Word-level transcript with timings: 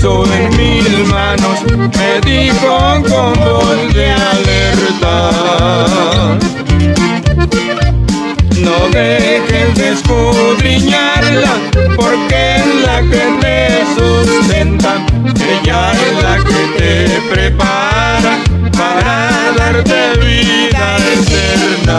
puso 0.00 0.24
en 0.32 0.56
mis 0.56 1.08
manos, 1.08 1.60
me 1.76 2.20
dijo 2.20 3.02
con 3.08 3.32
voz 3.34 3.94
de 3.94 4.10
alerta. 4.10 5.30
No 8.56 8.88
dejes 8.92 9.74
de 9.74 9.88
escudriñarla, 9.92 11.54
porque 11.96 12.56
es 12.56 12.66
la 12.84 13.00
que 13.02 13.24
te 13.40 13.58
sustenta. 13.96 15.04
Ella 15.36 15.92
es 15.92 16.22
la 16.22 16.36
que 16.44 16.60
te 16.78 17.20
prepara 17.30 18.38
para 18.76 19.52
darte 19.56 20.18
vida 20.20 20.96
eterna. 21.14 21.98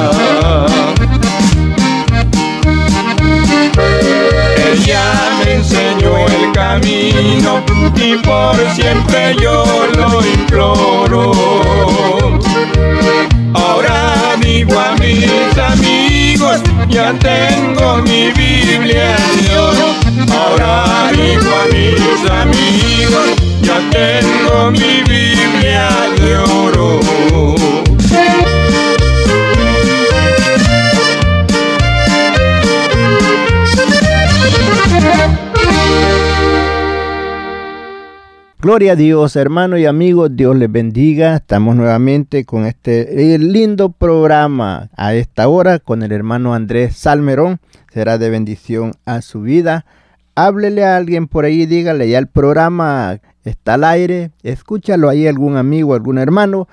Ella 4.72 5.06
me 5.44 5.54
enseñó 5.56 6.28
el 6.28 6.52
camino 6.52 7.69
y 8.02 8.18
por 8.18 8.56
siempre 8.76 9.36
yo 9.42 9.64
lo 9.98 10.26
imploro. 10.26 11.32
Ahora 13.54 14.36
digo 14.42 14.80
a 14.80 14.96
mis 14.96 15.58
amigos, 15.58 16.62
ya 16.88 17.14
tengo 17.20 17.98
mi 18.04 18.32
Biblia 18.32 19.16
de 19.42 19.58
oro. 19.58 19.96
Ahora 20.32 21.12
digo 21.12 21.50
a 21.62 21.66
mis 21.74 22.32
amigos, 22.32 23.30
ya 23.62 23.80
tengo 23.90 24.72
mi 24.72 25.02
Biblia 25.04 25.90
de 26.18 26.38
oro. 26.38 27.59
Gloria 38.70 38.92
a 38.92 38.96
Dios, 38.96 39.36
hermano 39.36 39.80
y 39.80 39.88
amigos, 39.88 40.30
Dios 40.36 40.56
les 40.56 40.72
bendiga. 40.72 41.38
Estamos 41.38 41.76
nuevamente 41.76 42.46
con 42.46 42.68
este 42.68 43.34
eh, 43.34 43.40
lindo 43.40 43.90
programa 43.90 44.92
a 44.96 45.16
esta 45.16 45.48
hora 45.48 45.80
con 45.80 46.04
el 46.04 46.12
hermano 46.12 46.54
Andrés 46.54 46.96
Salmerón. 46.96 47.60
Será 47.92 48.20
de 48.20 48.30
bendición 48.30 48.94
a 49.06 49.24
su 49.24 49.42
vida. 49.42 49.88
Háblele 50.36 50.86
a 50.86 50.98
alguien 50.98 51.28
por 51.28 51.46
ahí, 51.46 51.66
dígale, 51.66 52.08
ya 52.10 52.20
el 52.20 52.28
programa 52.28 53.20
está 53.44 53.74
al 53.74 53.86
aire. 53.86 54.30
Escúchalo 54.44 55.10
ahí 55.10 55.26
algún 55.26 55.58
amigo, 55.58 55.96
algún 55.96 56.20
hermano. 56.20 56.68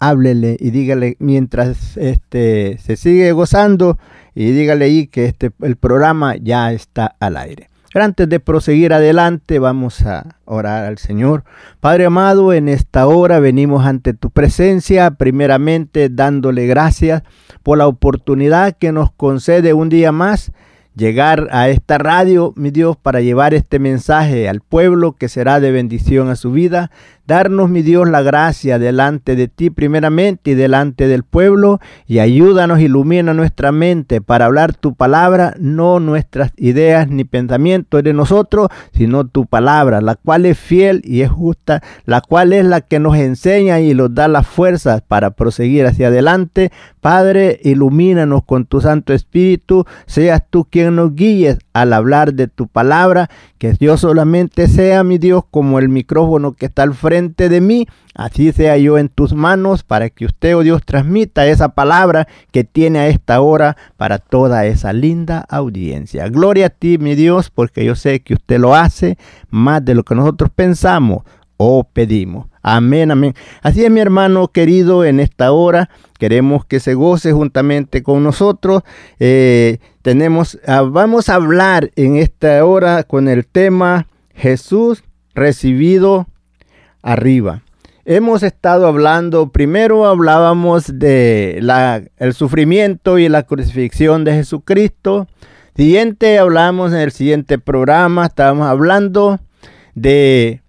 Háblele 0.00 0.58
y 0.60 0.68
dígale 0.68 1.16
mientras 1.18 1.96
este, 1.96 2.76
se 2.76 2.96
sigue 2.96 3.32
gozando 3.32 3.96
y 4.34 4.50
dígale 4.50 4.84
ahí 4.84 5.06
que 5.06 5.24
este, 5.24 5.50
el 5.62 5.76
programa 5.76 6.36
ya 6.36 6.74
está 6.74 7.16
al 7.20 7.38
aire. 7.38 7.71
Antes 7.94 8.26
de 8.26 8.40
proseguir 8.40 8.94
adelante, 8.94 9.58
vamos 9.58 10.00
a 10.06 10.36
orar 10.46 10.86
al 10.86 10.96
Señor. 10.96 11.44
Padre 11.80 12.06
amado, 12.06 12.54
en 12.54 12.68
esta 12.68 13.06
hora 13.06 13.38
venimos 13.38 13.84
ante 13.84 14.14
tu 14.14 14.30
presencia, 14.30 15.10
primeramente 15.10 16.08
dándole 16.08 16.66
gracias 16.66 17.22
por 17.62 17.76
la 17.76 17.86
oportunidad 17.86 18.76
que 18.78 18.92
nos 18.92 19.12
concede 19.12 19.74
un 19.74 19.90
día 19.90 20.10
más 20.10 20.52
llegar 20.94 21.48
a 21.52 21.68
esta 21.68 21.98
radio, 21.98 22.52
mi 22.56 22.70
Dios, 22.70 22.96
para 22.96 23.20
llevar 23.20 23.54
este 23.54 23.78
mensaje 23.78 24.48
al 24.48 24.60
pueblo 24.60 25.12
que 25.12 25.28
será 25.28 25.60
de 25.60 25.70
bendición 25.70 26.30
a 26.30 26.36
su 26.36 26.50
vida. 26.50 26.90
Darnos, 27.24 27.70
mi 27.70 27.82
Dios, 27.82 28.08
la 28.08 28.20
gracia 28.20 28.80
delante 28.80 29.36
de 29.36 29.46
ti 29.46 29.70
primeramente 29.70 30.50
y 30.50 30.54
delante 30.54 31.06
del 31.06 31.22
pueblo 31.22 31.78
y 32.08 32.18
ayúdanos, 32.18 32.80
ilumina 32.80 33.32
nuestra 33.32 33.70
mente 33.70 34.20
para 34.20 34.46
hablar 34.46 34.74
tu 34.74 34.96
palabra, 34.96 35.54
no 35.60 36.00
nuestras 36.00 36.50
ideas 36.56 37.08
ni 37.08 37.22
pensamientos 37.22 38.02
de 38.02 38.12
nosotros, 38.12 38.70
sino 38.92 39.24
tu 39.24 39.46
palabra, 39.46 40.00
la 40.00 40.16
cual 40.16 40.46
es 40.46 40.58
fiel 40.58 41.00
y 41.04 41.20
es 41.20 41.30
justa, 41.30 41.80
la 42.06 42.22
cual 42.22 42.52
es 42.52 42.64
la 42.64 42.80
que 42.80 42.98
nos 42.98 43.16
enseña 43.16 43.78
y 43.78 43.94
nos 43.94 44.12
da 44.12 44.26
las 44.26 44.48
fuerzas 44.48 45.00
para 45.00 45.30
proseguir 45.30 45.86
hacia 45.86 46.08
adelante. 46.08 46.72
Padre, 47.00 47.60
ilumínanos 47.62 48.42
con 48.44 48.66
tu 48.66 48.80
Santo 48.80 49.12
Espíritu, 49.12 49.84
seas 50.06 50.42
tú 50.50 50.66
quien 50.68 50.96
nos 50.96 51.14
guíes 51.14 51.58
al 51.72 51.92
hablar 51.92 52.34
de 52.34 52.48
tu 52.48 52.66
palabra, 52.66 53.30
que 53.58 53.72
Dios 53.74 54.00
solamente 54.00 54.66
sea 54.66 55.04
mi 55.04 55.18
Dios 55.18 55.44
como 55.50 55.78
el 55.78 55.88
micrófono 55.88 56.52
que 56.52 56.66
está 56.66 56.82
al 56.82 56.94
frente 56.94 57.11
de 57.12 57.60
mí, 57.60 57.86
así 58.14 58.52
sea 58.52 58.76
yo 58.78 58.96
en 58.96 59.08
tus 59.08 59.34
manos 59.34 59.82
para 59.82 60.08
que 60.08 60.24
usted, 60.24 60.56
oh 60.56 60.62
Dios, 60.62 60.82
transmita 60.84 61.46
esa 61.46 61.70
palabra 61.70 62.26
que 62.50 62.64
tiene 62.64 63.00
a 63.00 63.08
esta 63.08 63.40
hora 63.40 63.76
para 63.96 64.18
toda 64.18 64.64
esa 64.64 64.92
linda 64.92 65.44
audiencia. 65.48 66.28
Gloria 66.28 66.66
a 66.66 66.70
ti, 66.70 66.96
mi 66.98 67.14
Dios, 67.14 67.50
porque 67.50 67.84
yo 67.84 67.94
sé 67.94 68.20
que 68.20 68.34
usted 68.34 68.58
lo 68.58 68.74
hace 68.74 69.18
más 69.50 69.84
de 69.84 69.94
lo 69.94 70.04
que 70.04 70.14
nosotros 70.14 70.50
pensamos 70.54 71.22
o 71.58 71.84
pedimos. 71.84 72.46
Amén, 72.62 73.10
amén. 73.10 73.34
Así 73.60 73.84
es, 73.84 73.90
mi 73.90 74.00
hermano 74.00 74.48
querido, 74.48 75.04
en 75.04 75.20
esta 75.20 75.52
hora 75.52 75.90
queremos 76.18 76.64
que 76.64 76.80
se 76.80 76.94
goce 76.94 77.32
juntamente 77.32 78.02
con 78.02 78.22
nosotros. 78.22 78.82
Eh, 79.18 79.78
tenemos, 80.00 80.58
ah, 80.66 80.82
vamos 80.82 81.28
a 81.28 81.34
hablar 81.34 81.90
en 81.96 82.16
esta 82.16 82.64
hora 82.64 83.02
con 83.02 83.28
el 83.28 83.46
tema 83.46 84.06
Jesús 84.34 85.04
recibido 85.34 86.26
arriba. 87.02 87.62
Hemos 88.04 88.42
estado 88.42 88.86
hablando, 88.86 89.50
primero 89.50 90.06
hablábamos 90.06 90.98
de 90.98 91.58
la, 91.62 92.02
el 92.16 92.34
sufrimiento 92.34 93.18
y 93.18 93.28
la 93.28 93.44
crucifixión 93.44 94.24
de 94.24 94.34
Jesucristo. 94.34 95.28
Siguiente, 95.76 96.38
hablamos 96.38 96.92
en 96.92 96.98
el 96.98 97.12
siguiente 97.12 97.58
programa, 97.58 98.26
estábamos 98.26 98.66
hablando 98.66 99.38
de 99.94 100.62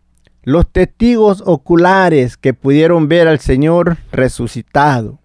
los 0.43 0.71
testigos 0.71 1.41
oculares 1.45 2.37
que 2.37 2.53
pudieron 2.53 3.07
ver 3.07 3.27
al 3.27 3.39
Señor 3.39 3.97
resucitado. 4.11 5.19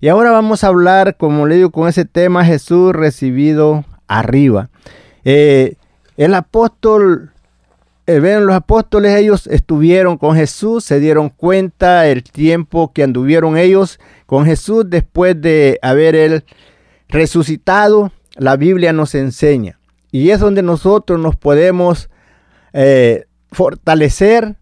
Y 0.00 0.08
ahora 0.08 0.32
vamos 0.32 0.64
a 0.64 0.68
hablar, 0.68 1.16
como 1.16 1.46
le 1.46 1.56
digo, 1.56 1.70
con 1.70 1.88
ese 1.88 2.04
tema 2.04 2.44
Jesús 2.44 2.92
recibido 2.92 3.84
arriba. 4.08 4.70
Eh, 5.24 5.76
el 6.16 6.34
apóstol 6.34 7.30
ven, 8.06 8.46
los 8.46 8.54
apóstoles 8.54 9.16
ellos 9.16 9.46
estuvieron 9.46 10.18
con 10.18 10.36
Jesús, 10.36 10.84
se 10.84 10.98
dieron 11.00 11.28
cuenta 11.28 12.06
el 12.08 12.24
tiempo 12.24 12.92
que 12.92 13.02
anduvieron 13.02 13.56
ellos 13.56 14.00
con 14.26 14.44
Jesús 14.44 14.84
después 14.88 15.40
de 15.40 15.78
haber 15.82 16.14
él 16.14 16.44
resucitado. 17.08 18.12
La 18.36 18.56
Biblia 18.56 18.92
nos 18.92 19.14
enseña 19.14 19.78
y 20.10 20.30
es 20.30 20.40
donde 20.40 20.62
nosotros 20.62 21.20
nos 21.20 21.36
podemos 21.36 22.08
eh, 22.72 23.26
fortalecer, 23.50 24.56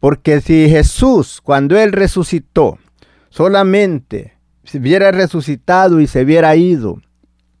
porque 0.00 0.40
si 0.40 0.68
Jesús 0.68 1.40
cuando 1.42 1.78
él 1.78 1.92
resucitó 1.92 2.78
solamente 3.30 4.34
se 4.64 4.78
hubiera 4.78 5.10
resucitado 5.10 6.00
y 6.00 6.06
se 6.06 6.22
hubiera 6.22 6.54
ido 6.56 7.00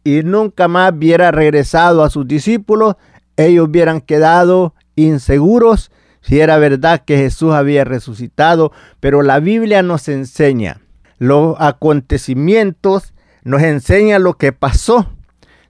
y 0.02 0.22
nunca 0.22 0.68
más 0.68 0.92
hubiera 0.92 1.30
regresado 1.30 2.02
a 2.02 2.10
sus 2.10 2.26
discípulos, 2.26 2.96
ellos 3.36 3.68
hubieran 3.68 4.00
quedado 4.00 4.74
inseguros 4.96 5.90
si 6.20 6.40
era 6.40 6.56
verdad 6.56 7.02
que 7.04 7.18
Jesús 7.18 7.52
había 7.52 7.84
resucitado, 7.84 8.72
pero 8.98 9.22
la 9.22 9.40
Biblia 9.40 9.82
nos 9.82 10.08
enseña 10.08 10.80
los 11.18 11.56
acontecimientos, 11.58 13.12
nos 13.42 13.62
enseña 13.62 14.18
lo 14.18 14.34
que 14.34 14.52
pasó 14.52 15.10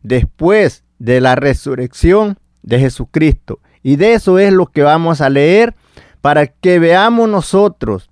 después 0.04 0.84
de 1.00 1.20
la 1.20 1.34
resurrección 1.34 2.38
de 2.62 2.78
Jesucristo. 2.78 3.58
Y 3.82 3.96
de 3.96 4.14
eso 4.14 4.38
es 4.38 4.52
lo 4.52 4.66
que 4.66 4.82
vamos 4.82 5.20
a 5.20 5.28
leer 5.28 5.74
para 6.20 6.46
que 6.46 6.78
veamos 6.78 7.28
nosotros 7.28 8.08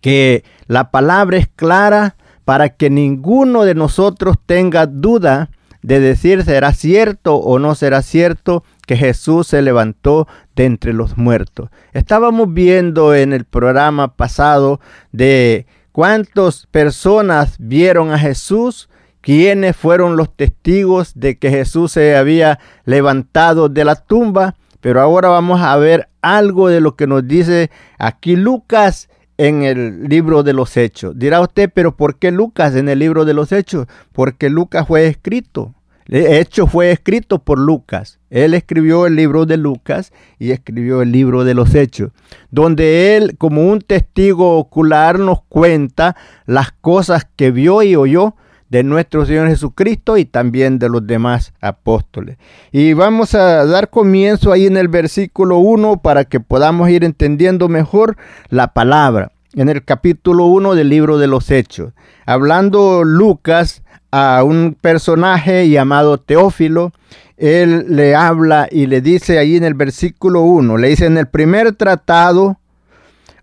que 0.00 0.44
la 0.66 0.90
palabra 0.90 1.38
es 1.38 1.48
clara, 1.48 2.16
para 2.44 2.68
que 2.68 2.90
ninguno 2.90 3.64
de 3.64 3.74
nosotros 3.74 4.36
tenga 4.44 4.86
duda 4.86 5.50
de 5.82 6.00
decir 6.00 6.44
será 6.44 6.72
cierto 6.72 7.36
o 7.36 7.58
no 7.58 7.74
será 7.74 8.02
cierto 8.02 8.62
que 8.86 8.96
Jesús 8.96 9.48
se 9.48 9.60
levantó 9.60 10.26
de 10.54 10.64
entre 10.64 10.92
los 10.92 11.18
muertos. 11.18 11.68
Estábamos 11.92 12.54
viendo 12.54 13.14
en 13.14 13.32
el 13.32 13.44
programa 13.44 14.16
pasado 14.16 14.80
de 15.12 15.66
cuántas 15.92 16.66
personas 16.66 17.56
vieron 17.58 18.12
a 18.12 18.18
Jesús, 18.18 18.88
quiénes 19.20 19.76
fueron 19.76 20.16
los 20.16 20.34
testigos 20.34 21.12
de 21.14 21.36
que 21.36 21.50
Jesús 21.50 21.92
se 21.92 22.16
había 22.16 22.60
levantado 22.84 23.68
de 23.68 23.84
la 23.84 23.96
tumba, 23.96 24.54
pero 24.80 25.00
ahora 25.00 25.28
vamos 25.28 25.60
a 25.60 25.76
ver 25.76 26.08
algo 26.22 26.68
de 26.68 26.80
lo 26.80 26.94
que 26.94 27.08
nos 27.08 27.26
dice 27.26 27.70
aquí 27.98 28.36
Lucas 28.36 29.08
en 29.36 29.64
el 29.64 30.04
libro 30.04 30.44
de 30.44 30.52
los 30.52 30.76
hechos. 30.76 31.18
Dirá 31.18 31.40
usted, 31.40 31.70
pero 31.74 31.96
¿por 31.96 32.18
qué 32.18 32.30
Lucas 32.30 32.76
en 32.76 32.88
el 32.88 33.00
libro 33.00 33.24
de 33.24 33.34
los 33.34 33.50
hechos? 33.50 33.86
Porque 34.12 34.48
Lucas 34.48 34.86
fue 34.86 35.08
escrito 35.08 35.74
de 36.06 36.38
hecho, 36.38 36.66
fue 36.66 36.92
escrito 36.92 37.40
por 37.40 37.58
Lucas. 37.58 38.20
Él 38.30 38.54
escribió 38.54 39.06
el 39.06 39.16
libro 39.16 39.46
de 39.46 39.56
Lucas 39.56 40.12
y 40.38 40.50
escribió 40.50 41.02
el 41.02 41.12
libro 41.12 41.44
de 41.44 41.54
los 41.54 41.74
Hechos, 41.74 42.10
donde 42.50 43.16
él, 43.16 43.36
como 43.38 43.68
un 43.70 43.80
testigo 43.80 44.58
ocular, 44.58 45.18
nos 45.18 45.42
cuenta 45.42 46.16
las 46.46 46.72
cosas 46.72 47.26
que 47.36 47.50
vio 47.50 47.82
y 47.82 47.96
oyó 47.96 48.34
de 48.68 48.82
nuestro 48.82 49.24
Señor 49.24 49.48
Jesucristo 49.48 50.16
y 50.16 50.24
también 50.24 50.78
de 50.78 50.88
los 50.88 51.06
demás 51.06 51.52
apóstoles. 51.60 52.36
Y 52.72 52.94
vamos 52.94 53.34
a 53.34 53.64
dar 53.64 53.90
comienzo 53.90 54.52
ahí 54.52 54.66
en 54.66 54.76
el 54.76 54.88
versículo 54.88 55.58
1 55.58 56.02
para 56.02 56.24
que 56.24 56.40
podamos 56.40 56.90
ir 56.90 57.04
entendiendo 57.04 57.68
mejor 57.68 58.16
la 58.48 58.72
palabra. 58.72 59.32
En 59.54 59.68
el 59.68 59.84
capítulo 59.84 60.46
1 60.46 60.74
del 60.74 60.90
libro 60.90 61.16
de 61.16 61.28
los 61.28 61.50
Hechos. 61.50 61.92
Hablando 62.26 63.04
Lucas 63.04 63.82
a 64.10 64.42
un 64.44 64.76
personaje 64.78 65.68
llamado 65.68 66.18
Teófilo, 66.18 66.92
él 67.36 67.86
le 67.88 68.14
habla 68.14 68.68
y 68.70 68.86
le 68.86 69.00
dice 69.00 69.38
ahí 69.38 69.56
en 69.56 69.64
el 69.64 69.74
versículo 69.74 70.42
1, 70.42 70.76
le 70.78 70.88
dice 70.88 71.06
en 71.06 71.18
el 71.18 71.26
primer 71.26 71.74
tratado, 71.74 72.58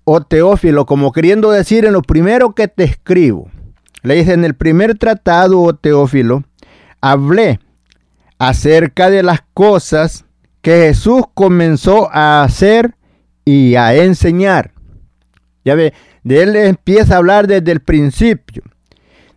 o 0.05 0.15
oh 0.15 0.21
Teófilo, 0.21 0.85
como 0.85 1.11
queriendo 1.11 1.51
decir 1.51 1.85
en 1.85 1.93
lo 1.93 2.01
primero 2.01 2.53
que 2.53 2.67
te 2.67 2.83
escribo, 2.83 3.49
le 4.01 4.15
dice 4.15 4.33
en 4.33 4.43
el 4.45 4.55
primer 4.55 4.97
tratado, 4.97 5.59
o 5.59 5.67
oh 5.67 5.75
Teófilo, 5.75 6.43
hablé 7.01 7.59
acerca 8.39 9.09
de 9.09 9.23
las 9.23 9.41
cosas 9.53 10.25
que 10.61 10.87
Jesús 10.87 11.23
comenzó 11.33 12.09
a 12.11 12.43
hacer 12.43 12.95
y 13.45 13.75
a 13.75 13.95
enseñar. 13.95 14.71
Ya 15.65 15.75
ve, 15.75 15.93
de 16.23 16.43
él 16.43 16.55
empieza 16.55 17.15
a 17.15 17.17
hablar 17.17 17.47
desde 17.47 17.71
el 17.71 17.81
principio. 17.81 18.63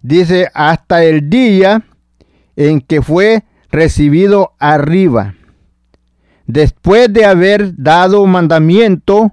Dice, 0.02 0.48
hasta 0.54 1.04
el 1.04 1.28
día 1.28 1.84
en 2.54 2.80
que 2.80 3.02
fue 3.02 3.44
recibido 3.76 4.54
arriba, 4.58 5.34
después 6.46 7.12
de 7.12 7.26
haber 7.26 7.76
dado 7.76 8.24
mandamiento 8.24 9.32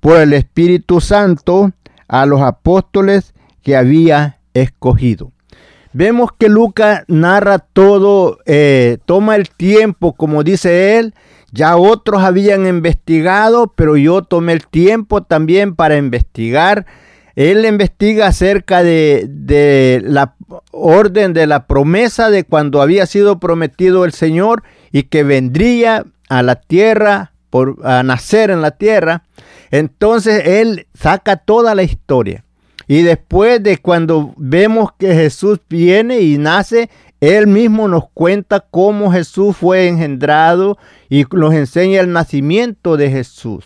por 0.00 0.20
el 0.20 0.32
Espíritu 0.32 1.00
Santo 1.00 1.70
a 2.08 2.26
los 2.26 2.40
apóstoles 2.40 3.34
que 3.62 3.76
había 3.76 4.40
escogido. 4.52 5.30
Vemos 5.92 6.30
que 6.36 6.48
Lucas 6.48 7.04
narra 7.06 7.60
todo, 7.60 8.38
eh, 8.46 8.98
toma 9.06 9.36
el 9.36 9.48
tiempo, 9.48 10.14
como 10.14 10.42
dice 10.42 10.98
él, 10.98 11.14
ya 11.52 11.76
otros 11.76 12.24
habían 12.24 12.66
investigado, 12.66 13.72
pero 13.76 13.96
yo 13.96 14.22
tomé 14.22 14.54
el 14.54 14.66
tiempo 14.66 15.22
también 15.22 15.76
para 15.76 15.96
investigar 15.96 16.84
él 17.36 17.64
investiga 17.66 18.28
acerca 18.28 18.82
de, 18.82 20.00
la 20.04 20.34
orden 20.70 21.32
de 21.32 21.46
la 21.46 21.66
promesa 21.66 22.30
de 22.30 22.44
cuando 22.44 22.80
había 22.80 23.06
sido 23.06 23.40
prometido 23.40 24.04
el 24.04 24.12
Señor 24.12 24.62
y 24.92 25.04
que 25.04 25.24
vendría 25.24 26.04
a 26.28 26.42
la 26.42 26.56
tierra, 26.56 27.32
por, 27.50 27.78
a 27.84 28.02
nacer 28.02 28.50
en 28.50 28.62
la 28.62 28.72
tierra. 28.72 29.24
Entonces 29.70 30.46
él 30.46 30.86
saca 30.94 31.36
toda 31.36 31.74
la 31.74 31.82
historia. 31.82 32.44
Y 32.86 33.02
después 33.02 33.62
de 33.62 33.78
cuando 33.78 34.34
vemos 34.36 34.90
que 34.98 35.14
Jesús 35.14 35.58
viene 35.68 36.20
y 36.20 36.38
nace, 36.38 36.90
él 37.20 37.46
mismo 37.46 37.88
nos 37.88 38.10
cuenta 38.12 38.60
cómo 38.60 39.10
Jesús 39.10 39.56
fue 39.56 39.88
engendrado 39.88 40.76
y 41.08 41.24
nos 41.32 41.54
enseña 41.54 42.00
el 42.00 42.12
nacimiento 42.12 42.96
de 42.96 43.10
Jesús. 43.10 43.64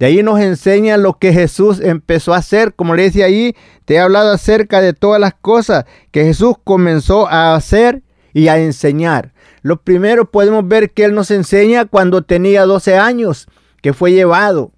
De 0.00 0.06
ahí 0.06 0.22
nos 0.22 0.40
enseña 0.40 0.96
lo 0.96 1.18
que 1.18 1.34
Jesús 1.34 1.78
empezó 1.78 2.32
a 2.32 2.38
hacer. 2.38 2.72
Como 2.74 2.94
le 2.94 3.02
decía 3.02 3.26
ahí, 3.26 3.54
te 3.84 3.94
he 3.94 4.00
hablado 4.00 4.32
acerca 4.32 4.80
de 4.80 4.94
todas 4.94 5.20
las 5.20 5.34
cosas 5.34 5.84
que 6.10 6.24
Jesús 6.24 6.54
comenzó 6.64 7.28
a 7.28 7.54
hacer 7.54 8.02
y 8.32 8.48
a 8.48 8.58
enseñar. 8.58 9.34
Lo 9.60 9.82
primero 9.82 10.30
podemos 10.30 10.66
ver 10.66 10.92
que 10.92 11.04
Él 11.04 11.14
nos 11.14 11.30
enseña 11.30 11.84
cuando 11.84 12.22
tenía 12.22 12.64
12 12.64 12.96
años, 12.96 13.46
que 13.82 13.92
fue 13.92 14.12
llevado. 14.12 14.72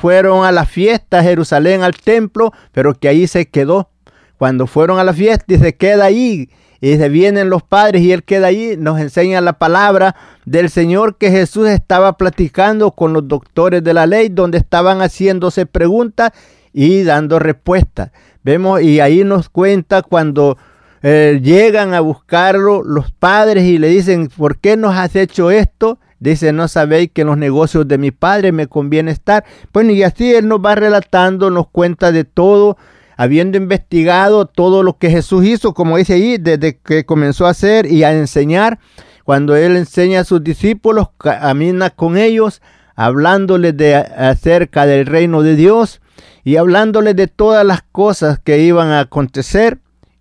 fueron 0.00 0.46
a 0.46 0.50
la 0.50 0.64
fiesta 0.64 1.18
a 1.18 1.22
Jerusalén, 1.22 1.82
al 1.82 1.96
templo, 1.96 2.52
pero 2.72 2.94
que 2.94 3.08
ahí 3.08 3.26
se 3.26 3.50
quedó. 3.50 3.90
Cuando 4.38 4.66
fueron 4.66 4.98
a 4.98 5.04
la 5.04 5.12
fiesta 5.12 5.44
y 5.52 5.58
se 5.58 5.76
queda 5.76 6.06
ahí 6.06 6.48
y 6.80 6.96
se 6.96 7.08
vienen 7.08 7.50
los 7.50 7.62
padres 7.62 8.02
y 8.02 8.12
él 8.12 8.22
queda 8.22 8.48
allí, 8.48 8.76
nos 8.76 9.00
enseña 9.00 9.40
la 9.40 9.54
palabra 9.54 10.14
del 10.44 10.70
Señor 10.70 11.16
que 11.16 11.30
Jesús 11.30 11.68
estaba 11.68 12.16
platicando 12.16 12.92
con 12.92 13.12
los 13.12 13.26
doctores 13.26 13.82
de 13.82 13.94
la 13.94 14.06
ley, 14.06 14.28
donde 14.28 14.58
estaban 14.58 15.00
haciéndose 15.00 15.66
preguntas 15.66 16.30
y 16.72 17.02
dando 17.02 17.38
respuestas. 17.38 18.12
Vemos 18.44 18.80
y 18.82 19.00
ahí 19.00 19.24
nos 19.24 19.48
cuenta 19.48 20.02
cuando 20.02 20.56
eh, 21.02 21.40
llegan 21.42 21.94
a 21.94 22.00
buscarlo 22.00 22.82
los 22.84 23.10
padres 23.10 23.64
y 23.64 23.78
le 23.78 23.88
dicen, 23.88 24.28
¿por 24.28 24.58
qué 24.58 24.76
nos 24.76 24.96
has 24.96 25.16
hecho 25.16 25.50
esto? 25.50 25.98
Dice, 26.20 26.52
no 26.52 26.66
sabéis 26.66 27.10
que 27.12 27.22
en 27.22 27.28
los 27.28 27.38
negocios 27.38 27.86
de 27.86 27.98
mi 27.98 28.10
padre 28.10 28.50
me 28.52 28.66
conviene 28.66 29.10
estar. 29.10 29.44
Bueno, 29.72 29.92
y 29.92 30.02
así 30.02 30.34
él 30.34 30.48
nos 30.48 30.60
va 30.60 30.74
relatando, 30.74 31.50
nos 31.50 31.68
cuenta 31.68 32.10
de 32.10 32.24
todo 32.24 32.76
habiendo 33.18 33.58
investigado 33.58 34.46
todo 34.46 34.84
lo 34.84 34.96
que 34.96 35.10
Jesús 35.10 35.44
hizo, 35.44 35.74
como 35.74 35.96
dice 35.96 36.14
ahí, 36.14 36.38
desde 36.38 36.78
que 36.78 37.04
comenzó 37.04 37.46
a 37.46 37.50
hacer 37.50 37.90
y 37.90 38.04
a 38.04 38.12
enseñar, 38.12 38.78
cuando 39.24 39.56
él 39.56 39.76
enseña 39.76 40.20
a 40.20 40.24
sus 40.24 40.42
discípulos, 40.42 41.08
camina 41.18 41.90
con 41.90 42.16
ellos, 42.16 42.62
hablándoles 42.94 43.76
de 43.76 43.96
acerca 43.96 44.86
del 44.86 45.04
reino 45.04 45.42
de 45.42 45.56
Dios 45.56 46.00
y 46.44 46.56
hablándoles 46.56 47.16
de 47.16 47.26
todas 47.26 47.66
las 47.66 47.82
cosas 47.82 48.38
que 48.38 48.60
iban 48.60 48.90
a 48.90 49.00
acontecer 49.00 49.80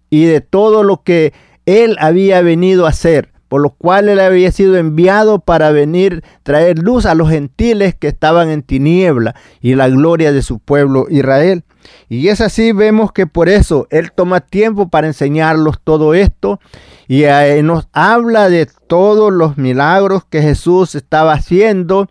y 0.09 0.25
de 0.25 0.41
todo 0.41 0.81
lo 0.81 1.03
que 1.03 1.33
él 1.67 1.97
había 1.99 2.41
venido 2.41 2.87
a 2.87 2.89
hacer 2.89 3.31
por 3.47 3.61
lo 3.61 3.69
cual 3.69 4.09
él 4.09 4.19
había 4.19 4.51
sido 4.51 4.75
enviado 4.75 5.39
para 5.39 5.71
venir 5.71 6.23
traer 6.43 6.79
luz 6.79 7.05
a 7.05 7.15
los 7.15 7.29
gentiles 7.29 7.95
que 7.95 8.07
estaban 8.07 8.49
en 8.49 8.61
tiniebla 8.61 9.35
y 9.61 9.75
la 9.75 9.87
gloria 9.87 10.33
de 10.33 10.41
su 10.41 10.59
pueblo 10.59 11.07
Israel. 11.09 11.63
Y 12.09 12.29
es 12.29 12.41
así, 12.41 12.71
vemos 12.71 13.11
que 13.11 13.27
por 13.27 13.49
eso 13.49 13.87
Él 13.89 14.11
toma 14.11 14.41
tiempo 14.41 14.89
para 14.89 15.07
enseñarlos 15.07 15.79
todo 15.83 16.13
esto 16.13 16.59
y 17.07 17.23
eh, 17.23 17.61
nos 17.63 17.87
habla 17.93 18.49
de 18.49 18.67
todos 18.87 19.31
los 19.31 19.57
milagros 19.57 20.23
que 20.25 20.41
Jesús 20.41 20.95
estaba 20.95 21.33
haciendo 21.33 22.09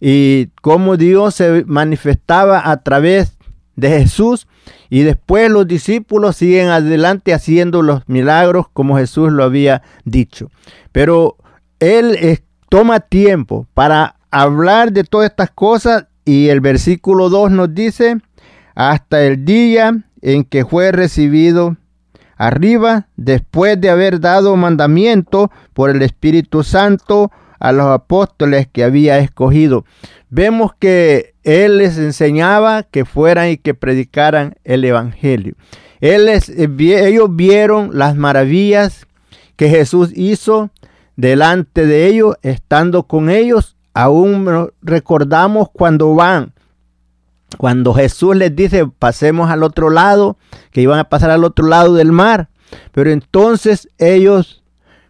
y 0.00 0.48
cómo 0.62 0.96
Dios 0.96 1.34
se 1.34 1.64
manifestaba 1.66 2.70
a 2.70 2.82
través 2.82 3.36
de 3.76 3.88
Jesús. 3.90 4.46
Y 4.88 5.02
después 5.02 5.50
los 5.50 5.66
discípulos 5.66 6.36
siguen 6.36 6.68
adelante 6.68 7.34
haciendo 7.34 7.82
los 7.82 8.08
milagros 8.08 8.66
como 8.72 8.96
Jesús 8.96 9.32
lo 9.32 9.44
había 9.44 9.82
dicho. 10.04 10.50
Pero 10.92 11.36
Él 11.80 12.16
eh, 12.20 12.40
toma 12.68 13.00
tiempo 13.00 13.66
para 13.74 14.16
hablar 14.30 14.92
de 14.92 15.04
todas 15.04 15.30
estas 15.30 15.50
cosas 15.50 16.06
y 16.24 16.48
el 16.48 16.60
versículo 16.60 17.28
2 17.30 17.52
nos 17.52 17.74
dice, 17.74 18.18
hasta 18.76 19.24
el 19.24 19.44
día 19.44 20.04
en 20.22 20.44
que 20.44 20.64
fue 20.64 20.92
recibido 20.92 21.76
arriba, 22.36 23.08
después 23.16 23.80
de 23.80 23.90
haber 23.90 24.20
dado 24.20 24.54
mandamiento 24.56 25.50
por 25.72 25.90
el 25.90 26.02
Espíritu 26.02 26.62
Santo 26.62 27.32
a 27.58 27.72
los 27.72 27.86
apóstoles 27.86 28.68
que 28.70 28.84
había 28.84 29.18
escogido. 29.18 29.86
Vemos 30.28 30.72
que 30.78 31.34
Él 31.42 31.78
les 31.78 31.96
enseñaba 31.96 32.82
que 32.82 33.06
fueran 33.06 33.48
y 33.48 33.56
que 33.56 33.72
predicaran 33.72 34.56
el 34.64 34.84
Evangelio. 34.84 35.54
Él 36.00 36.26
les, 36.26 36.50
ellos 36.50 37.34
vieron 37.34 37.90
las 37.94 38.14
maravillas 38.14 39.06
que 39.56 39.70
Jesús 39.70 40.10
hizo 40.14 40.70
delante 41.16 41.86
de 41.86 42.06
ellos, 42.08 42.36
estando 42.42 43.04
con 43.04 43.30
ellos. 43.30 43.76
Aún 43.94 44.70
recordamos 44.82 45.70
cuando 45.72 46.14
van, 46.14 46.52
cuando 47.58 47.94
Jesús 47.94 48.36
les 48.36 48.54
dice, 48.54 48.86
pasemos 48.86 49.50
al 49.50 49.62
otro 49.62 49.90
lado, 49.90 50.36
que 50.72 50.82
iban 50.82 50.98
a 50.98 51.08
pasar 51.08 51.30
al 51.30 51.44
otro 51.44 51.66
lado 51.66 51.94
del 51.94 52.12
mar. 52.12 52.48
Pero 52.92 53.10
entonces 53.10 53.88
ellos, 53.98 54.62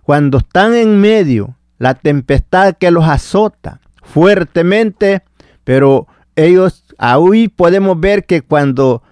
cuando 0.03 0.39
están 0.39 0.75
en 0.75 1.01
medio, 1.01 1.57
la 1.79 1.95
tempestad 1.95 2.75
que 2.75 2.91
los 2.91 3.05
azota 3.05 3.81
fuertemente, 4.03 5.23
pero 5.65 6.07
ellos 6.37 6.85
aún 6.99 7.53
podemos 7.55 7.99
ver 7.99 8.25
que 8.25 8.43
cuando 8.43 9.03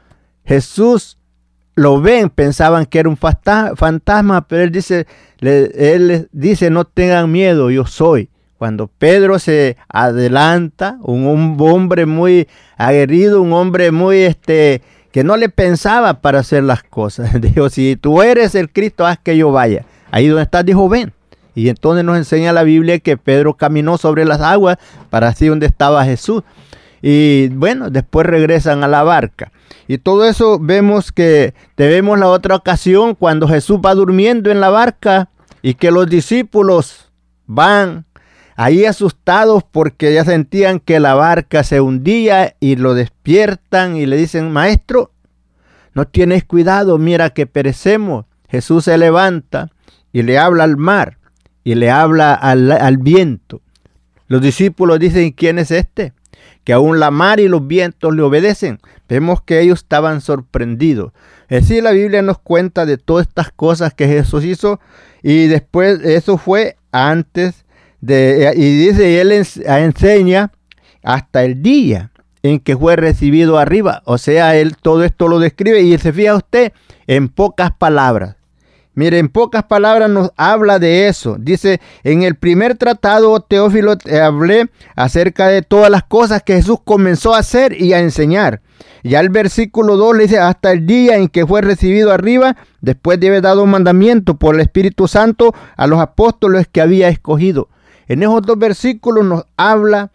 Jesús 0.45 1.19
lo 1.75 2.01
ven, 2.01 2.31
pensaban 2.31 2.87
que 2.87 3.01
era 3.01 3.09
un 3.09 3.17
fantasma, 3.17 4.47
pero 4.47 4.63
él 4.63 4.71
dice, 4.71 5.07
él 5.41 6.07
les 6.07 6.27
dice, 6.31 6.71
no 6.71 6.85
tengan 6.85 7.33
miedo, 7.33 7.71
yo 7.71 7.87
soy. 7.87 8.31
Cuando 8.59 8.87
Pedro 8.87 9.39
se 9.39 9.77
adelanta, 9.89 10.99
un, 11.03 11.57
hombre 11.61 12.07
muy 12.07 12.49
aguerrido, 12.77 13.43
un 13.43 13.53
hombre 13.53 13.91
muy 13.91 14.19
este 14.19 14.83
que 15.11 15.23
no 15.23 15.37
le 15.37 15.49
pensaba 15.49 16.21
para 16.21 16.41
hacer 16.41 16.65
las 16.65 16.83
cosas. 16.83 17.31
Dijo, 17.41 17.69
si 17.71 17.97
tú 17.97 18.23
eres 18.23 18.55
el 18.55 18.71
Cristo, 18.71 19.07
haz 19.07 19.19
que 19.19 19.37
yo 19.37 19.53
vaya. 19.53 19.85
Ahí 20.11 20.29
donde 20.29 20.43
estás, 20.45 20.65
dijo, 20.65 20.89
ven. 20.89 21.13
Y 21.55 21.69
entonces 21.69 22.05
nos 22.05 22.17
enseña 22.17 22.53
la 22.53 22.65
Biblia 22.65 22.99
que 22.99 23.17
Pedro 23.17 23.55
caminó 23.55 23.97
sobre 23.97 24.25
las 24.25 24.41
aguas 24.41 24.79
para 25.11 25.29
así 25.29 25.47
donde 25.47 25.67
estaba 25.67 26.05
Jesús. 26.05 26.43
Y 27.01 27.49
bueno, 27.49 27.91
después 27.91 28.27
regresan 28.27 28.83
a 28.83 28.89
la 28.89 29.03
barca. 29.03 29.53
Y 29.87 29.99
todo 29.99 30.25
eso 30.25 30.59
vemos 30.59 31.13
que 31.13 31.55
vemos 31.77 32.19
la 32.19 32.29
otra 32.29 32.57
ocasión 32.57 33.15
cuando 33.15 33.47
Jesús 33.47 33.79
va 33.85 33.95
durmiendo 33.95 34.51
en 34.51 34.61
la 34.61 34.71
barca 34.71 35.29
y 35.63 35.75
que 35.75 35.91
los 35.91 36.09
discípulos 36.09 37.13
van 37.47 38.07
ahí 38.57 38.85
asustados 38.85 39.65
porque 39.65 40.13
ya 40.13 40.25
sentían 40.25 40.81
que 40.81 41.01
la 41.01 41.15
barca 41.15 41.65
se 41.65 41.81
hundía 41.81 42.57
y 42.61 42.77
lo 42.77 42.95
despiertan 42.95 43.97
y 43.97 44.07
le 44.07 44.17
dicen, 44.17 44.53
maestro, 44.53 45.11
no 45.95 46.07
tienes 46.07 46.45
cuidado, 46.45 46.99
mira 46.99 47.31
que 47.31 47.47
perecemos. 47.47 48.27
Jesús 48.49 48.85
se 48.85 48.99
levanta 48.99 49.71
y 50.13 50.23
le 50.23 50.39
habla 50.39 50.65
al 50.65 50.77
mar 50.77 51.19
y 51.65 51.75
le 51.75 51.91
habla 51.91 52.35
al, 52.35 52.71
al 52.71 52.99
viento. 52.99 53.61
Los 54.27 54.43
discípulos 54.43 54.99
dicen, 54.99 55.33
¿quién 55.33 55.59
es 55.59 55.71
este? 55.71 56.13
que 56.65 56.73
aún 56.73 56.99
la 56.99 57.11
mar 57.11 57.41
y 57.41 57.49
los 57.49 57.67
vientos 57.67 58.15
le 58.15 58.23
obedecen. 58.23 58.81
Vemos 59.09 59.43
que 59.43 59.61
ellos 59.61 59.81
estaban 59.81 60.23
sorprendidos. 60.23 61.13
Es 61.49 61.69
decir, 61.69 61.83
la 61.83 61.93
Biblia 61.93 62.23
nos 62.23 62.39
cuenta 62.39 62.87
de 62.87 62.97
todas 62.97 63.27
estas 63.29 63.53
cosas 63.53 63.93
que 63.93 64.09
Jesús 64.09 64.45
hizo 64.45 64.81
y 65.23 65.47
después 65.47 66.01
eso 66.03 66.39
fue 66.39 66.77
antes 66.91 67.67
de, 68.05 68.53
y 68.57 68.87
dice, 68.87 69.21
él 69.21 69.33
enseña 69.33 70.53
hasta 71.03 71.45
el 71.45 71.63
día 71.63 72.11
en 72.43 72.61
que 72.61 72.77
fue 72.77 72.97
recibido 72.97 73.59
arriba. 73.59 74.03
O 74.05 74.19
sea, 74.19 74.57
él 74.57 74.77
todo 74.77 75.05
esto 75.05 75.29
lo 75.29 75.39
describe 75.39 75.81
y 75.81 75.97
se 75.99 76.13
fija 76.13 76.35
usted 76.35 76.73
en 77.07 77.29
pocas 77.29 77.73
palabras. 77.73 78.37
Mire, 78.97 79.19
en 79.19 79.29
pocas 79.29 79.65
palabras 79.65 80.09
nos 80.09 80.31
habla 80.37 80.79
de 80.79 81.09
eso. 81.09 81.37
Dice, 81.39 81.81
en 82.05 82.23
el 82.23 82.37
primer 82.37 82.77
tratado, 82.77 83.41
Teófilo, 83.41 83.97
te 83.97 84.21
hablé 84.21 84.71
acerca 84.95 85.49
de 85.49 85.63
todas 85.63 85.91
las 85.91 86.05
cosas 86.05 86.43
que 86.45 86.55
Jesús 86.55 86.79
comenzó 86.85 87.35
a 87.35 87.39
hacer 87.39 87.81
y 87.81 87.93
a 87.93 87.99
enseñar. 87.99 88.61
Ya 89.03 89.21
el 89.21 89.31
versículo 89.31 89.97
2 89.97 90.17
le 90.17 90.23
dice, 90.25 90.39
hasta 90.39 90.71
el 90.71 90.87
día 90.87 91.17
en 91.17 91.29
que 91.29 91.45
fue 91.45 91.61
recibido 91.61 92.13
arriba, 92.13 92.57
después 92.83 93.19
de 93.19 93.29
haber 93.29 93.43
dado 93.43 93.67
mandamiento 93.67 94.37
por 94.37 94.55
el 94.55 94.61
Espíritu 94.61 95.09
Santo 95.09 95.55
a 95.77 95.87
los 95.89 95.99
apóstoles 95.99 96.69
que 96.71 96.81
había 96.81 97.09
escogido. 97.09 97.69
En 98.09 98.23
esos 98.23 98.43
dos 98.43 98.59
versículos 98.59 99.25
nos 99.25 99.45
habla 99.57 100.11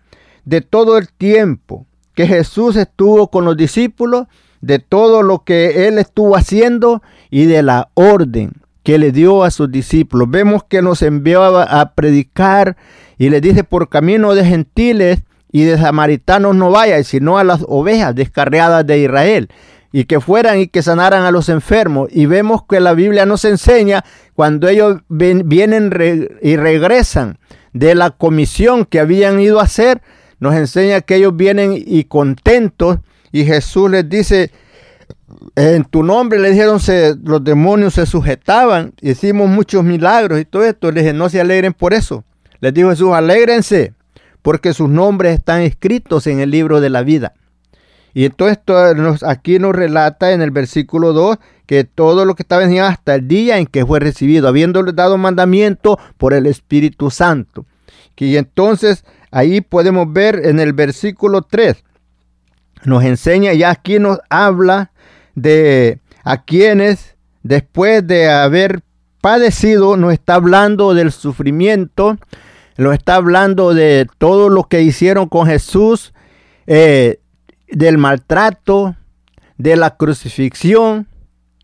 de 0.46 0.62
todo 0.62 0.98
el 0.98 1.10
tiempo 1.10 1.86
que 2.14 2.28
Jesús 2.28 2.76
estuvo 2.76 3.30
con 3.30 3.46
los 3.46 3.56
discípulos, 3.56 4.28
de 4.62 4.80
todo 4.80 5.24
lo 5.24 5.44
que 5.44 5.88
él 5.88 6.00
estuvo 6.00 6.36
haciendo 6.36 7.02
y 7.30 7.46
de 7.46 7.64
la 7.64 7.90
orden 7.94 8.52
que 8.84 8.98
le 8.98 9.12
dio 9.12 9.44
a 9.44 9.52
sus 9.52 9.72
discípulos. 9.72 10.30
Vemos 10.30 10.64
que 10.64 10.82
nos 10.82 11.02
enviaba 11.02 11.64
a 11.64 11.94
predicar 11.94 12.76
y 13.18 13.30
le 13.30 13.40
dice 13.42 13.64
por 13.64 13.90
camino 13.90 14.36
de 14.36 14.46
gentiles 14.46 15.20
y 15.52 15.64
de 15.64 15.78
samaritanos 15.78 16.56
no 16.56 16.72
vaya, 16.72 17.04
sino 17.04 17.38
a 17.38 17.44
las 17.44 17.64
ovejas 17.68 18.16
descarriadas 18.16 18.86
de 18.86 19.00
Israel 19.00 19.50
y 19.92 20.06
que 20.06 20.20
fueran 20.20 20.60
y 20.60 20.68
que 20.68 20.84
sanaran 20.84 21.24
a 21.24 21.32
los 21.32 21.50
enfermos. 21.50 22.10
Y 22.12 22.26
vemos 22.26 22.64
que 22.68 22.80
la 22.80 22.94
Biblia 22.94 23.26
nos 23.26 23.46
enseña 23.46 24.04
cuando 24.34 24.68
ellos 24.68 25.02
vienen 25.08 25.92
y 26.42 26.56
regresan 26.58 27.38
de 27.74 27.96
la 27.96 28.12
comisión 28.12 28.86
que 28.86 29.00
habían 29.00 29.40
ido 29.40 29.60
a 29.60 29.64
hacer, 29.64 30.02
nos 30.40 30.56
enseña 30.56 31.02
que 31.02 31.16
ellos 31.16 31.36
vienen 31.36 31.82
y 31.86 32.06
contentos 32.06 33.00
y 33.32 33.46
Jesús 33.46 33.92
les 33.92 34.10
dice, 34.10 34.52
en 35.56 35.86
tu 35.86 36.04
nombre 36.04 36.40
le 36.40 36.52
dijeron, 36.52 36.80
se, 36.80 37.16
los 37.24 37.44
demonios 37.44 37.94
se 37.94 38.06
sujetaban, 38.06 38.94
hicimos 39.02 39.50
muchos 39.50 39.84
milagros 39.84 40.40
y 40.40 40.46
todo 40.46 40.64
esto. 40.64 40.92
Le 40.92 41.02
dije, 41.02 41.14
no 41.14 41.30
se 41.30 41.40
alegren 41.40 41.74
por 41.74 41.94
eso. 41.94 42.24
Les 42.60 42.74
dijo 42.74 42.90
Jesús, 42.90 43.12
alégrense, 43.14 43.94
porque 44.42 44.74
sus 44.74 44.90
nombres 44.90 45.38
están 45.38 45.62
escritos 45.62 46.28
en 46.28 46.40
el 46.40 46.52
libro 46.52 46.82
de 46.82 46.90
la 46.90 47.04
vida. 47.04 47.34
Y 48.14 48.26
entonces 48.26 48.58
esto 48.58 48.76
aquí 49.28 49.60
nos 49.60 49.76
relata 49.76 50.32
en 50.32 50.42
el 50.42 50.52
versículo 50.52 51.14
2 51.14 51.38
que 51.70 51.84
todo 51.84 52.26
lo 52.26 52.34
que 52.34 52.42
estaba 52.42 52.64
en 52.64 52.80
hasta 52.80 53.14
el 53.14 53.28
día 53.28 53.60
en 53.60 53.68
que 53.68 53.86
fue 53.86 54.00
recibido, 54.00 54.48
habiéndole 54.48 54.92
dado 54.92 55.20
mandamiento 55.20 56.00
por 56.18 56.34
el 56.34 56.48
Espíritu 56.48 57.12
Santo. 57.12 57.68
Y 58.18 58.38
entonces 58.38 59.06
ahí 59.30 59.62
podemos 59.62 60.12
ver 60.12 60.48
en 60.48 60.60
el 60.60 60.74
versículo 60.74 61.44
3, 61.44 61.84
nos 62.86 63.04
enseña, 63.04 63.54
ya 63.54 63.70
aquí 63.70 64.00
nos 64.00 64.20
habla 64.32 64.92
de 65.36 66.00
a 66.24 66.44
quienes 66.44 67.16
después 67.44 68.08
de 68.08 68.32
haber 68.32 68.82
padecido 69.22 69.96
nos 69.96 70.14
está 70.14 70.34
hablando 70.34 70.96
del 70.96 71.12
sufrimiento, 71.12 72.18
nos 72.78 72.96
está 72.96 73.14
hablando 73.14 73.76
de 73.76 74.08
todo 74.18 74.50
lo 74.50 74.64
que 74.64 74.82
hicieron 74.82 75.30
con 75.30 75.46
Jesús, 75.46 76.16
eh, 76.66 77.20
del 77.68 78.00
maltrato, 78.00 78.96
de 79.60 79.76
la 79.76 79.98
crucifixión 79.98 81.06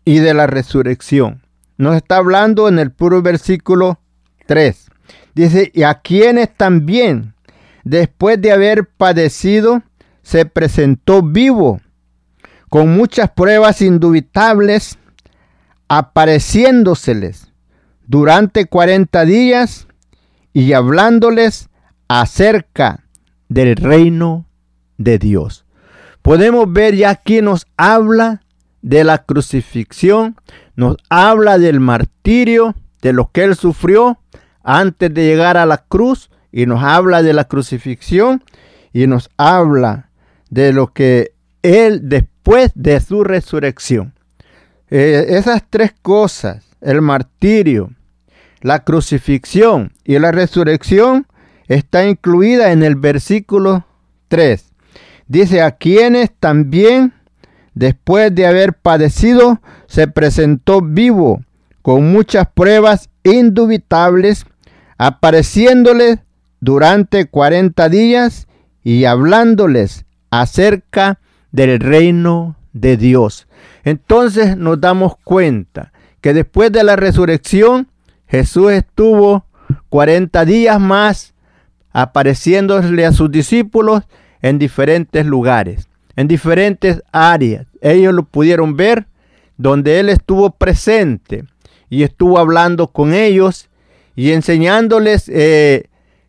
y 0.06 0.20
de 0.20 0.32
la 0.32 0.46
resurrección. 0.46 1.42
Nos 1.76 1.96
está 1.96 2.16
hablando 2.16 2.68
en 2.68 2.78
el 2.78 2.92
puro 2.92 3.20
versículo 3.20 4.00
3. 4.46 4.86
Dice, 5.34 5.70
y 5.74 5.82
a 5.82 5.94
quienes 5.96 6.54
también, 6.54 7.34
después 7.84 8.40
de 8.40 8.52
haber 8.52 8.88
padecido, 8.88 9.82
se 10.22 10.46
presentó 10.46 11.22
vivo 11.22 11.80
con 12.70 12.96
muchas 12.96 13.30
pruebas 13.30 13.82
indubitables, 13.82 14.96
apareciéndoseles 15.88 17.52
durante 18.06 18.66
40 18.66 19.24
días 19.24 19.88
y 20.52 20.72
hablándoles 20.72 21.68
acerca 22.08 23.04
del 23.48 23.74
reino 23.74 24.46
de 24.98 25.18
Dios. 25.18 25.64
Podemos 26.22 26.72
ver 26.72 26.94
ya 26.94 27.10
aquí 27.10 27.42
nos 27.42 27.66
habla 27.76 28.42
de 28.86 29.02
la 29.02 29.24
crucifixión, 29.24 30.36
nos 30.76 30.96
habla 31.10 31.58
del 31.58 31.80
martirio, 31.80 32.76
de 33.02 33.12
lo 33.12 33.32
que 33.32 33.42
él 33.42 33.56
sufrió 33.56 34.20
antes 34.62 35.12
de 35.12 35.24
llegar 35.24 35.56
a 35.56 35.66
la 35.66 35.78
cruz, 35.78 36.30
y 36.52 36.66
nos 36.66 36.84
habla 36.84 37.24
de 37.24 37.32
la 37.32 37.48
crucifixión, 37.48 38.44
y 38.92 39.08
nos 39.08 39.28
habla 39.38 40.10
de 40.50 40.72
lo 40.72 40.92
que 40.92 41.32
él 41.62 42.08
después 42.08 42.70
de 42.76 43.00
su 43.00 43.24
resurrección. 43.24 44.14
Eh, 44.88 45.26
esas 45.30 45.64
tres 45.68 45.92
cosas, 46.00 46.64
el 46.80 47.02
martirio, 47.02 47.90
la 48.60 48.84
crucifixión 48.84 49.90
y 50.04 50.20
la 50.20 50.30
resurrección, 50.30 51.26
está 51.66 52.06
incluida 52.06 52.70
en 52.70 52.84
el 52.84 52.94
versículo 52.94 53.84
3. 54.28 54.64
Dice, 55.26 55.60
a 55.60 55.72
quienes 55.72 56.30
también, 56.38 57.15
después 57.76 58.34
de 58.34 58.46
haber 58.48 58.72
padecido, 58.72 59.60
se 59.86 60.08
presentó 60.08 60.80
vivo 60.80 61.40
con 61.82 62.10
muchas 62.10 62.48
pruebas 62.52 63.10
indubitables, 63.22 64.46
apareciéndoles 64.98 66.18
durante 66.58 67.26
40 67.26 67.88
días 67.88 68.48
y 68.82 69.04
hablándoles 69.04 70.06
acerca 70.30 71.20
del 71.52 71.78
reino 71.78 72.56
de 72.72 72.96
Dios. 72.96 73.46
Entonces 73.84 74.56
nos 74.56 74.80
damos 74.80 75.16
cuenta 75.22 75.92
que 76.20 76.34
después 76.34 76.72
de 76.72 76.82
la 76.82 76.96
resurrección, 76.96 77.88
Jesús 78.26 78.72
estuvo 78.72 79.44
40 79.90 80.44
días 80.44 80.80
más 80.80 81.34
apareciéndole 81.92 83.06
a 83.06 83.12
sus 83.12 83.30
discípulos 83.30 84.02
en 84.42 84.58
diferentes 84.58 85.24
lugares, 85.24 85.88
en 86.16 86.28
diferentes 86.28 87.02
áreas. 87.12 87.66
Ellos 87.80 88.14
lo 88.14 88.24
pudieron 88.24 88.76
ver 88.76 89.06
donde 89.56 90.00
Él 90.00 90.08
estuvo 90.08 90.50
presente. 90.50 91.44
y 91.88 92.02
estuvo 92.02 92.40
hablando 92.40 92.88
con 92.88 93.14
ellos 93.14 93.68
y 94.16 94.32
enseñándoles 94.32 95.28
eh, 95.28 95.84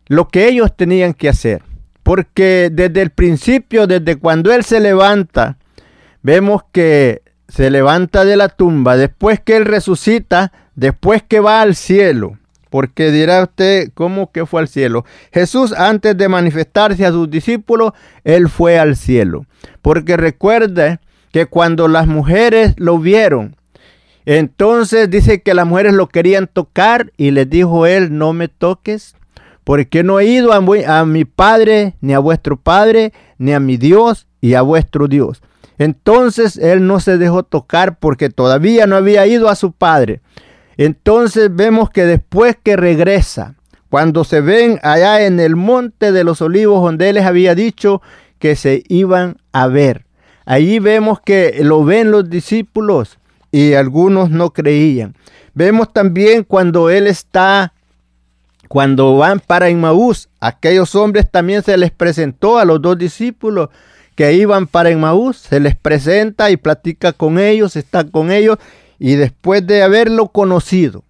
lo 0.06 0.28
que 0.28 0.46
ellos 0.46 0.76
tenían 0.76 1.14
que 1.14 1.28
hacer. 1.28 1.62
Porque 2.04 2.70
desde 2.72 3.02
el 3.02 3.10
principio, 3.10 3.88
desde 3.88 4.16
cuando 4.16 4.52
Él 4.52 4.62
se 4.62 4.78
levanta, 4.78 5.58
vemos 6.22 6.62
que 6.70 7.22
se 7.48 7.70
levanta 7.70 8.24
de 8.24 8.36
la 8.36 8.50
tumba, 8.50 8.96
después 8.96 9.40
que 9.40 9.56
Él 9.56 9.64
resucita, 9.64 10.52
después 10.76 11.24
que 11.24 11.40
va 11.40 11.60
al 11.60 11.74
cielo. 11.74 12.38
Porque 12.70 13.10
dirá 13.10 13.42
usted, 13.42 13.90
¿cómo 13.94 14.30
que 14.30 14.46
fue 14.46 14.60
al 14.60 14.68
cielo? 14.68 15.04
Jesús 15.32 15.72
antes 15.72 16.16
de 16.16 16.28
manifestarse 16.28 17.06
a 17.06 17.10
sus 17.10 17.30
discípulos, 17.30 17.92
Él 18.24 18.48
fue 18.48 18.78
al 18.78 18.96
cielo. 18.96 19.46
Porque 19.82 20.16
recuerde 20.16 21.00
que 21.32 21.46
cuando 21.46 21.88
las 21.88 22.06
mujeres 22.06 22.74
lo 22.76 22.98
vieron, 22.98 23.56
entonces 24.26 25.08
dice 25.08 25.40
que 25.42 25.54
las 25.54 25.66
mujeres 25.66 25.94
lo 25.94 26.08
querían 26.08 26.48
tocar 26.48 27.12
y 27.16 27.30
les 27.30 27.48
dijo 27.48 27.86
Él, 27.86 28.18
no 28.18 28.34
me 28.34 28.48
toques, 28.48 29.16
porque 29.64 30.02
no 30.02 30.20
he 30.20 30.26
ido 30.26 30.52
a, 30.52 31.00
a 31.00 31.04
mi 31.04 31.24
Padre, 31.24 31.94
ni 32.00 32.12
a 32.12 32.18
vuestro 32.18 32.56
Padre, 32.58 33.12
ni 33.38 33.52
a 33.52 33.60
mi 33.60 33.76
Dios 33.76 34.26
y 34.40 34.54
a 34.54 34.62
vuestro 34.62 35.08
Dios. 35.08 35.42
Entonces 35.78 36.56
Él 36.56 36.86
no 36.86 37.00
se 37.00 37.18
dejó 37.18 37.42
tocar 37.42 37.98
porque 37.98 38.28
todavía 38.30 38.86
no 38.86 38.96
había 38.96 39.26
ido 39.26 39.48
a 39.48 39.54
su 39.54 39.72
Padre. 39.72 40.20
Entonces 40.78 41.54
vemos 41.54 41.90
que 41.90 42.04
después 42.04 42.56
que 42.62 42.76
regresa, 42.76 43.56
cuando 43.90 44.24
se 44.24 44.40
ven 44.40 44.78
allá 44.82 45.26
en 45.26 45.40
el 45.40 45.56
monte 45.56 46.12
de 46.12 46.24
los 46.24 46.40
olivos 46.40 46.82
donde 46.82 47.08
él 47.08 47.16
les 47.16 47.24
había 47.24 47.54
dicho 47.54 48.00
que 48.38 48.54
se 48.54 48.84
iban 48.88 49.38
a 49.52 49.66
ver. 49.66 50.06
Allí 50.46 50.78
vemos 50.78 51.20
que 51.20 51.58
lo 51.62 51.84
ven 51.84 52.10
los 52.10 52.30
discípulos 52.30 53.18
y 53.50 53.74
algunos 53.74 54.30
no 54.30 54.52
creían. 54.52 55.14
Vemos 55.52 55.92
también 55.92 56.44
cuando 56.44 56.90
él 56.90 57.08
está, 57.08 57.72
cuando 58.68 59.16
van 59.16 59.40
para 59.40 59.70
Inmaús, 59.70 60.28
aquellos 60.38 60.94
hombres 60.94 61.28
también 61.28 61.62
se 61.62 61.76
les 61.76 61.90
presentó 61.90 62.58
a 62.58 62.64
los 62.64 62.80
dos 62.80 62.96
discípulos 62.96 63.70
que 64.14 64.32
iban 64.34 64.66
para 64.66 64.90
Inmaús, 64.90 65.38
se 65.38 65.60
les 65.60 65.74
presenta 65.74 66.50
y 66.50 66.56
platica 66.56 67.12
con 67.12 67.38
ellos, 67.38 67.74
está 67.74 68.04
con 68.04 68.30
ellos 68.30 68.58
y 68.98 69.14
después 69.14 69.66
de 69.66 69.82
haberlo 69.82 70.28
conocido, 70.28 71.04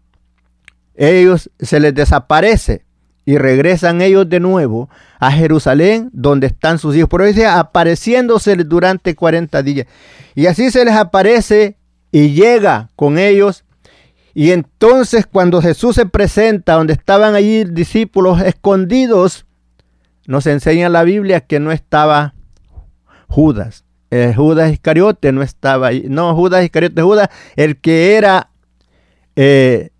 ellos 0.94 1.50
se 1.58 1.80
les 1.80 1.94
desaparece 1.94 2.84
y 3.24 3.36
regresan 3.36 4.00
ellos 4.00 4.28
de 4.28 4.40
nuevo 4.40 4.88
a 5.20 5.30
Jerusalén 5.30 6.10
donde 6.12 6.48
están 6.48 6.78
sus 6.78 6.96
hijos. 6.96 7.08
Por 7.08 7.22
eso 7.22 7.28
dice 7.28 7.46
apareciéndose 7.46 8.56
durante 8.56 9.14
40 9.14 9.62
días. 9.62 9.86
Y 10.34 10.46
así 10.46 10.70
se 10.70 10.84
les 10.84 10.94
aparece 10.94 11.76
y 12.10 12.30
llega 12.30 12.88
con 12.96 13.18
ellos. 13.18 13.64
Y 14.34 14.52
entonces 14.52 15.26
cuando 15.26 15.60
Jesús 15.60 15.96
se 15.96 16.06
presenta 16.06 16.74
donde 16.74 16.94
estaban 16.94 17.34
allí 17.34 17.64
discípulos 17.64 18.40
escondidos, 18.40 19.46
nos 20.26 20.46
enseña 20.46 20.88
la 20.88 21.04
Biblia 21.04 21.40
que 21.40 21.60
no 21.60 21.70
estaba 21.70 22.34
Judas. 23.28 23.84
Eh, 24.10 24.32
Judas 24.34 24.72
Iscariote 24.72 25.32
no 25.32 25.42
estaba 25.42 25.88
ahí. 25.88 26.04
No, 26.08 26.34
Judas 26.34 26.64
Iscariote, 26.64 27.02
Judas, 27.02 27.28
el 27.56 27.76
que 27.78 28.16
era 28.16 28.50
eh, 29.36 29.90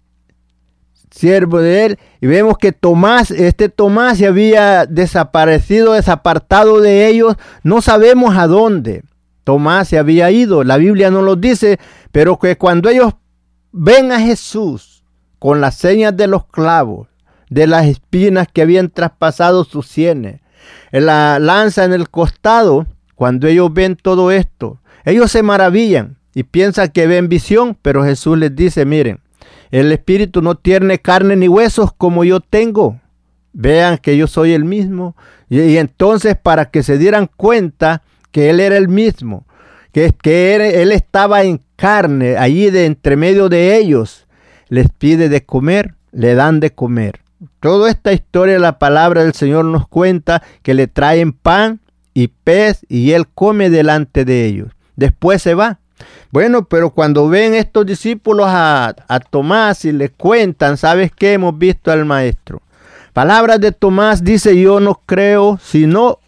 siervo 1.11 1.59
de 1.59 1.87
él. 1.87 1.99
Y 2.21 2.27
vemos 2.27 2.57
que 2.59 2.73
Tomás, 2.73 3.31
este 3.31 3.69
Tomás 3.69 4.19
se 4.19 4.27
había 4.27 4.87
desaparecido, 4.87 5.93
desapartado 5.93 6.81
de 6.81 7.07
ellos. 7.09 7.37
No 7.63 7.83
sabemos 7.83 8.37
a 8.37 8.47
dónde 8.47 9.03
Tomás 9.45 9.89
se 9.89 9.99
había 9.99 10.31
ido. 10.31 10.65
La 10.65 10.77
Biblia 10.77 11.11
no 11.11 11.23
lo 11.23 11.37
dice, 11.37 11.79
pero 12.13 12.39
que 12.39 12.57
cuando 12.57 12.89
ellos 12.89 13.15
ven 13.73 14.13
a 14.13 14.21
Jesús 14.21 15.05
con 15.39 15.61
las 15.61 15.77
señas 15.77 16.17
de 16.17 16.27
los 16.27 16.47
clavos, 16.47 17.09
de 17.51 17.67
las 17.67 17.87
espinas 17.87 18.49
que 18.53 18.63
habían 18.63 18.91
traspasado 18.91 19.65
sus 19.65 19.87
sienes, 19.87 20.41
la 20.91 21.39
lanza 21.39 21.85
en 21.85 21.93
el 21.93 22.11
costado, 22.11 22.87
cuando 23.19 23.49
ellos 23.49 23.75
ven 23.75 23.97
todo 23.97 24.31
esto, 24.31 24.79
ellos 25.05 25.33
se 25.33 25.43
maravillan 25.43 26.19
y 26.37 26.45
piensan 26.45 26.91
que 26.91 27.09
ven 27.09 27.29
visión, 27.29 27.77
pero 27.83 28.05
Jesús 28.05 28.39
les 28.39 28.55
dice, 28.55 28.85
miren, 28.85 29.19
el 29.73 29.91
Espíritu 29.91 30.41
no 30.41 30.55
tiene 30.55 31.01
carne 31.01 31.35
ni 31.35 31.49
huesos 31.49 31.93
como 31.93 32.23
yo 32.23 32.39
tengo. 32.39 33.01
Vean 33.53 33.99
que 33.99 34.17
yo 34.17 34.29
soy 34.29 34.53
el 34.53 34.65
mismo. 34.65 35.17
Y, 35.49 35.79
entonces 35.79 36.37
para 36.41 36.67
que 36.67 36.85
se 36.85 36.97
dieran 36.97 37.29
cuenta 37.37 38.03
que 38.31 38.51
Él 38.51 38.61
era 38.61 38.77
el 38.77 38.87
mismo, 38.87 39.49
que, 39.91 40.13
que 40.13 40.81
él, 40.81 40.93
estaba 40.93 41.43
en 41.43 41.61
carne, 41.75 42.37
allí 42.37 42.71
de 42.71 42.87
entre 42.87 43.17
medio 43.17 43.49
de 43.49 43.77
ellos, 43.79 44.29
les 44.69 44.91
pide 44.91 45.29
de 45.29 45.45
comer, 45.45 45.97
le 46.13 46.37
dan 46.37 46.61
de 46.61 46.71
comer. 46.71 47.19
Toda 47.59 47.91
esta 47.91 48.13
historia, 48.13 48.61
la 48.61 48.79
palabra 48.79 49.25
del 49.25 49.35
Señor 49.35 49.65
nos 49.65 49.89
cuenta 49.89 50.41
que 50.63 50.75
le 50.75 50.87
traen 50.87 51.33
pan 51.33 51.81
y 52.19 52.27
pez 52.27 52.85
y 52.89 53.13
él 53.13 53.29
come 53.33 53.71
delante 53.71 54.25
de 54.25 54.45
ellos. 54.45 54.73
Después 54.97 55.41
se 55.41 55.55
va. 55.55 55.79
Bueno, 56.33 56.65
pero 56.65 56.91
cuando 56.91 57.29
ven 57.29 57.55
estos 57.55 57.87
discípulos 57.87 58.47
a, 58.49 58.93
Tomás 59.31 59.85
y 59.85 59.93
le 59.93 60.09
cuentan, 60.09 60.77
¿sabes 60.79 61.13
qué? 61.17 61.35
Hemos 61.35 61.57
visto 61.57 61.93
al 61.93 62.05
maestro. 62.07 62.61
Palabras 63.13 63.61
de 63.61 63.71
Tomás 63.71 64.25
dice, 64.25 64.61
yo 64.61 64.81
no 64.81 65.01
creo 65.07 65.61
si 65.63 65.87
no 65.87 66.19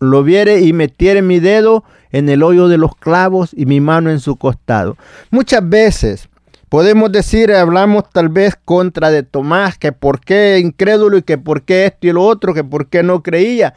lo 0.00 0.22
viere 0.22 0.60
y 0.60 0.74
metiere 0.74 1.22
mi 1.22 1.40
dedo 1.40 1.82
en 2.10 2.28
el 2.28 2.42
hoyo 2.42 2.68
de 2.68 2.76
los 2.76 2.94
clavos 2.94 3.52
y 3.56 3.64
mi 3.64 3.80
mano 3.80 4.10
en 4.10 4.20
su 4.20 4.36
costado. 4.36 4.98
Muchas 5.30 5.66
veces 5.66 6.28
podemos 6.68 7.10
decir, 7.10 7.54
hablamos 7.54 8.04
tal 8.10 8.28
vez 8.28 8.54
contra 8.62 9.10
de 9.10 9.22
Tomás, 9.22 9.78
que 9.78 9.92
por 9.92 10.20
qué 10.20 10.58
incrédulo 10.58 11.16
y 11.16 11.22
que 11.22 11.38
por 11.38 11.62
qué 11.62 11.86
esto 11.86 12.06
y 12.06 12.12
lo 12.12 12.22
otro, 12.22 12.52
que 12.52 12.64
por 12.64 12.88
qué 12.88 13.02
no 13.02 13.22
creía. 13.22 13.72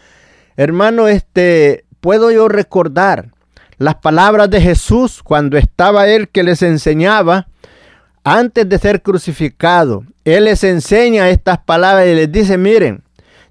Hermano, 0.57 1.07
este, 1.07 1.85
puedo 1.99 2.31
yo 2.31 2.47
recordar 2.47 3.31
las 3.77 3.95
palabras 3.95 4.49
de 4.49 4.61
Jesús 4.61 5.21
cuando 5.21 5.57
estaba 5.57 6.07
él 6.07 6.29
que 6.29 6.43
les 6.43 6.61
enseñaba 6.61 7.47
antes 8.23 8.67
de 8.67 8.79
ser 8.79 9.01
crucificado. 9.01 10.03
Él 10.23 10.45
les 10.45 10.63
enseña 10.63 11.29
estas 11.29 11.59
palabras 11.59 12.07
y 12.07 12.15
les 12.15 12.31
dice, 12.31 12.57
miren, 12.57 13.03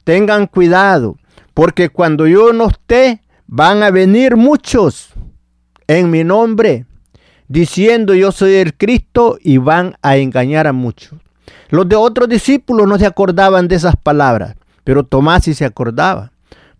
tengan 0.03 0.47
cuidado, 0.47 1.17
porque 1.53 1.89
cuando 1.89 2.27
yo 2.27 2.53
no 2.53 2.69
esté, 2.69 3.21
van 3.47 3.83
a 3.83 3.91
venir 3.91 4.37
muchos 4.37 5.11
en 5.87 6.11
mi 6.11 6.25
nombre, 6.25 6.87
diciendo 7.49 8.15
yo 8.15 8.33
soy 8.33 8.55
el 8.55 8.75
Cristo 8.75 9.39
y 9.41 9.59
van 9.59 9.97
a 10.03 10.17
engañar 10.17 10.67
a 10.67 10.73
muchos. 10.73 11.19
Los 11.69 11.89
de 11.89 11.97
otros 11.97 12.29
discípulos 12.29 12.89
no 12.89 12.99
se 12.99 13.07
acordaban 13.07 13.69
de 13.69 13.77
esas 13.77 13.97
palabras, 13.97 14.57
pero 14.83 15.05
Tomás 15.05 15.45
sí 15.45 15.55
se 15.55 15.65
acordaba. 15.65 16.33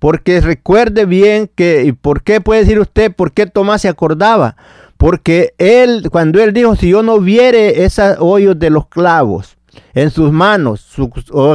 Porque 0.05 0.43
recuerde 0.43 1.07
bien 1.07 1.51
que, 1.55 1.85
¿y 1.87 1.93
por 1.93 2.23
qué 2.23 2.43
puede 2.43 2.61
decir 2.61 2.79
usted 2.79 3.11
por 3.11 3.33
qué 3.33 3.47
Tomás 3.47 3.81
se 3.81 3.89
acordaba? 3.89 4.55
Porque 4.99 5.55
él, 5.57 6.11
cuando 6.13 6.43
él 6.43 6.53
dijo, 6.53 6.77
si 6.77 6.91
yo 6.91 7.03
no 7.03 7.21
viere 7.21 7.87
esos 7.87 8.17
hoyos 8.19 8.59
de 8.59 8.69
los 8.69 8.87
clavos 8.89 9.57
en 9.95 10.11
sus 10.11 10.31
manos, 10.31 10.83
su 10.83 11.09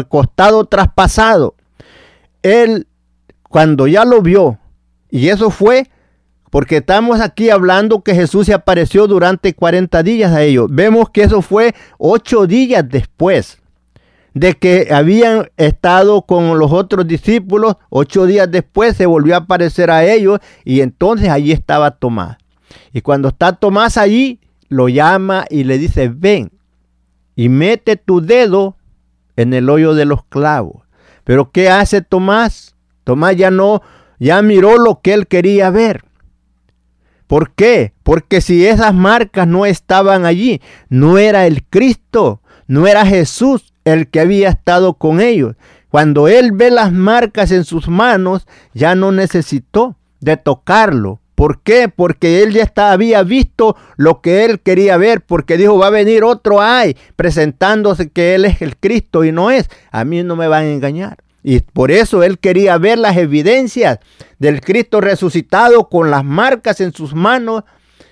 costado 0.10 0.66
traspasado, 0.66 1.54
él, 2.42 2.88
cuando 3.48 3.86
ya 3.86 4.04
lo 4.04 4.24
vio, 4.24 4.58
y 5.12 5.28
eso 5.28 5.52
fue 5.52 5.88
porque 6.50 6.78
estamos 6.78 7.22
aquí 7.22 7.52
hablando 7.52 8.02
que 8.02 8.16
Jesús 8.16 8.48
se 8.48 8.56
apareció 8.56 9.06
durante 9.06 9.54
40 9.54 10.02
días 10.02 10.32
a 10.32 10.42
ellos. 10.42 10.70
Vemos 10.72 11.12
que 11.12 11.22
eso 11.22 11.44
fue 11.44 11.76
ocho 12.00 12.48
días 12.48 12.84
después 12.90 13.59
de 14.34 14.54
que 14.54 14.90
habían 14.92 15.50
estado 15.58 16.24
con 16.24 16.58
los 16.60 16.72
otros 16.72 17.08
discípulos, 17.08 17.76
ocho 17.90 18.26
días 18.26 18.50
después 18.50 18.96
se 18.96 19.06
volvió 19.06 19.36
a 19.36 19.40
aparecer 19.40 19.92
a 19.92 20.06
ellos 20.06 20.40
y 20.64 20.82
entonces 20.82 21.30
allí 21.30 21.52
estaba 21.52 21.92
Tomás. 21.92 22.38
Y 22.94 23.02
cuando 23.02 23.30
está 23.30 23.54
Tomás 23.54 23.98
allí, 23.98 24.40
lo 24.68 24.88
llama 24.88 25.46
y 25.50 25.64
le 25.64 25.78
dice, 25.78 26.10
ven 26.10 26.52
y 27.36 27.50
mete 27.50 27.96
tu 27.96 28.22
dedo 28.22 28.76
en 29.36 29.54
el 29.54 29.70
hoyo 29.70 29.94
de 29.94 30.06
los 30.06 30.24
clavos. 30.26 30.84
Pero 31.24 31.52
¿qué 31.52 31.70
hace 31.70 32.02
Tomás? 32.02 32.76
Tomás 33.04 33.36
ya 33.36 33.50
no, 33.52 33.82
ya 34.20 34.42
miró 34.42 34.78
lo 34.78 35.02
que 35.02 35.14
él 35.14 35.28
quería 35.28 35.70
ver. 35.70 36.04
¿Por 37.28 37.52
qué? 37.52 37.94
Porque 38.04 38.42
si 38.42 38.66
esas 38.66 38.94
marcas 38.94 39.48
no 39.48 39.66
estaban 39.66 40.26
allí, 40.26 40.62
no 40.90 41.18
era 41.18 41.46
el 41.46 41.64
Cristo, 41.64 42.42
no 42.68 42.88
era 42.88 43.06
Jesús, 43.06 43.69
el 43.86 44.08
que 44.08 44.20
había 44.20 44.50
estado 44.50 44.94
con 44.96 45.22
ellos. 45.22 45.56
Cuando 45.90 46.28
él 46.28 46.52
ve 46.52 46.70
las 46.70 46.92
marcas 46.92 47.52
en 47.52 47.66
sus 47.66 47.88
manos, 47.88 48.48
ya 48.74 48.96
no 48.96 49.12
necesitó 49.12 49.96
de 50.20 50.38
tocarlo. 50.38 51.20
¿Por 51.36 51.62
qué? 51.62 51.88
Porque 51.88 52.44
él 52.44 52.54
ya 52.54 52.92
había 52.92 53.24
visto 53.24 53.78
lo 53.96 54.22
que 54.22 54.44
él 54.44 54.60
quería 54.60 54.98
ver, 54.98 55.22
porque 55.22 55.58
dijo, 55.58 55.78
va 55.78 55.88
a 55.88 55.92
venir 55.92 56.24
otro 56.24 56.62
ay, 56.62 56.98
presentándose 57.16 58.10
que 58.10 58.36
él 58.36 58.46
es 58.46 58.62
el 58.62 58.76
Cristo 58.76 59.24
y 59.24 59.32
no 59.32 59.50
es. 59.50 59.70
A 59.92 60.04
mí 60.04 60.22
no 60.22 60.36
me 60.36 60.50
van 60.50 60.64
a 60.64 60.72
engañar. 60.72 61.18
Y 61.42 61.62
por 61.62 61.92
eso 61.92 62.24
él 62.24 62.40
quería 62.40 62.78
ver 62.78 62.98
las 62.98 63.16
evidencias 63.16 64.00
del 64.38 64.60
Cristo 64.60 65.00
resucitado 65.00 65.88
con 65.88 66.12
las 66.12 66.26
marcas 66.26 66.82
en 66.82 66.94
sus 66.94 67.16
manos 67.16 67.64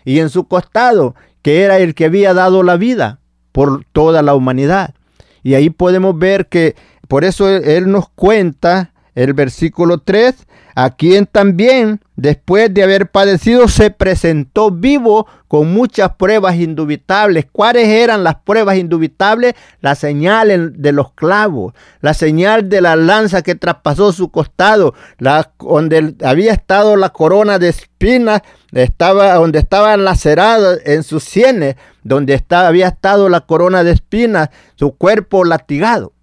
y 0.06 0.20
en 0.20 0.30
su 0.30 0.48
costado, 0.48 1.14
que 1.42 1.64
era 1.64 1.80
el 1.80 1.96
que 1.96 2.06
había 2.06 2.34
dado 2.34 2.64
la 2.64 2.78
vida 2.78 3.20
por 3.52 3.84
toda 3.92 4.22
la 4.22 4.36
humanidad. 4.36 4.96
Y 5.44 5.56
ahí 5.56 5.70
podemos 5.70 6.18
ver 6.18 6.48
que 6.48 6.76
por 7.08 7.24
eso 7.24 7.50
Él 7.50 7.90
nos 7.92 8.10
cuenta 8.10 8.92
el 9.18 9.34
versículo 9.34 9.98
3, 9.98 10.36
a 10.76 10.92
quien 10.92 11.26
también, 11.26 12.02
después 12.16 12.72
de 12.72 12.84
haber 12.84 13.10
padecido, 13.10 13.68
se 13.68 13.90
presentó 13.90 14.70
vivo 14.70 15.26
con 15.48 15.74
muchas 15.74 16.14
pruebas 16.18 16.56
indubitables. 16.58 17.48
¿Cuáles 17.52 17.88
eran 17.88 18.24
las 18.24 18.36
pruebas 18.36 18.78
indubitables? 18.78 19.56
La 19.82 19.96
señal 19.96 20.74
de 20.80 20.92
los 20.92 21.14
clavos, 21.14 21.74
la 22.02 22.14
señal 22.14 22.70
de 22.70 22.82
la 22.82 22.96
lanza 22.96 23.42
que 23.42 23.56
traspasó 23.56 24.12
su 24.12 24.30
costado, 24.30 24.94
la, 25.18 25.52
donde 25.58 26.14
había 26.24 26.54
estado 26.54 26.96
la 26.96 27.10
corona 27.10 27.58
de 27.58 27.70
espinas, 27.70 28.44
estaba, 28.72 29.36
donde 29.36 29.60
estaba 29.60 29.96
lacerada 29.98 30.78
en 30.86 31.04
sus 31.04 31.24
sienes, 31.24 31.76
donde 32.04 32.34
estaba, 32.34 32.68
había 32.68 32.88
estado 32.88 33.30
la 33.30 33.42
corona 33.42 33.84
de 33.84 33.92
espinas, 33.92 34.50
su 34.76 34.92
cuerpo 34.92 35.44
latigado. 35.44 36.14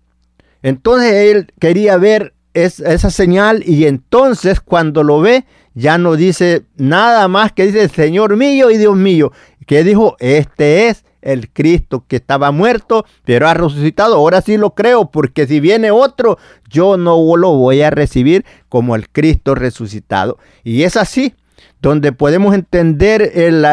Entonces 0.62 1.12
él 1.12 1.52
quería 1.58 1.96
ver 1.96 2.34
es, 2.54 2.80
esa 2.80 3.10
señal 3.10 3.62
y 3.66 3.86
entonces 3.86 4.60
cuando 4.60 5.02
lo 5.02 5.20
ve 5.20 5.44
ya 5.74 5.98
no 5.98 6.16
dice 6.16 6.64
nada 6.76 7.26
más 7.28 7.52
que 7.52 7.66
dice 7.66 7.88
Señor 7.88 8.36
mío 8.36 8.70
y 8.70 8.78
Dios 8.78 8.96
mío, 8.96 9.32
que 9.66 9.82
dijo, 9.82 10.16
este 10.20 10.88
es 10.88 11.04
el 11.20 11.50
Cristo 11.50 12.04
que 12.06 12.16
estaba 12.16 12.50
muerto, 12.50 13.04
pero 13.24 13.48
ha 13.48 13.54
resucitado. 13.54 14.16
Ahora 14.16 14.42
sí 14.42 14.56
lo 14.56 14.74
creo, 14.74 15.10
porque 15.10 15.46
si 15.46 15.58
viene 15.58 15.90
otro, 15.90 16.38
yo 16.68 16.96
no 16.96 17.36
lo 17.36 17.54
voy 17.54 17.80
a 17.80 17.90
recibir 17.90 18.44
como 18.68 18.94
el 18.94 19.08
Cristo 19.08 19.54
resucitado. 19.54 20.38
Y 20.62 20.82
es 20.82 20.96
así, 20.96 21.34
donde 21.88 22.12
podemos 22.12 22.54
entender, 22.54 23.30
el, 23.34 23.66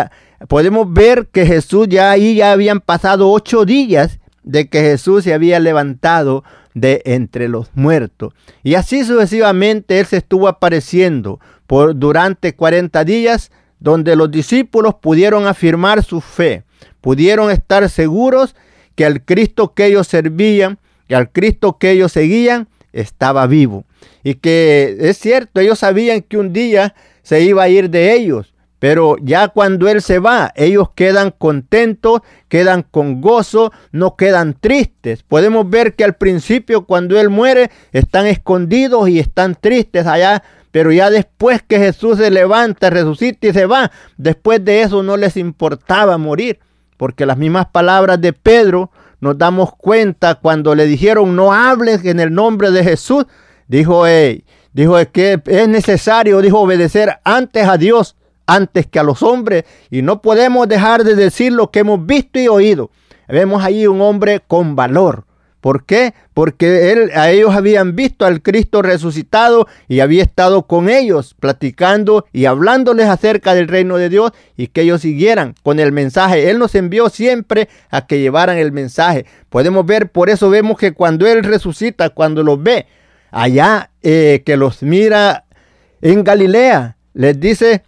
podemos 0.50 0.91
ver 0.91 1.28
que 1.32 1.45
Jesús 1.45 1.88
ya 1.89 2.12
ahí 2.12 2.36
ya 2.36 2.52
habían 2.52 2.82
pasado 2.82 3.32
ocho 3.32 3.63
días 3.63 4.19
de 4.43 4.67
que 4.67 4.82
Jesús 4.82 5.24
se 5.24 5.34
había 5.34 5.62
levantado 5.62 6.43
de 6.74 7.02
entre 7.06 7.47
los 7.47 7.69
muertos. 7.74 8.34
Y 8.63 8.76
así 8.76 9.06
sucesivamente 9.06 10.00
Él 10.00 10.06
se 10.06 10.17
estuvo 10.17 10.50
apareciendo 10.50 11.39
por, 11.67 11.97
durante 11.97 12.54
40 12.54 13.02
días 13.06 13.50
donde 13.80 14.17
los 14.17 14.30
discípulos 14.30 14.95
pudieron 14.95 15.47
afirmar 15.47 16.04
su 16.04 16.19
fe, 16.19 16.63
pudieron 17.00 17.50
estar 17.50 17.89
seguros 17.89 18.56
que 18.95 19.06
al 19.06 19.24
Cristo 19.24 19.74
que 19.74 19.86
ellos 19.86 20.08
servían, 20.08 20.80
que 21.08 21.15
al 21.15 21.32
Cristo 21.32 21.78
que 21.78 21.91
ellos 21.91 22.12
seguían, 22.12 22.67
estaba 22.91 23.47
vivo. 23.47 23.86
Y 24.21 24.36
que 24.36 24.97
es 25.00 25.17
cierto, 25.17 25.62
ellos 25.62 25.80
sabían 25.80 26.21
que 26.21 26.38
un 26.38 26.52
día 26.52 26.93
se 27.21 27.41
iba 27.41 27.63
a 27.63 27.69
ir 27.69 27.89
de 27.89 28.13
ellos, 28.13 28.53
pero 28.81 29.15
ya 29.21 29.49
cuando 29.49 29.88
Él 29.88 30.01
se 30.01 30.17
va, 30.17 30.51
ellos 30.55 30.89
quedan 30.95 31.29
contentos, 31.29 32.21
quedan 32.47 32.81
con 32.81 33.21
gozo, 33.21 33.71
no 33.91 34.15
quedan 34.15 34.55
tristes. 34.60 35.21
Podemos 35.21 35.69
ver 35.69 35.93
que 35.93 36.03
al 36.03 36.15
principio 36.15 36.88
cuando 36.88 37.19
Él 37.19 37.29
muere 37.29 37.69
están 37.91 38.25
escondidos 38.25 39.07
y 39.07 39.19
están 39.19 39.53
tristes 39.53 40.07
allá, 40.07 40.41
pero 40.71 40.91
ya 40.91 41.12
después 41.12 41.62
que 41.62 41.77
Jesús 41.77 42.17
se 42.17 42.31
levanta, 42.31 42.89
resucita 42.89 43.47
y 43.47 43.53
se 43.53 43.67
va, 43.67 43.91
después 44.17 44.65
de 44.65 44.81
eso 44.81 45.03
no 45.03 45.15
les 45.15 45.38
importaba 45.38 46.17
morir, 46.17 46.60
porque 46.97 47.27
las 47.27 47.38
mismas 47.38 47.67
palabras 47.67 48.19
de 48.19 48.34
Pedro 48.34 48.89
nos 49.19 49.38
damos 49.38 49.75
cuenta 49.75 50.36
cuando 50.36 50.73
le 50.73 50.88
dijeron 50.88 51.36
no 51.36 51.53
hables 51.53 52.03
en 52.03 52.19
el 52.19 52.34
nombre 52.34 52.71
de 52.71 52.84
Jesús, 52.84 53.25
dijo, 53.67 54.07
hey, 54.07 54.43
dijo 54.73 54.95
que 55.12 55.41
es 55.45 55.67
necesario, 55.67 56.41
dijo 56.41 56.60
obedecer 56.60 57.19
antes 57.23 57.67
a 57.67 57.77
Dios 57.77 58.15
antes 58.51 58.88
que 58.88 58.99
a 58.99 59.03
los 59.03 59.23
hombres 59.23 59.63
y 59.89 60.01
no 60.01 60.21
podemos 60.21 60.67
dejar 60.67 61.03
de 61.03 61.15
decir 61.15 61.53
lo 61.53 61.71
que 61.71 61.79
hemos 61.79 62.05
visto 62.05 62.39
y 62.39 62.47
oído. 62.47 62.91
Vemos 63.27 63.63
ahí 63.63 63.88
un 63.88 64.01
hombre 64.01 64.41
con 64.45 64.75
valor. 64.75 65.25
¿Por 65.62 65.86
qué? 65.86 66.15
Porque 66.34 66.91
él, 66.91 67.12
a 67.13 67.29
ellos 67.29 67.53
habían 67.53 67.95
visto 67.95 68.25
al 68.25 68.41
Cristo 68.41 68.81
resucitado 68.81 69.67
y 69.88 69.99
había 69.99 70.23
estado 70.23 70.63
con 70.63 70.89
ellos 70.89 71.36
platicando 71.39 72.25
y 72.34 72.45
hablándoles 72.45 73.07
acerca 73.07 73.53
del 73.53 73.67
reino 73.67 73.97
de 73.97 74.10
Dios 74.10 74.31
y 74.57 74.67
que 74.67 74.81
ellos 74.81 75.01
siguieran 75.01 75.53
con 75.62 75.79
el 75.79 75.91
mensaje. 75.91 76.49
Él 76.49 76.57
nos 76.57 76.73
envió 76.73 77.10
siempre 77.10 77.69
a 77.91 78.07
que 78.07 78.19
llevaran 78.19 78.57
el 78.57 78.71
mensaje. 78.71 79.27
Podemos 79.49 79.86
ver, 79.86 80.10
por 80.10 80.31
eso 80.31 80.49
vemos 80.49 80.79
que 80.79 80.93
cuando 80.93 81.27
Él 81.27 81.43
resucita, 81.43 82.10
cuando 82.10 82.41
los 82.41 82.62
ve 82.62 82.88
allá, 83.32 83.91
eh, 84.04 84.44
que 84.46 84.58
los 84.58 84.84
mira 84.84 85.46
en 86.02 86.24
Galilea, 86.24 86.98
les 87.13 87.39
dice, 87.39 87.84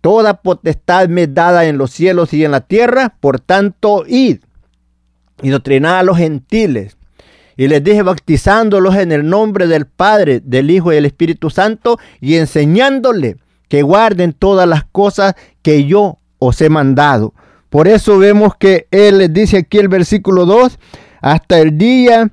Toda 0.00 0.34
potestad 0.42 1.08
me 1.08 1.26
dada 1.26 1.64
en 1.66 1.76
los 1.76 1.90
cielos 1.90 2.32
y 2.32 2.44
en 2.44 2.52
la 2.52 2.60
tierra, 2.60 3.16
por 3.20 3.40
tanto, 3.40 4.04
id 4.06 4.38
y 5.42 5.48
doctrinad 5.50 5.98
a 5.98 6.02
los 6.02 6.18
gentiles. 6.18 6.96
Y 7.56 7.66
les 7.66 7.82
dije 7.82 8.02
bautizándolos 8.02 8.94
en 8.94 9.10
el 9.10 9.28
nombre 9.28 9.66
del 9.66 9.86
Padre, 9.86 10.40
del 10.40 10.70
Hijo 10.70 10.92
y 10.92 10.94
del 10.94 11.06
Espíritu 11.06 11.50
Santo 11.50 11.98
y 12.20 12.36
enseñándole 12.36 13.36
que 13.68 13.82
guarden 13.82 14.32
todas 14.32 14.68
las 14.68 14.84
cosas 14.84 15.34
que 15.62 15.84
yo 15.84 16.18
os 16.38 16.60
he 16.60 16.68
mandado. 16.68 17.34
Por 17.68 17.88
eso 17.88 18.18
vemos 18.18 18.54
que 18.56 18.86
Él 18.92 19.18
les 19.18 19.32
dice 19.32 19.58
aquí 19.58 19.78
el 19.78 19.88
versículo 19.88 20.46
2, 20.46 20.78
hasta 21.20 21.58
el 21.58 21.76
día 21.76 22.30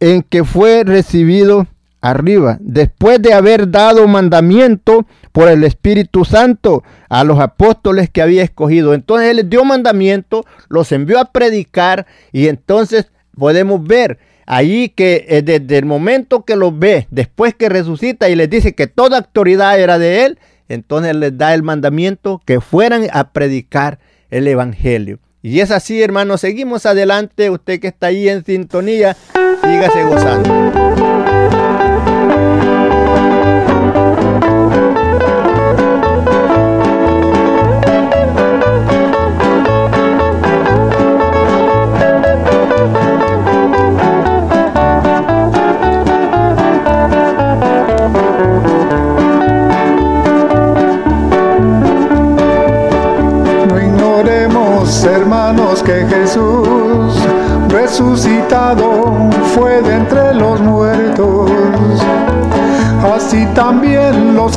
en 0.00 0.22
que 0.22 0.44
fue 0.44 0.84
recibido 0.84 1.66
arriba, 2.10 2.58
después 2.60 3.20
de 3.20 3.32
haber 3.32 3.70
dado 3.70 4.06
mandamiento 4.08 5.06
por 5.32 5.48
el 5.48 5.64
Espíritu 5.64 6.24
Santo 6.24 6.82
a 7.08 7.24
los 7.24 7.38
apóstoles 7.40 8.10
que 8.10 8.22
había 8.22 8.42
escogido. 8.42 8.94
Entonces 8.94 9.30
Él 9.30 9.36
les 9.36 9.50
dio 9.50 9.64
mandamiento, 9.64 10.44
los 10.68 10.92
envió 10.92 11.18
a 11.18 11.32
predicar 11.32 12.06
y 12.32 12.48
entonces 12.48 13.10
podemos 13.36 13.82
ver 13.84 14.18
ahí 14.46 14.88
que 14.88 15.26
eh, 15.28 15.42
desde 15.42 15.78
el 15.78 15.84
momento 15.84 16.44
que 16.44 16.56
los 16.56 16.78
ve, 16.78 17.06
después 17.10 17.54
que 17.54 17.68
resucita 17.68 18.28
y 18.28 18.36
les 18.36 18.48
dice 18.48 18.74
que 18.74 18.86
toda 18.86 19.18
autoridad 19.18 19.78
era 19.78 19.98
de 19.98 20.24
Él, 20.24 20.38
entonces 20.68 21.14
les 21.14 21.36
da 21.36 21.54
el 21.54 21.62
mandamiento 21.62 22.40
que 22.44 22.60
fueran 22.60 23.08
a 23.12 23.32
predicar 23.32 23.98
el 24.30 24.46
Evangelio. 24.48 25.18
Y 25.42 25.60
es 25.60 25.70
así, 25.70 26.02
hermanos, 26.02 26.40
seguimos 26.40 26.84
adelante. 26.84 27.48
Usted 27.50 27.80
que 27.80 27.88
está 27.88 28.08
ahí 28.08 28.28
en 28.28 28.44
sintonía, 28.44 29.16
sígase 29.62 30.04
gozando. 30.04 31.17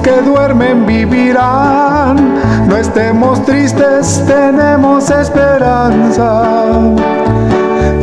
Que 0.01 0.21
duermen 0.21 0.85
vivirán. 0.85 2.39
No 2.67 2.77
estemos 2.77 3.43
tristes, 3.45 4.23
tenemos 4.25 5.09
esperanza. 5.09 6.79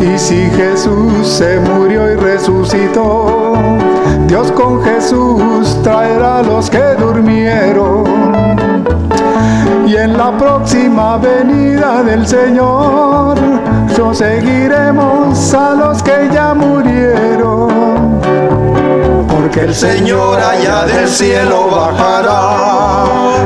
Y 0.00 0.18
si 0.18 0.50
Jesús 0.50 1.26
se 1.26 1.60
murió 1.60 2.12
y 2.12 2.16
resucitó, 2.16 3.54
Dios 4.26 4.52
con 4.52 4.82
Jesús 4.82 5.76
traerá 5.82 6.38
a 6.38 6.42
los 6.42 6.70
que 6.70 6.94
durmieron 6.98 8.48
y 9.88 9.96
en 9.96 10.18
la 10.18 10.36
próxima 10.36 11.16
venida 11.16 12.02
del 12.02 12.26
Señor, 12.26 13.38
yo 13.96 14.12
seguiremos 14.12 15.54
a 15.54 15.74
los 15.74 16.02
que 16.02 16.28
ya 16.30 16.52
murieron. 16.52 18.17
Porque 19.48 19.64
el 19.64 19.74
Señor 19.74 20.38
allá 20.38 20.84
del 20.84 21.08
cielo 21.08 21.68
bajará, 21.70 23.04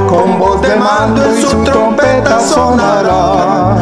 con 0.09 0.37
voz 0.37 0.61
de 0.61 0.75
mando 0.75 1.25
en 1.25 1.41
su 1.41 1.63
trompeta 1.63 2.41
sonará, 2.41 3.77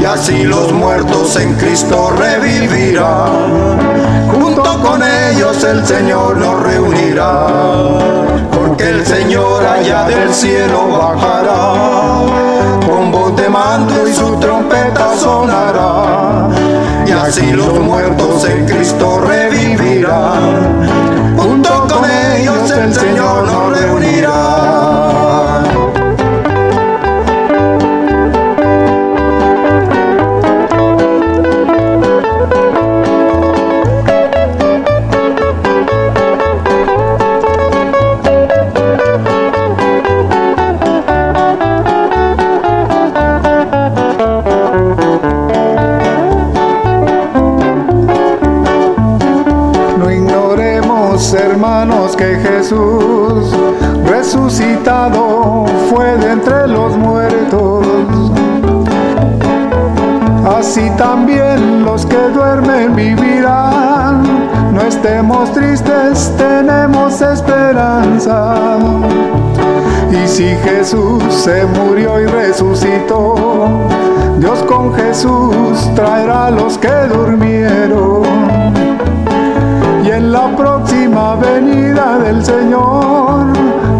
y 0.00 0.04
así 0.06 0.44
los 0.44 0.72
muertos 0.72 1.36
en 1.36 1.52
Cristo 1.56 2.14
revivirán. 2.16 3.78
Junto 4.32 4.80
con 4.80 5.02
ellos 5.02 5.62
el 5.62 5.86
Señor 5.86 6.38
nos 6.38 6.62
reunirá. 6.62 7.46
Porque 8.50 8.88
el 8.88 9.04
Señor 9.04 9.62
allá 9.66 10.04
del 10.04 10.32
cielo 10.32 10.88
bajará, 10.88 11.74
con 12.88 13.12
voz 13.12 13.36
de 13.36 13.50
mando 13.50 14.08
y 14.08 14.14
su 14.14 14.34
trompeta 14.36 15.14
sonará, 15.14 16.48
y 17.06 17.10
así 17.10 17.52
los 17.52 17.78
muertos 17.80 18.46
en 18.46 18.64
Cristo 18.64 19.20
revivirán, 19.20 21.09
junto 21.50 21.88
con 21.88 22.08
ellos 22.08 22.70
el 22.70 22.94
Señor 22.94 23.39
Jesús 52.70 53.52
resucitado 54.04 55.64
fue 55.88 56.16
de 56.18 56.30
entre 56.34 56.68
los 56.68 56.96
muertos. 56.96 57.84
Así 60.56 60.88
también 60.96 61.84
los 61.84 62.06
que 62.06 62.28
duermen 62.32 62.94
vivirán. 62.94 64.22
No 64.72 64.82
estemos 64.82 65.52
tristes, 65.52 66.32
tenemos 66.36 67.20
esperanza. 67.20 68.54
Y 70.12 70.28
si 70.28 70.54
Jesús 70.62 71.24
se 71.28 71.66
murió 71.66 72.20
y 72.20 72.26
resucitó, 72.26 73.34
Dios 74.38 74.60
con 74.68 74.94
Jesús 74.94 75.90
traerá 75.96 76.46
a 76.46 76.50
los 76.52 76.78
que 76.78 76.94
durmieron. 77.12 78.19
Próxima 81.10 81.34
venida 81.34 82.18
del 82.18 82.44
Señor, 82.44 83.46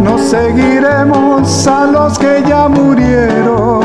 nos 0.00 0.20
seguiremos 0.20 1.66
a 1.66 1.86
los 1.86 2.16
que 2.16 2.40
ya 2.46 2.68
murieron. 2.68 3.80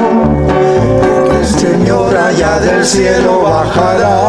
El 1.31 1.45
Señor 1.45 2.15
allá 2.15 2.59
del 2.59 2.85
cielo 2.85 3.41
bajará, 3.41 4.21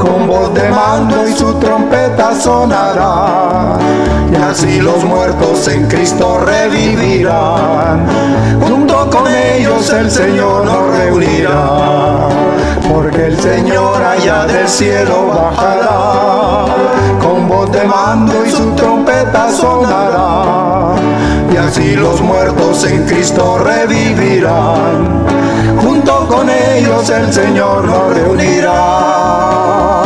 con 0.00 0.26
voz 0.26 0.52
de 0.54 0.68
mando 0.70 1.28
y 1.28 1.32
su 1.34 1.54
trompeta 1.54 2.34
sonará. 2.34 3.78
Y 4.32 4.36
así 4.42 4.80
los 4.80 5.04
muertos 5.04 5.68
en 5.68 5.86
Cristo 5.86 6.40
revivirán. 6.44 8.06
Junto 8.60 9.08
con 9.08 9.32
ellos 9.32 9.88
el 9.92 10.10
Señor 10.10 10.64
nos 10.64 10.96
reunirá, 10.96 12.28
porque 12.92 13.26
el 13.26 13.40
Señor 13.40 14.02
allá 14.02 14.46
del 14.46 14.68
cielo 14.68 15.28
bajará, 15.28 16.03
voz 17.48 17.70
de 17.72 17.84
mando 17.84 18.44
y 18.44 18.50
su 18.50 18.70
trompeta 18.72 19.50
sonará. 19.50 20.94
Y 21.52 21.56
así 21.56 21.94
los 21.96 22.20
muertos 22.20 22.84
en 22.84 23.04
Cristo 23.06 23.58
revivirán. 23.58 25.24
Junto 25.82 26.26
con 26.28 26.48
ellos 26.48 27.08
el 27.10 27.32
Señor 27.32 27.84
nos 27.84 28.14
reunirá. 28.14 30.03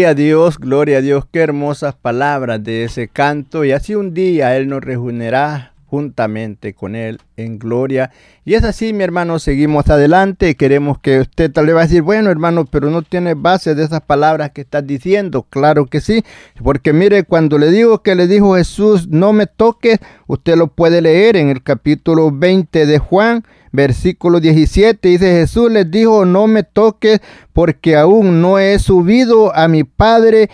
Gloria 0.00 0.12
a 0.12 0.14
Dios, 0.14 0.58
gloria 0.58 0.96
a 0.96 1.00
Dios, 1.02 1.24
qué 1.30 1.40
hermosas 1.40 1.94
palabras 1.94 2.64
de 2.64 2.84
ese 2.84 3.08
canto. 3.08 3.66
Y 3.66 3.72
así 3.72 3.94
un 3.94 4.14
día 4.14 4.56
Él 4.56 4.66
nos 4.66 4.80
reunirá 4.80 5.69
juntamente 5.90 6.72
con 6.72 6.94
Él 6.94 7.20
en 7.36 7.58
gloria. 7.58 8.12
Y 8.44 8.54
es 8.54 8.62
así, 8.62 8.92
mi 8.92 9.02
hermano, 9.02 9.40
seguimos 9.40 9.88
adelante. 9.90 10.54
Queremos 10.54 10.98
que 11.00 11.18
usted 11.18 11.50
tal 11.50 11.66
vez 11.66 11.74
va 11.74 11.80
a 11.80 11.84
decir, 11.84 12.02
bueno, 12.02 12.30
hermano, 12.30 12.64
pero 12.64 12.90
no 12.90 13.02
tiene 13.02 13.34
base 13.34 13.74
de 13.74 13.84
esas 13.84 14.00
palabras 14.00 14.52
que 14.52 14.60
estás 14.60 14.86
diciendo. 14.86 15.46
Claro 15.50 15.86
que 15.86 16.00
sí, 16.00 16.24
porque 16.62 16.92
mire, 16.92 17.24
cuando 17.24 17.58
le 17.58 17.70
digo 17.72 18.02
que 18.02 18.14
le 18.14 18.28
dijo 18.28 18.54
Jesús, 18.54 19.08
no 19.08 19.32
me 19.32 19.46
toques, 19.46 19.98
usted 20.28 20.56
lo 20.56 20.68
puede 20.68 21.02
leer 21.02 21.36
en 21.36 21.48
el 21.48 21.62
capítulo 21.62 22.30
20 22.30 22.86
de 22.86 22.98
Juan 22.98 23.44
versículo 23.72 24.40
17, 24.40 25.06
dice 25.06 25.30
Jesús 25.30 25.70
les 25.70 25.88
dijo, 25.88 26.24
no 26.24 26.48
me 26.48 26.64
toques 26.64 27.20
porque 27.52 27.94
aún 27.94 28.40
no 28.40 28.58
he 28.58 28.80
subido 28.80 29.54
a 29.54 29.68
mi 29.68 29.84
Padre. 29.84 30.50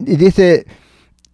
Y 0.00 0.16
dice, 0.16 0.66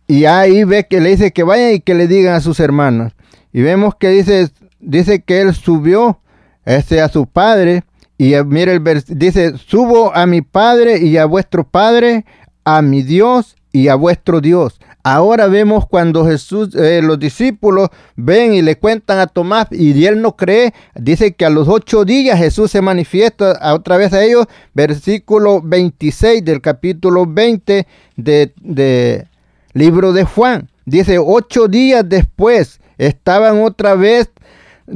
y 0.07 0.27
ahí 0.27 0.65
ve 0.65 0.87
que 0.89 1.01
le 1.01 1.09
dice 1.09 1.33
que 1.33 1.43
vayan 1.43 1.73
y 1.73 1.81
que 1.81 1.95
le 1.95 2.07
digan 2.07 2.35
a 2.35 2.41
sus 2.41 2.61
hermanos. 2.61 3.15
Y 3.53 3.63
vemos 3.63 3.95
que 3.97 4.09
dice, 4.09 4.51
dice 4.81 5.23
que 5.23 5.41
él 5.41 5.55
subió 5.55 6.21
este, 6.65 7.01
a 7.01 7.09
su 7.09 7.27
Padre. 7.27 7.85
Y 8.19 8.35
mire 8.47 8.73
el 8.73 9.05
dice, 9.09 9.59
subo 9.59 10.15
a 10.15 10.27
mi 10.27 10.43
Padre 10.43 10.99
y 10.99 11.17
a 11.17 11.25
vuestro 11.25 11.65
Padre, 11.65 12.25
a 12.65 12.81
mi 12.81 13.03
Dios 13.03 13.57
y 13.73 13.89
a 13.89 13.95
vuestro 13.95 14.41
Dios. 14.41 14.81
Ahora 15.05 15.49
vemos 15.49 15.89
cuando 15.89 16.25
Jesús, 16.25 16.77
eh, 16.77 17.01
los 17.03 17.19
discípulos 17.19 17.89
ven 18.15 18.55
y 18.55 18.63
le 18.63 18.79
cuentan 18.79 19.19
a 19.19 19.27
Tomás 19.27 19.67
y 19.73 20.05
él 20.07 20.23
no 20.23 20.37
cree, 20.37 20.73
dice 20.95 21.33
que 21.33 21.45
a 21.45 21.51
los 21.51 21.67
ocho 21.67 22.05
días 22.05 22.39
Jesús 22.39 22.71
se 22.71 22.81
manifiesta 22.81 23.59
otra 23.75 23.97
vez 23.97 24.13
a 24.13 24.23
ellos, 24.23 24.47
versículo 24.75 25.61
26 25.61 26.45
del 26.45 26.61
capítulo 26.61 27.27
20 27.27 27.89
de, 28.17 28.53
de 28.61 29.27
libro 29.73 30.13
de 30.13 30.23
Juan. 30.23 30.71
Dice, 30.85 31.19
ocho 31.19 31.67
días 31.67 32.09
después 32.09 32.81
estaban 33.07 33.63
otra 33.63 33.95
vez 33.95 34.31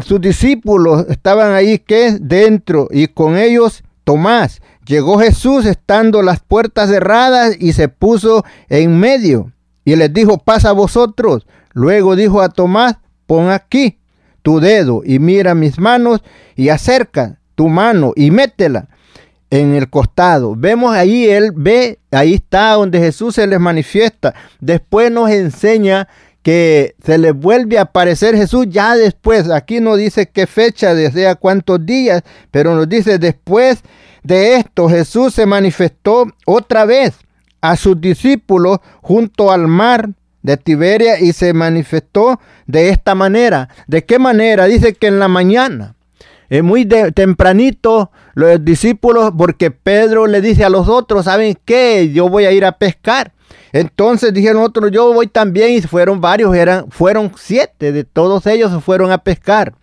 sus 0.00 0.20
discípulos, 0.20 1.06
estaban 1.08 1.52
ahí 1.52 1.78
que 1.78 2.18
dentro 2.20 2.88
y 2.90 3.08
con 3.08 3.36
ellos 3.36 3.82
Tomás. 4.04 4.60
Llegó 4.86 5.18
Jesús 5.18 5.66
estando 5.66 6.22
las 6.22 6.40
puertas 6.40 6.88
cerradas 6.88 7.56
y 7.58 7.72
se 7.72 7.88
puso 7.88 8.44
en 8.68 8.98
medio 8.98 9.52
y 9.84 9.96
les 9.96 10.12
dijo, 10.12 10.38
pasa 10.38 10.70
a 10.70 10.72
vosotros. 10.72 11.46
Luego 11.72 12.14
dijo 12.14 12.40
a 12.40 12.48
Tomás, 12.48 12.96
pon 13.26 13.50
aquí 13.50 13.98
tu 14.42 14.60
dedo 14.60 15.02
y 15.04 15.18
mira 15.18 15.54
mis 15.54 15.80
manos 15.80 16.22
y 16.54 16.68
acerca 16.68 17.40
tu 17.56 17.68
mano 17.68 18.12
y 18.14 18.30
métela 18.30 18.88
en 19.50 19.74
el 19.74 19.90
costado. 19.90 20.54
Vemos 20.56 20.94
ahí, 20.94 21.26
él 21.26 21.52
ve, 21.54 21.98
ahí 22.10 22.34
está 22.34 22.72
donde 22.72 22.98
Jesús 22.98 23.34
se 23.34 23.46
les 23.46 23.58
manifiesta. 23.58 24.34
Después 24.60 25.10
nos 25.10 25.30
enseña 25.30 26.08
que 26.46 26.94
se 27.04 27.18
les 27.18 27.34
vuelve 27.34 27.76
a 27.76 27.82
aparecer 27.82 28.36
Jesús 28.36 28.68
ya 28.70 28.94
después. 28.94 29.50
Aquí 29.50 29.80
no 29.80 29.96
dice 29.96 30.28
qué 30.28 30.46
fecha, 30.46 30.94
desde 30.94 31.26
a 31.26 31.34
cuántos 31.34 31.84
días, 31.84 32.22
pero 32.52 32.76
nos 32.76 32.88
dice 32.88 33.18
después 33.18 33.82
de 34.22 34.54
esto 34.54 34.88
Jesús 34.88 35.34
se 35.34 35.44
manifestó 35.44 36.28
otra 36.44 36.84
vez 36.84 37.14
a 37.60 37.74
sus 37.74 38.00
discípulos 38.00 38.78
junto 39.02 39.50
al 39.50 39.66
mar 39.66 40.10
de 40.42 40.56
Tiberia 40.56 41.18
y 41.18 41.32
se 41.32 41.52
manifestó 41.52 42.38
de 42.68 42.90
esta 42.90 43.16
manera. 43.16 43.68
¿De 43.88 44.04
qué 44.04 44.20
manera? 44.20 44.66
Dice 44.66 44.94
que 44.94 45.08
en 45.08 45.18
la 45.18 45.26
mañana, 45.26 45.96
es 46.48 46.62
muy 46.62 46.86
tempranito, 46.86 48.12
los 48.34 48.64
discípulos, 48.64 49.32
porque 49.36 49.72
Pedro 49.72 50.28
le 50.28 50.40
dice 50.40 50.64
a 50.64 50.70
los 50.70 50.88
otros, 50.88 51.24
¿saben 51.24 51.58
qué? 51.64 52.12
Yo 52.12 52.28
voy 52.28 52.44
a 52.44 52.52
ir 52.52 52.64
a 52.64 52.78
pescar. 52.78 53.32
Entonces 53.72 54.32
dijeron 54.32 54.62
otros, 54.62 54.90
yo 54.90 55.12
voy 55.12 55.26
también 55.26 55.72
y 55.72 55.82
fueron 55.82 56.20
varios, 56.20 56.54
eran, 56.54 56.90
fueron 56.90 57.32
siete, 57.36 57.92
de 57.92 58.04
todos 58.04 58.46
ellos 58.46 58.72
fueron 58.84 59.12
a 59.12 59.18
pescar. 59.18 59.74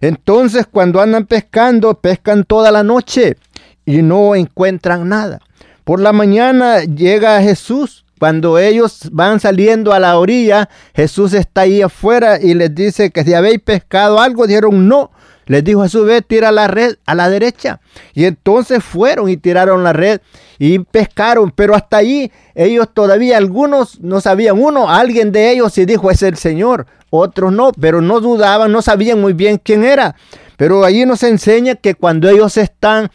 Entonces 0.00 0.66
cuando 0.70 1.00
andan 1.00 1.26
pescando, 1.26 1.94
pescan 1.94 2.44
toda 2.44 2.70
la 2.70 2.82
noche 2.82 3.36
y 3.84 4.02
no 4.02 4.34
encuentran 4.34 5.08
nada. 5.08 5.40
Por 5.84 6.00
la 6.00 6.12
mañana 6.12 6.84
llega 6.84 7.42
Jesús. 7.42 8.04
Cuando 8.18 8.58
ellos 8.58 9.08
van 9.12 9.40
saliendo 9.40 9.94
a 9.94 9.98
la 9.98 10.18
orilla, 10.18 10.68
Jesús 10.94 11.32
está 11.32 11.62
ahí 11.62 11.80
afuera 11.80 12.38
y 12.38 12.52
les 12.52 12.74
dice 12.74 13.10
que 13.10 13.24
si 13.24 13.32
habéis 13.32 13.60
pescado 13.60 14.20
algo, 14.20 14.46
dijeron 14.46 14.86
no. 14.86 15.10
Les 15.46 15.64
dijo 15.64 15.82
Jesús, 15.82 16.06
ve, 16.06 16.20
tira 16.20 16.52
la 16.52 16.68
red 16.68 16.96
a 17.06 17.14
la 17.14 17.30
derecha. 17.30 17.80
Y 18.12 18.26
entonces 18.26 18.84
fueron 18.84 19.30
y 19.30 19.38
tiraron 19.38 19.82
la 19.82 19.94
red 19.94 20.20
y 20.60 20.78
pescaron. 20.78 21.50
Pero 21.50 21.74
hasta 21.74 21.96
ahí 21.96 22.30
ellos 22.54 22.86
todavía, 22.92 23.38
algunos 23.38 23.98
no 24.00 24.20
sabían. 24.20 24.60
Uno, 24.60 24.90
alguien 24.90 25.32
de 25.32 25.50
ellos 25.50 25.72
sí 25.72 25.86
dijo, 25.86 26.10
es 26.10 26.22
el 26.22 26.36
Señor. 26.36 26.86
Otros 27.08 27.50
no, 27.50 27.72
pero 27.72 28.02
no 28.02 28.20
dudaban, 28.20 28.70
no 28.70 28.82
sabían 28.82 29.20
muy 29.20 29.32
bien 29.32 29.58
quién 29.60 29.82
era. 29.82 30.14
Pero 30.58 30.84
allí 30.84 31.06
nos 31.06 31.22
enseña 31.22 31.74
que 31.76 31.94
cuando 31.94 32.28
ellos 32.28 32.58
están 32.58 33.10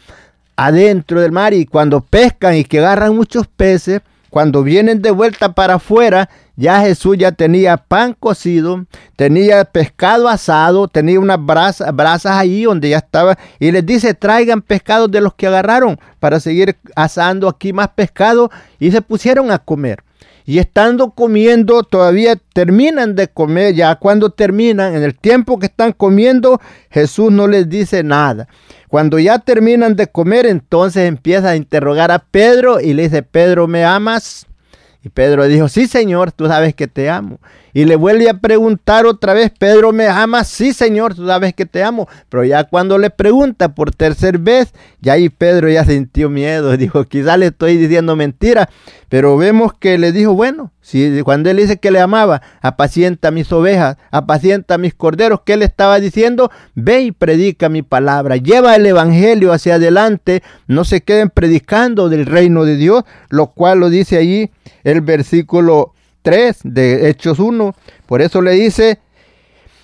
adentro 0.56 1.20
del 1.20 1.30
mar 1.30 1.54
y 1.54 1.66
cuando 1.66 2.00
pescan 2.00 2.56
y 2.56 2.64
que 2.64 2.80
agarran 2.80 3.14
muchos 3.14 3.46
peces, 3.46 4.00
cuando 4.28 4.64
vienen 4.64 5.00
de 5.00 5.12
vuelta 5.12 5.54
para 5.54 5.74
afuera, 5.74 6.28
ya 6.56 6.80
Jesús 6.80 7.18
ya 7.18 7.32
tenía 7.32 7.76
pan 7.76 8.16
cocido, 8.18 8.86
tenía 9.14 9.64
pescado 9.64 10.28
asado, 10.28 10.88
tenía 10.88 11.20
unas 11.20 11.44
brasas, 11.44 11.94
brasas 11.94 12.32
ahí 12.32 12.64
donde 12.64 12.88
ya 12.88 12.98
estaba, 12.98 13.38
y 13.60 13.70
les 13.70 13.84
dice, 13.84 14.14
traigan 14.14 14.62
pescados 14.62 15.10
de 15.10 15.20
los 15.20 15.34
que 15.34 15.46
agarraron 15.46 15.98
para 16.18 16.40
seguir 16.40 16.76
asando 16.94 17.48
aquí 17.48 17.72
más 17.72 17.88
pescado, 17.88 18.50
y 18.78 18.90
se 18.90 19.02
pusieron 19.02 19.50
a 19.50 19.58
comer. 19.58 20.02
Y 20.48 20.60
estando 20.60 21.10
comiendo, 21.10 21.82
todavía 21.82 22.36
terminan 22.54 23.16
de 23.16 23.28
comer, 23.28 23.74
ya 23.74 23.96
cuando 23.96 24.30
terminan, 24.30 24.94
en 24.94 25.02
el 25.02 25.14
tiempo 25.14 25.58
que 25.58 25.66
están 25.66 25.92
comiendo, 25.92 26.60
Jesús 26.88 27.32
no 27.32 27.48
les 27.48 27.68
dice 27.68 28.02
nada. 28.04 28.48
Cuando 28.88 29.18
ya 29.18 29.40
terminan 29.40 29.96
de 29.96 30.06
comer, 30.06 30.46
entonces 30.46 31.08
empieza 31.08 31.50
a 31.50 31.56
interrogar 31.56 32.12
a 32.12 32.20
Pedro 32.20 32.80
y 32.80 32.94
le 32.94 33.02
dice, 33.02 33.22
Pedro, 33.24 33.66
¿me 33.66 33.84
amas? 33.84 34.46
Y 35.06 35.08
Pedro 35.08 35.46
dijo, 35.46 35.68
sí 35.68 35.86
Señor, 35.86 36.32
tú 36.32 36.48
sabes 36.48 36.74
que 36.74 36.88
te 36.88 37.08
amo. 37.08 37.38
Y 37.72 37.84
le 37.84 37.94
vuelve 37.94 38.28
a 38.28 38.40
preguntar 38.40 39.06
otra 39.06 39.34
vez, 39.34 39.52
Pedro, 39.56 39.92
¿me 39.92 40.08
amas? 40.08 40.48
Sí 40.48 40.72
Señor, 40.72 41.14
tú 41.14 41.24
sabes 41.24 41.54
que 41.54 41.64
te 41.64 41.84
amo. 41.84 42.08
Pero 42.28 42.42
ya 42.42 42.64
cuando 42.64 42.98
le 42.98 43.10
pregunta 43.10 43.72
por 43.72 43.94
tercera 43.94 44.36
vez, 44.36 44.74
ya 45.00 45.12
ahí 45.12 45.28
Pedro 45.28 45.70
ya 45.70 45.84
sintió 45.84 46.28
miedo. 46.28 46.76
Dijo, 46.76 47.04
quizá 47.04 47.36
le 47.36 47.46
estoy 47.46 47.76
diciendo 47.76 48.16
mentira. 48.16 48.68
Pero 49.08 49.36
vemos 49.36 49.72
que 49.72 49.98
le 49.98 50.10
dijo, 50.10 50.34
bueno, 50.34 50.72
si 50.80 51.22
cuando 51.22 51.48
él 51.50 51.58
dice 51.58 51.78
que 51.78 51.90
le 51.90 52.00
amaba, 52.00 52.42
apacienta 52.60 53.30
mis 53.30 53.52
ovejas, 53.52 53.96
apacienta 54.10 54.78
mis 54.78 54.94
corderos, 54.94 55.42
¿qué 55.44 55.56
le 55.56 55.64
estaba 55.64 56.00
diciendo? 56.00 56.50
Ve 56.74 57.02
y 57.02 57.12
predica 57.12 57.68
mi 57.68 57.82
palabra, 57.82 58.36
lleva 58.36 58.74
el 58.74 58.84
evangelio 58.86 59.52
hacia 59.52 59.76
adelante, 59.76 60.42
no 60.66 60.84
se 60.84 61.02
queden 61.02 61.30
predicando 61.30 62.08
del 62.08 62.26
reino 62.26 62.64
de 62.64 62.76
Dios, 62.76 63.04
lo 63.28 63.48
cual 63.52 63.78
lo 63.80 63.90
dice 63.90 64.16
allí 64.18 64.50
el 64.82 65.02
versículo 65.02 65.92
3 66.22 66.58
de 66.64 67.08
Hechos 67.08 67.38
1. 67.38 67.74
Por 68.06 68.22
eso 68.22 68.42
le 68.42 68.52
dice, 68.52 68.98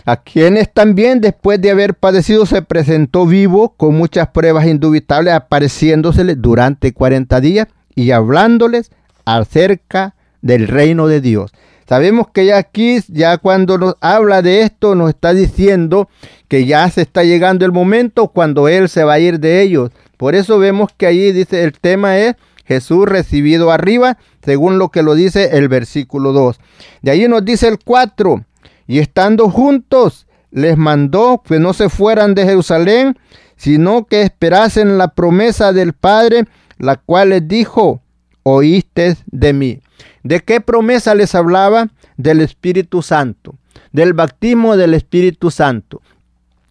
a 0.05 0.17
quienes 0.17 0.73
también 0.73 1.21
después 1.21 1.61
de 1.61 1.71
haber 1.71 1.95
padecido 1.95 2.45
se 2.45 2.63
presentó 2.63 3.25
vivo 3.25 3.75
con 3.77 3.95
muchas 3.95 4.29
pruebas 4.29 4.67
indubitables, 4.67 5.33
apareciéndosele 5.33 6.35
durante 6.35 6.93
40 6.93 7.41
días 7.41 7.69
y 7.95 8.11
hablándoles 8.11 8.91
acerca 9.25 10.15
del 10.41 10.69
reino 10.69 11.07
de 11.07 11.21
Dios. 11.21 11.53
Sabemos 11.89 12.29
que 12.33 12.47
ya 12.47 12.57
aquí, 12.57 13.01
ya 13.09 13.39
cuando 13.39 13.77
nos 13.77 13.97
habla 14.01 14.41
de 14.41 14.63
esto, 14.63 14.95
nos 14.95 15.11
está 15.11 15.35
diciendo 15.35 16.09
que 16.49 16.65
ya 16.65 16.89
se 16.89 17.03
está 17.03 17.25
llegando 17.25 17.65
el 17.65 17.73
momento 17.73 18.29
cuando 18.29 18.69
Él 18.69 18.89
se 18.89 19.05
va 19.05 19.15
a 19.15 19.19
ir 19.19 19.41
de 19.41 19.61
ellos. 19.63 19.91
Por 20.17 20.35
eso 20.35 20.59
vemos 20.59 20.91
que 20.97 21.07
allí 21.07 21.33
dice 21.33 21.65
el 21.65 21.73
tema 21.73 22.19
es 22.19 22.37
Jesús 22.65 23.07
recibido 23.07 23.71
arriba, 23.71 24.19
según 24.45 24.79
lo 24.79 24.89
que 24.89 25.03
lo 25.03 25.15
dice 25.15 25.57
el 25.59 25.69
versículo 25.69 26.33
2. 26.33 26.61
De 27.03 27.11
ahí 27.11 27.29
nos 27.29 27.45
dice 27.45 27.69
el 27.69 27.79
4, 27.79 28.45
y 28.87 28.99
estando 28.99 29.51
juntos, 29.51 30.27
les 30.51 30.77
mandó 30.77 31.43
que 31.45 31.59
no 31.59 31.73
se 31.73 31.89
fueran 31.89 32.35
de 32.35 32.45
Jerusalén, 32.45 33.19
sino 33.57 34.07
que 34.07 34.23
esperasen 34.23 34.99
la 34.99 35.09
promesa 35.09 35.73
del 35.73 35.93
Padre, 35.93 36.45
la 36.79 36.97
cual 36.97 37.31
les 37.31 37.47
dijo, 37.47 38.01
oíste 38.43 39.17
de 39.27 39.53
mí. 39.53 39.81
¿De 40.23 40.41
qué 40.41 40.61
promesa 40.61 41.15
les 41.15 41.35
hablaba? 41.35 41.89
Del 42.17 42.41
Espíritu 42.41 43.03
Santo, 43.03 43.57
del 43.93 44.13
bautismo 44.13 44.77
del 44.77 44.95
Espíritu 44.95 45.51
Santo. 45.51 46.03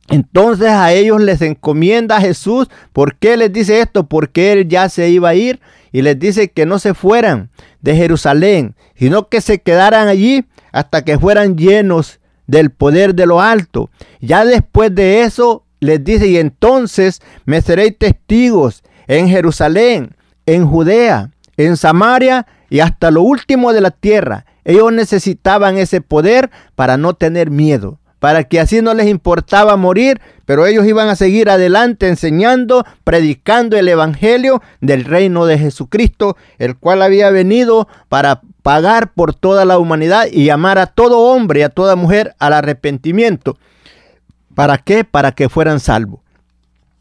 Entonces 0.10 0.70
a 0.70 0.94
ellos 0.94 1.22
les 1.22 1.42
encomienda 1.42 2.22
Jesús. 2.22 2.68
¿Por 2.94 3.16
qué 3.16 3.38
les 3.38 3.52
dice 3.52 3.80
esto? 3.80 4.08
Porque 4.08 4.52
Él 4.52 4.68
ya 4.68 4.90
se 4.90 5.10
iba 5.10 5.30
a 5.30 5.36
ir 5.36 5.60
y 5.92 6.02
les 6.02 6.20
dice 6.20 6.52
que 6.52 6.66
no 6.66 6.80
se 6.80 6.94
fueran 6.94 7.50
de 7.82 7.96
Jerusalén, 7.96 8.76
sino 8.96 9.30
que 9.30 9.42
se 9.42 9.62
quedaran 9.62 10.08
allí 10.08 10.46
hasta 10.72 11.04
que 11.04 11.18
fueran 11.18 11.58
llenos 11.58 12.20
del 12.48 12.72
poder 12.72 13.16
de 13.16 13.26
lo 13.26 13.42
alto. 13.42 13.90
Ya 14.20 14.46
después 14.46 14.94
de 14.94 15.22
eso 15.22 15.66
les 15.80 16.04
dice, 16.04 16.28
y 16.28 16.38
entonces 16.38 17.22
me 17.46 17.62
seréis 17.62 17.98
testigos 17.98 18.84
en 19.08 19.30
Jerusalén, 19.30 20.16
en 20.46 20.68
Judea, 20.68 21.32
en 21.66 21.78
Samaria 21.78 22.48
y 22.70 22.80
hasta 22.80 23.12
lo 23.12 23.22
último 23.22 23.74
de 23.74 23.82
la 23.82 23.92
tierra. 23.92 24.46
Ellos 24.64 24.92
necesitaban 24.94 25.78
ese 25.78 26.02
poder 26.02 26.52
para 26.76 26.98
no 26.98 27.14
tener 27.14 27.50
miedo 27.50 28.00
para 28.22 28.44
que 28.44 28.60
así 28.60 28.84
no 28.84 28.94
les 28.94 29.08
importaba 29.08 29.78
morir, 29.78 30.22
pero 30.46 30.68
ellos 30.68 30.86
iban 30.86 31.10
a 31.10 31.16
seguir 31.16 31.50
adelante 31.50 32.08
enseñando, 32.08 32.86
predicando 33.04 33.78
el 33.78 33.88
Evangelio 33.88 34.62
del 34.80 35.06
reino 35.06 35.48
de 35.48 35.58
Jesucristo, 35.58 36.38
el 36.60 36.78
cual 36.78 37.02
había 37.02 37.32
venido 37.32 37.88
para 38.10 38.42
pagar 38.62 39.12
por 39.14 39.34
toda 39.34 39.66
la 39.66 39.80
humanidad 39.80 40.28
y 40.32 40.46
llamar 40.46 40.78
a 40.78 40.86
todo 40.86 41.18
hombre 41.18 41.62
y 41.62 41.64
a 41.64 41.70
toda 41.70 41.96
mujer 41.96 42.36
al 42.38 42.54
arrepentimiento. 42.54 43.58
¿Para 44.54 44.78
qué? 44.78 45.04
Para 45.04 45.32
que 45.32 45.50
fueran 45.50 45.80
salvos. 45.80 46.20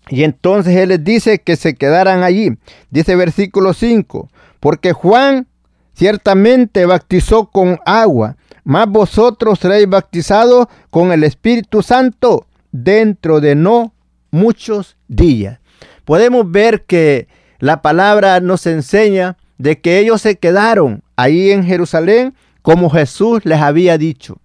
Y 0.09 0.25
entonces 0.25 0.75
Él 0.75 0.89
les 0.89 1.05
dice 1.05 1.41
que 1.41 1.57
se 1.57 1.75
quedaran 1.75 2.23
allí. 2.23 2.57
Dice 2.89 3.15
versículo 3.15 3.75
5, 3.75 4.31
porque 4.61 4.93
Juan 4.93 5.47
ciertamente 5.95 6.87
bautizó 6.87 7.47
con 7.47 7.79
agua, 7.85 8.37
mas 8.65 8.87
vosotros 8.89 9.59
seréis 9.59 9.89
bautizados 9.89 10.67
con 10.91 11.13
el 11.13 11.25
Espíritu 11.25 11.83
Santo 11.83 12.47
dentro 12.71 13.41
de 13.41 13.55
no 13.55 13.93
muchos 14.31 14.97
días. 15.09 15.59
Podemos 16.05 16.51
ver 16.51 16.85
que 16.85 17.29
la 17.59 17.83
palabra 17.83 18.41
nos 18.41 18.67
enseña 18.67 19.37
de 19.59 19.81
que 19.81 19.99
ellos 19.99 20.23
se 20.23 20.37
quedaron 20.37 21.03
ahí 21.17 21.51
en 21.51 21.65
Jerusalén 21.65 22.35
como 22.63 22.91
Jesús 22.91 23.45
les 23.45 23.61
había 23.61 23.99
dicho. 23.99 24.39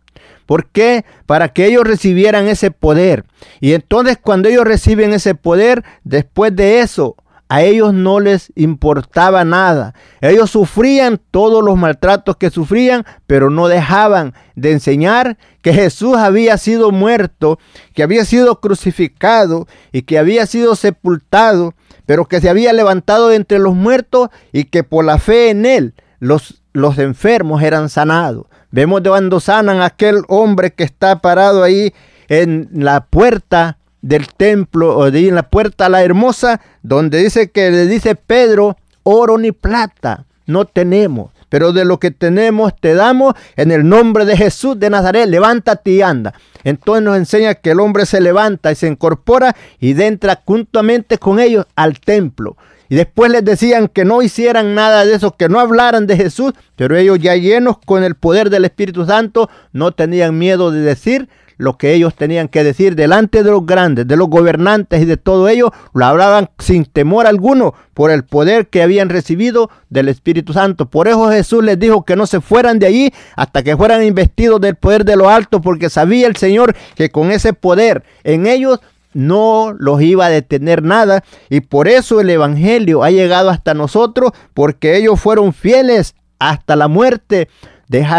¿Por 0.45 0.67
qué? 0.67 1.05
Para 1.25 1.49
que 1.49 1.65
ellos 1.65 1.83
recibieran 1.85 2.47
ese 2.47 2.71
poder. 2.71 3.25
Y 3.59 3.73
entonces 3.73 4.17
cuando 4.21 4.47
ellos 4.47 4.65
reciben 4.65 5.13
ese 5.13 5.33
poder, 5.35 5.83
después 6.03 6.55
de 6.55 6.81
eso, 6.81 7.15
a 7.47 7.61
ellos 7.61 7.93
no 7.93 8.19
les 8.19 8.51
importaba 8.55 9.43
nada. 9.45 9.93
Ellos 10.21 10.49
sufrían 10.49 11.19
todos 11.31 11.63
los 11.63 11.77
maltratos 11.77 12.37
que 12.37 12.49
sufrían, 12.49 13.05
pero 13.27 13.49
no 13.49 13.67
dejaban 13.67 14.33
de 14.55 14.71
enseñar 14.71 15.37
que 15.61 15.73
Jesús 15.73 16.17
había 16.17 16.57
sido 16.57 16.91
muerto, 16.91 17.59
que 17.93 18.03
había 18.03 18.25
sido 18.25 18.59
crucificado 18.59 19.67
y 19.91 20.03
que 20.03 20.17
había 20.17 20.47
sido 20.47 20.75
sepultado, 20.75 21.75
pero 22.05 22.25
que 22.25 22.41
se 22.41 22.49
había 22.49 22.73
levantado 22.73 23.31
entre 23.31 23.59
los 23.59 23.75
muertos 23.75 24.29
y 24.51 24.65
que 24.65 24.83
por 24.83 25.05
la 25.05 25.19
fe 25.19 25.51
en 25.51 25.65
él 25.65 25.93
los, 26.19 26.63
los 26.73 26.97
enfermos 26.97 27.61
eran 27.61 27.89
sanados. 27.89 28.47
Vemos 28.71 29.03
de 29.03 29.09
cuando 29.09 29.39
sanan 29.39 29.81
a 29.81 29.85
aquel 29.85 30.23
hombre 30.27 30.73
que 30.73 30.83
está 30.83 31.21
parado 31.21 31.63
ahí 31.63 31.93
en 32.27 32.69
la 32.73 33.05
puerta 33.05 33.77
del 34.05 34.27
templo, 34.27 34.95
o 34.95 35.09
de 35.09 35.27
en 35.27 35.33
la 35.33 35.49
puerta 35.49 35.87
a 35.87 35.89
la 35.89 36.03
hermosa, 36.03 36.61
donde 36.83 37.23
dice 37.23 37.49
que 37.49 37.71
le 37.71 37.87
dice 37.87 38.13
Pedro, 38.13 38.77
oro 39.01 39.39
ni 39.39 39.51
plata 39.51 40.25
no 40.45 40.65
tenemos, 40.65 41.31
pero 41.49 41.73
de 41.73 41.85
lo 41.85 41.99
que 41.99 42.11
tenemos 42.11 42.75
te 42.79 42.93
damos 42.93 43.33
en 43.55 43.71
el 43.71 43.89
nombre 43.89 44.25
de 44.25 44.37
Jesús 44.37 44.79
de 44.79 44.91
Nazaret, 44.91 45.27
levántate 45.27 45.89
y 45.89 46.01
anda. 46.03 46.35
Entonces 46.63 47.03
nos 47.03 47.17
enseña 47.17 47.55
que 47.55 47.71
el 47.71 47.79
hombre 47.79 48.05
se 48.05 48.21
levanta 48.21 48.71
y 48.71 48.75
se 48.75 48.85
incorpora 48.85 49.55
y 49.79 49.99
entra 49.99 50.39
juntamente 50.45 51.17
con 51.17 51.39
ellos 51.39 51.65
al 51.75 51.99
templo. 51.99 52.57
Y 52.89 52.93
después 52.93 53.31
les 53.31 53.43
decían 53.43 53.87
que 53.87 54.05
no 54.05 54.21
hicieran 54.21 54.75
nada 54.75 55.03
de 55.03 55.15
eso, 55.15 55.35
que 55.35 55.49
no 55.49 55.59
hablaran 55.59 56.05
de 56.05 56.15
Jesús, 56.15 56.53
pero 56.75 56.95
ellos 56.95 57.17
ya 57.17 57.35
llenos 57.35 57.79
con 57.83 58.03
el 58.03 58.13
poder 58.13 58.51
del 58.51 58.65
Espíritu 58.65 59.03
Santo 59.07 59.49
no 59.73 59.93
tenían 59.93 60.37
miedo 60.37 60.69
de 60.69 60.81
decir 60.81 61.27
lo 61.57 61.77
que 61.77 61.93
ellos 61.93 62.15
tenían 62.15 62.47
que 62.47 62.63
decir 62.63 62.95
delante 62.95 63.43
de 63.43 63.51
los 63.51 63.65
grandes, 63.65 64.07
de 64.07 64.17
los 64.17 64.29
gobernantes 64.29 65.01
y 65.01 65.05
de 65.05 65.17
todo 65.17 65.47
ello, 65.47 65.71
lo 65.93 66.05
hablaban 66.05 66.49
sin 66.59 66.85
temor 66.85 67.27
alguno 67.27 67.73
por 67.93 68.11
el 68.11 68.23
poder 68.25 68.67
que 68.67 68.83
habían 68.83 69.09
recibido 69.09 69.69
del 69.89 70.09
Espíritu 70.09 70.53
Santo. 70.53 70.89
Por 70.89 71.07
eso 71.07 71.29
Jesús 71.29 71.63
les 71.63 71.79
dijo 71.79 72.03
que 72.03 72.15
no 72.15 72.27
se 72.27 72.41
fueran 72.41 72.79
de 72.79 72.87
allí 72.87 73.13
hasta 73.35 73.63
que 73.63 73.77
fueran 73.77 74.03
investidos 74.03 74.59
del 74.61 74.75
poder 74.75 75.05
de 75.05 75.15
lo 75.15 75.29
alto, 75.29 75.61
porque 75.61 75.89
sabía 75.89 76.27
el 76.27 76.35
Señor 76.35 76.75
que 76.95 77.09
con 77.09 77.31
ese 77.31 77.53
poder 77.53 78.03
en 78.23 78.47
ellos 78.47 78.79
no 79.13 79.73
los 79.77 80.01
iba 80.01 80.25
a 80.25 80.29
detener 80.29 80.83
nada 80.83 81.23
y 81.49 81.61
por 81.61 81.87
eso 81.87 82.19
el 82.19 82.29
Evangelio 82.29 83.01
ha 83.03 83.11
llegado 83.11 83.49
hasta 83.49 83.73
nosotros, 83.73 84.33
porque 84.53 84.97
ellos 84.97 85.19
fueron 85.19 85.53
fieles 85.53 86.15
hasta 86.37 86.75
la 86.75 86.89
muerte 86.89 87.47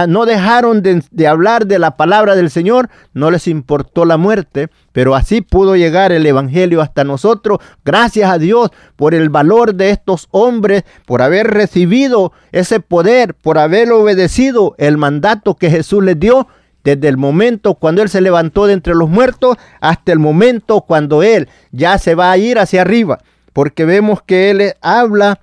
no 0.09 0.27
dejaron 0.27 0.83
de, 0.83 1.27
hablar 1.27 1.67
de 1.67 1.79
la 1.79 1.97
palabra 1.97 2.37
del 2.37 2.51
Señor, 2.51 2.89
no 3.15 3.31
les 3.31 3.49
importó 3.49 4.05
la 4.05 4.17
muerte, 4.17 4.69
pero 4.93 5.15
así 5.15 5.41
pudo 5.41 5.77
llegar 5.77 6.13
el 6.13 6.25
Evangelio 6.27 6.81
hasta 6.81 7.05
nosotros. 7.05 7.59
Gracias 7.85 8.31
a 8.31 8.39
Dios 8.39 8.71
por 8.97 9.15
el 9.15 9.29
valor 9.29 9.75
de 9.75 9.91
estos 9.91 10.29
hombres, 10.31 10.85
por 11.07 11.23
haber 11.23 11.49
recibido 11.49 12.33
ese 12.53 12.81
poder, 12.81 13.35
por 13.35 13.59
haber 13.59 13.91
obedecido 13.93 14.75
el 14.79 14.97
mandato 14.97 15.57
que 15.57 15.71
Jesús 15.71 16.03
les 16.05 16.19
dio 16.19 16.47
desde 16.85 17.09
el 17.09 17.17
momento 17.17 17.75
cuando 17.75 18.03
Él 18.03 18.09
se 18.09 18.21
levantó 18.21 18.67
de 18.67 18.75
entre 18.75 18.95
los 18.95 19.09
muertos 19.09 19.57
hasta 19.81 20.13
el 20.13 20.21
momento 20.21 20.83
cuando 20.83 21.25
Él 21.25 21.49
ya 21.73 21.99
se 21.99 22.15
va 22.15 22.31
a 22.31 22.39
ir 22.39 22.61
hacia 22.61 22.83
arriba. 22.83 23.19
Porque 23.53 23.85
vemos 23.85 24.23
que 24.23 24.51
Él 24.51 24.75
habla 24.83 25.41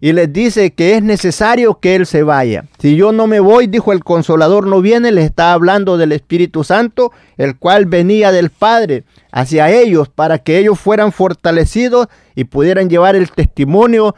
y 0.00 0.12
les 0.12 0.32
dice 0.32 0.72
que 0.72 0.96
es 0.96 1.02
necesario 1.02 1.78
que 1.80 1.94
Él 1.96 2.06
se 2.06 2.22
vaya. 2.22 2.64
Si 2.78 2.96
yo 2.96 3.12
no 3.12 3.26
me 3.26 3.40
voy, 3.40 3.66
dijo 3.66 3.92
el 3.92 4.04
consolador, 4.04 4.66
no 4.66 4.80
viene, 4.80 5.12
les 5.12 5.24
está 5.24 5.52
hablando 5.52 5.96
del 5.96 6.12
Espíritu 6.12 6.64
Santo, 6.64 7.12
el 7.36 7.56
cual 7.56 7.86
venía 7.86 8.32
del 8.32 8.50
Padre 8.50 9.04
hacia 9.32 9.70
ellos 9.70 10.08
para 10.08 10.38
que 10.38 10.58
ellos 10.58 10.78
fueran 10.78 11.12
fortalecidos 11.12 12.08
y 12.34 12.44
pudieran 12.44 12.88
llevar 12.88 13.16
el 13.16 13.30
testimonio 13.30 14.14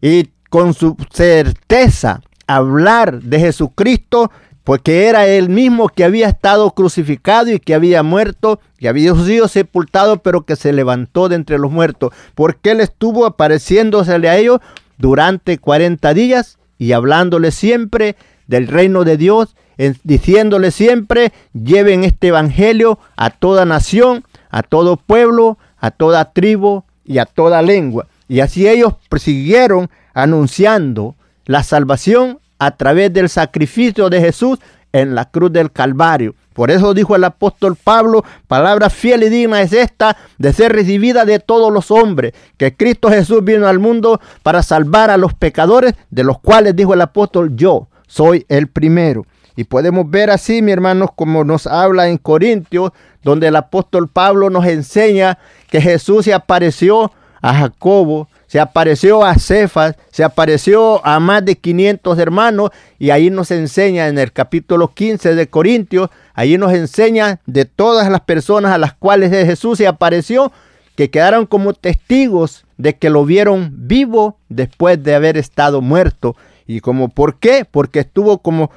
y 0.00 0.28
con 0.50 0.74
su 0.74 0.96
certeza 1.12 2.20
hablar 2.46 3.22
de 3.22 3.40
Jesucristo, 3.40 4.30
porque 4.62 5.08
era 5.08 5.26
el 5.26 5.48
mismo 5.48 5.88
que 5.88 6.04
había 6.04 6.28
estado 6.28 6.70
crucificado 6.70 7.50
y 7.50 7.58
que 7.58 7.74
había 7.74 8.02
muerto, 8.02 8.60
que 8.78 8.88
había 8.88 9.14
sido 9.14 9.48
sepultado, 9.48 10.18
pero 10.22 10.42
que 10.42 10.56
se 10.56 10.72
levantó 10.72 11.28
de 11.28 11.36
entre 11.36 11.58
los 11.58 11.70
muertos, 11.70 12.12
porque 12.34 12.70
él 12.70 12.80
estuvo 12.80 13.26
apareciéndosele 13.26 14.28
a 14.28 14.36
ellos 14.36 14.60
durante 14.98 15.58
40 15.58 16.14
días 16.14 16.58
y 16.78 16.92
hablándole 16.92 17.50
siempre 17.50 18.16
del 18.46 18.66
reino 18.66 19.04
de 19.04 19.16
Dios, 19.16 19.56
diciéndole 20.02 20.70
siempre, 20.70 21.32
lleven 21.52 22.04
este 22.04 22.28
evangelio 22.28 22.98
a 23.16 23.30
toda 23.30 23.64
nación, 23.64 24.24
a 24.50 24.62
todo 24.62 24.96
pueblo, 24.96 25.58
a 25.78 25.90
toda 25.90 26.32
tribu 26.32 26.84
y 27.04 27.18
a 27.18 27.26
toda 27.26 27.62
lengua. 27.62 28.06
Y 28.28 28.40
así 28.40 28.68
ellos 28.68 28.94
prosiguieron 29.08 29.90
anunciando 30.14 31.14
la 31.46 31.62
salvación 31.62 32.38
a 32.58 32.76
través 32.76 33.12
del 33.12 33.28
sacrificio 33.28 34.08
de 34.08 34.20
Jesús 34.20 34.58
en 34.94 35.14
la 35.14 35.26
cruz 35.26 35.52
del 35.52 35.72
Calvario. 35.72 36.36
Por 36.54 36.70
eso 36.70 36.94
dijo 36.94 37.16
el 37.16 37.24
apóstol 37.24 37.76
Pablo, 37.76 38.24
palabra 38.46 38.88
fiel 38.88 39.24
y 39.24 39.28
digna 39.28 39.60
es 39.60 39.72
esta 39.72 40.16
de 40.38 40.52
ser 40.52 40.72
recibida 40.72 41.24
de 41.24 41.40
todos 41.40 41.72
los 41.72 41.90
hombres, 41.90 42.32
que 42.56 42.76
Cristo 42.76 43.10
Jesús 43.10 43.42
vino 43.42 43.66
al 43.66 43.80
mundo 43.80 44.20
para 44.44 44.62
salvar 44.62 45.10
a 45.10 45.16
los 45.16 45.34
pecadores, 45.34 45.94
de 46.10 46.22
los 46.22 46.38
cuales 46.38 46.76
dijo 46.76 46.94
el 46.94 47.00
apóstol, 47.00 47.56
yo 47.56 47.88
soy 48.06 48.46
el 48.48 48.68
primero. 48.68 49.26
Y 49.56 49.64
podemos 49.64 50.08
ver 50.08 50.30
así, 50.30 50.62
mi 50.62 50.70
hermanos, 50.70 51.10
como 51.16 51.42
nos 51.42 51.66
habla 51.66 52.08
en 52.08 52.18
Corintios, 52.18 52.92
donde 53.24 53.48
el 53.48 53.56
apóstol 53.56 54.08
Pablo 54.08 54.48
nos 54.48 54.64
enseña 54.66 55.38
que 55.70 55.80
Jesús 55.80 56.24
se 56.24 56.34
apareció 56.34 57.10
a 57.42 57.52
Jacobo, 57.52 58.28
se 58.54 58.60
apareció 58.60 59.24
a 59.24 59.34
Cefas, 59.34 59.96
se 60.12 60.22
apareció 60.22 61.04
a 61.04 61.18
más 61.18 61.44
de 61.44 61.56
500 61.56 62.16
hermanos 62.20 62.70
y 63.00 63.10
ahí 63.10 63.28
nos 63.28 63.50
enseña 63.50 64.06
en 64.06 64.16
el 64.16 64.30
capítulo 64.30 64.94
15 64.94 65.34
de 65.34 65.48
Corintios, 65.48 66.08
ahí 66.34 66.56
nos 66.56 66.72
enseña 66.72 67.40
de 67.46 67.64
todas 67.64 68.08
las 68.12 68.20
personas 68.20 68.70
a 68.70 68.78
las 68.78 68.94
cuales 68.94 69.32
Jesús 69.32 69.78
se 69.78 69.88
apareció, 69.88 70.52
que 70.94 71.10
quedaron 71.10 71.46
como 71.46 71.74
testigos 71.74 72.64
de 72.76 72.94
que 72.94 73.10
lo 73.10 73.24
vieron 73.24 73.88
vivo 73.88 74.38
después 74.48 75.02
de 75.02 75.16
haber 75.16 75.36
estado 75.36 75.80
muerto. 75.80 76.36
¿Y 76.64 76.78
como 76.78 77.08
por 77.08 77.40
qué? 77.40 77.66
Porque 77.68 77.98
estuvo 77.98 78.38
como 78.38 78.70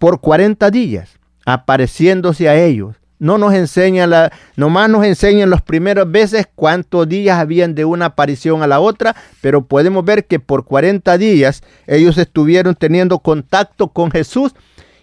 por 0.00 0.18
40 0.18 0.72
días 0.72 1.10
apareciéndose 1.46 2.48
a 2.48 2.56
ellos 2.56 2.96
no 3.18 3.38
nos 3.38 3.54
enseña 3.54 4.06
la, 4.06 4.32
nomás 4.56 4.90
nos 4.90 5.04
enseñan 5.04 5.50
las 5.50 5.62
primeras 5.62 6.10
veces 6.10 6.46
cuántos 6.54 7.08
días 7.08 7.38
habían 7.38 7.74
de 7.74 7.84
una 7.84 8.06
aparición 8.06 8.62
a 8.62 8.66
la 8.66 8.80
otra, 8.80 9.14
pero 9.40 9.66
podemos 9.66 10.04
ver 10.04 10.26
que 10.26 10.40
por 10.40 10.64
40 10.64 11.16
días 11.18 11.62
ellos 11.86 12.18
estuvieron 12.18 12.74
teniendo 12.74 13.18
contacto 13.18 13.88
con 13.88 14.10
Jesús 14.10 14.54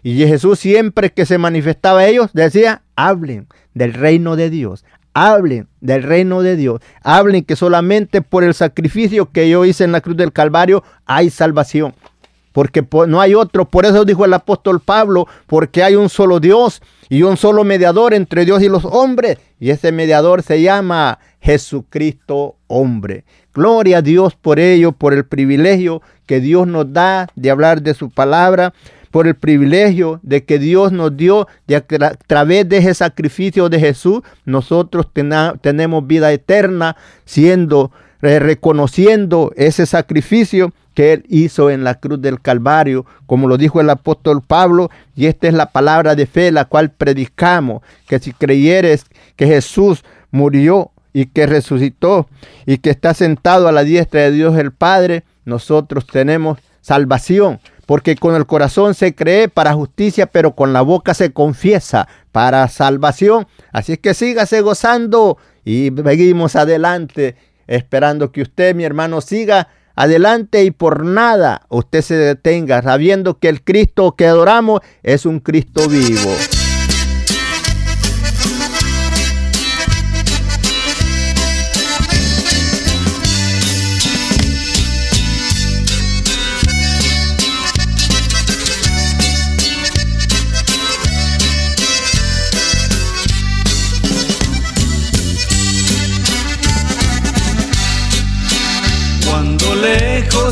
y 0.03 0.17
Jesús 0.25 0.59
siempre 0.59 1.11
que 1.11 1.25
se 1.25 1.37
manifestaba 1.37 2.01
a 2.01 2.07
ellos 2.07 2.31
decía, 2.33 2.81
hablen 2.95 3.47
del 3.73 3.93
reino 3.93 4.35
de 4.35 4.49
Dios, 4.49 4.83
hablen 5.13 5.67
del 5.79 6.03
reino 6.03 6.41
de 6.41 6.55
Dios, 6.55 6.81
hablen 7.03 7.43
que 7.43 7.55
solamente 7.55 8.21
por 8.21 8.43
el 8.43 8.53
sacrificio 8.53 9.31
que 9.31 9.49
yo 9.49 9.65
hice 9.65 9.83
en 9.83 9.91
la 9.91 10.01
cruz 10.01 10.17
del 10.17 10.33
Calvario 10.33 10.83
hay 11.05 11.29
salvación 11.29 11.93
porque 12.51 12.85
no 13.07 13.21
hay 13.21 13.35
otro. 13.35 13.65
Por 13.65 13.85
eso 13.85 14.05
dijo 14.05 14.25
el 14.25 14.33
apóstol 14.33 14.79
Pablo, 14.79 15.27
porque 15.47 15.83
hay 15.83 15.95
un 15.95 16.09
solo 16.09 16.39
Dios 16.39 16.81
y 17.09 17.23
un 17.23 17.37
solo 17.37 17.63
mediador 17.63 18.13
entre 18.13 18.45
Dios 18.45 18.61
y 18.61 18.69
los 18.69 18.85
hombres. 18.85 19.37
Y 19.59 19.69
ese 19.69 19.91
mediador 19.91 20.43
se 20.43 20.61
llama 20.61 21.19
Jesucristo 21.39 22.55
hombre. 22.67 23.25
Gloria 23.53 23.97
a 23.97 24.01
Dios 24.01 24.35
por 24.35 24.59
ello, 24.59 24.91
por 24.91 25.13
el 25.13 25.25
privilegio 25.25 26.01
que 26.25 26.39
Dios 26.39 26.67
nos 26.67 26.91
da 26.93 27.27
de 27.35 27.51
hablar 27.51 27.81
de 27.81 27.93
su 27.93 28.09
palabra, 28.09 28.73
por 29.11 29.27
el 29.27 29.35
privilegio 29.35 30.21
de 30.23 30.45
que 30.45 30.57
Dios 30.57 30.93
nos 30.93 31.17
dio 31.17 31.47
de 31.67 31.75
a, 31.75 31.81
través 31.81 32.67
de 32.69 32.77
ese 32.77 32.93
sacrificio 32.93 33.67
de 33.67 33.79
Jesús, 33.79 34.21
nosotros 34.45 35.07
tenemos 35.61 36.07
vida 36.07 36.31
eterna 36.31 36.95
siendo 37.25 37.91
eh, 38.21 38.39
reconociendo 38.39 39.51
ese 39.55 39.85
sacrificio 39.85 40.71
que 40.93 41.13
Él 41.13 41.25
hizo 41.29 41.69
en 41.69 41.83
la 41.83 41.95
cruz 41.95 42.21
del 42.21 42.41
Calvario, 42.41 43.05
como 43.25 43.47
lo 43.47 43.57
dijo 43.57 43.79
el 43.79 43.89
apóstol 43.89 44.41
Pablo, 44.41 44.89
y 45.15 45.27
esta 45.27 45.47
es 45.47 45.53
la 45.53 45.67
palabra 45.67 46.15
de 46.15 46.25
fe, 46.25 46.51
la 46.51 46.65
cual 46.65 46.91
predicamos, 46.91 47.81
que 48.07 48.19
si 48.19 48.33
creyeres 48.33 49.05
que 49.35 49.47
Jesús 49.47 50.03
murió 50.31 50.91
y 51.13 51.27
que 51.27 51.45
resucitó 51.45 52.27
y 52.65 52.77
que 52.77 52.89
está 52.89 53.13
sentado 53.13 53.67
a 53.67 53.71
la 53.71 53.83
diestra 53.83 54.21
de 54.21 54.31
Dios 54.31 54.57
el 54.57 54.71
Padre, 54.71 55.23
nosotros 55.45 56.05
tenemos 56.07 56.59
salvación, 56.81 57.59
porque 57.85 58.15
con 58.15 58.35
el 58.35 58.45
corazón 58.45 58.93
se 58.93 59.13
cree 59.15 59.47
para 59.47 59.73
justicia, 59.73 60.25
pero 60.25 60.55
con 60.55 60.73
la 60.73 60.81
boca 60.81 61.13
se 61.13 61.31
confiesa 61.31 62.07
para 62.31 62.67
salvación. 62.67 63.47
Así 63.71 63.93
es 63.93 63.99
que 63.99 64.13
sígase 64.13 64.61
gozando 64.61 65.37
y 65.65 65.91
seguimos 66.03 66.55
adelante, 66.55 67.35
esperando 67.67 68.31
que 68.31 68.41
usted, 68.41 68.75
mi 68.75 68.83
hermano, 68.83 69.21
siga 69.21 69.67
adelante 69.95 70.63
y 70.63 70.71
por 70.71 71.05
nada 71.05 71.61
usted 71.69 72.01
se 72.01 72.15
detenga, 72.15 72.81
sabiendo 72.81 73.39
que 73.39 73.49
el 73.49 73.63
Cristo 73.63 74.15
que 74.15 74.27
adoramos 74.27 74.81
es 75.03 75.25
un 75.25 75.39
Cristo 75.39 75.87
vivo. 75.87 76.31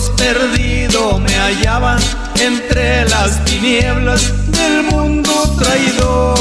Perdido 0.07 1.19
me 1.19 1.33
hallaba 1.33 1.97
entre 2.39 3.03
las 3.09 3.43
tinieblas 3.43 4.31
del 4.47 4.83
mundo 4.83 5.31
traidor. 5.57 6.35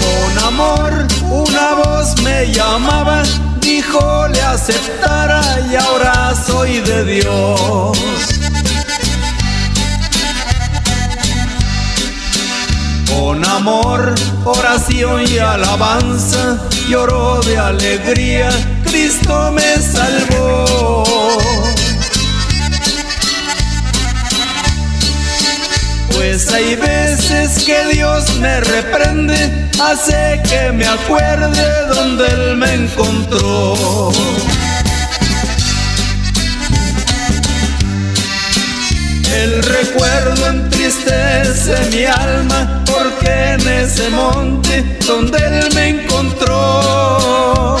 Con 0.00 0.44
amor 0.44 1.06
una 1.30 1.74
voz 1.74 2.20
me 2.22 2.52
llamaba, 2.52 3.22
dijo 3.60 4.26
le 4.28 4.40
aceptara 4.40 5.42
y 5.70 5.76
ahora 5.76 6.34
soy 6.34 6.80
de 6.80 7.04
Dios. 7.04 8.37
Con 13.18 13.44
amor, 13.44 14.14
oración 14.44 15.24
y 15.28 15.38
alabanza 15.38 16.56
lloró 16.88 17.40
de 17.40 17.58
alegría, 17.58 18.48
Cristo 18.84 19.50
me 19.50 19.76
salvó. 19.82 21.04
Pues 26.14 26.48
hay 26.52 26.76
veces 26.76 27.64
que 27.64 27.86
Dios 27.92 28.36
me 28.36 28.60
reprende, 28.60 29.68
hace 29.82 30.40
que 30.48 30.70
me 30.70 30.86
acuerde 30.86 31.86
donde 31.88 32.26
Él 32.28 32.56
me 32.56 32.72
encontró. 32.72 34.12
El 39.42 39.62
recuerdo 39.62 40.48
entristece 40.48 41.76
mi 41.92 42.04
alma 42.04 42.82
porque 42.84 43.52
en 43.52 43.68
ese 43.68 44.10
monte 44.10 44.98
donde 45.06 45.38
él 45.38 45.68
me 45.74 45.88
encontró 45.90 47.76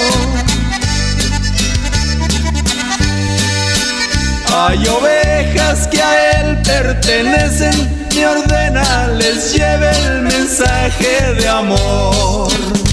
hay 4.54 4.86
ovejas 4.86 5.88
que 5.88 6.00
a 6.00 6.40
él 6.40 6.58
pertenecen, 6.62 8.06
me 8.14 8.26
ordena 8.26 9.08
les 9.16 9.52
lleve 9.52 9.90
el 10.06 10.22
mensaje 10.22 11.34
de 11.38 11.48
amor. 11.48 12.87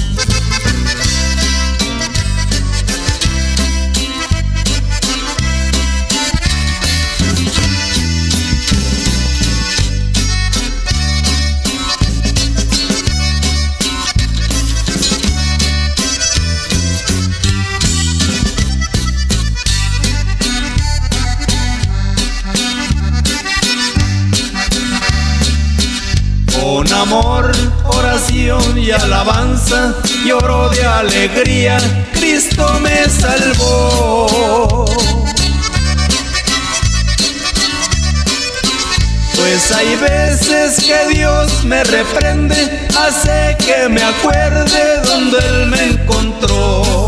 Amor, 27.02 27.52
oración 27.86 28.78
y 28.78 28.92
alabanza, 28.92 29.96
lloro 30.26 30.70
de 30.70 30.86
alegría, 30.86 31.78
Cristo 32.14 32.80
me 32.82 33.10
salvó. 33.10 34.86
Pues 39.36 39.72
hay 39.72 39.96
veces 39.98 40.84
que 40.84 41.16
Dios 41.16 41.64
me 41.66 41.84
reprende, 41.84 42.88
hace 42.98 43.58
que 43.66 43.90
me 43.90 44.02
acuerde 44.02 45.02
donde 45.06 45.38
Él 45.38 45.68
me 45.68 45.84
encontró. 45.88 47.05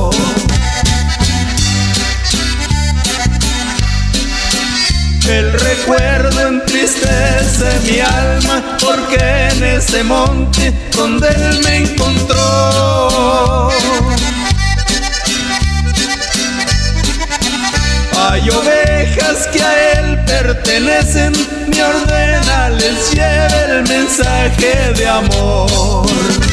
Recuerdo 5.27 6.47
entristece 6.47 7.79
mi 7.85 7.99
alma 7.99 8.63
porque 8.79 9.49
en 9.51 9.63
ese 9.63 10.03
monte 10.03 10.73
donde 10.95 11.27
él 11.27 11.59
me 11.63 11.77
encontró. 11.77 13.69
Hay 18.19 18.49
ovejas 18.49 19.47
que 19.51 19.61
a 19.61 19.91
él 19.93 20.19
pertenecen 20.25 21.33
me 21.67 21.83
ordena 21.83 22.69
les 22.69 23.11
lleve 23.11 23.77
el 23.77 23.87
mensaje 23.87 24.93
de 24.95 25.07
amor 25.07 26.46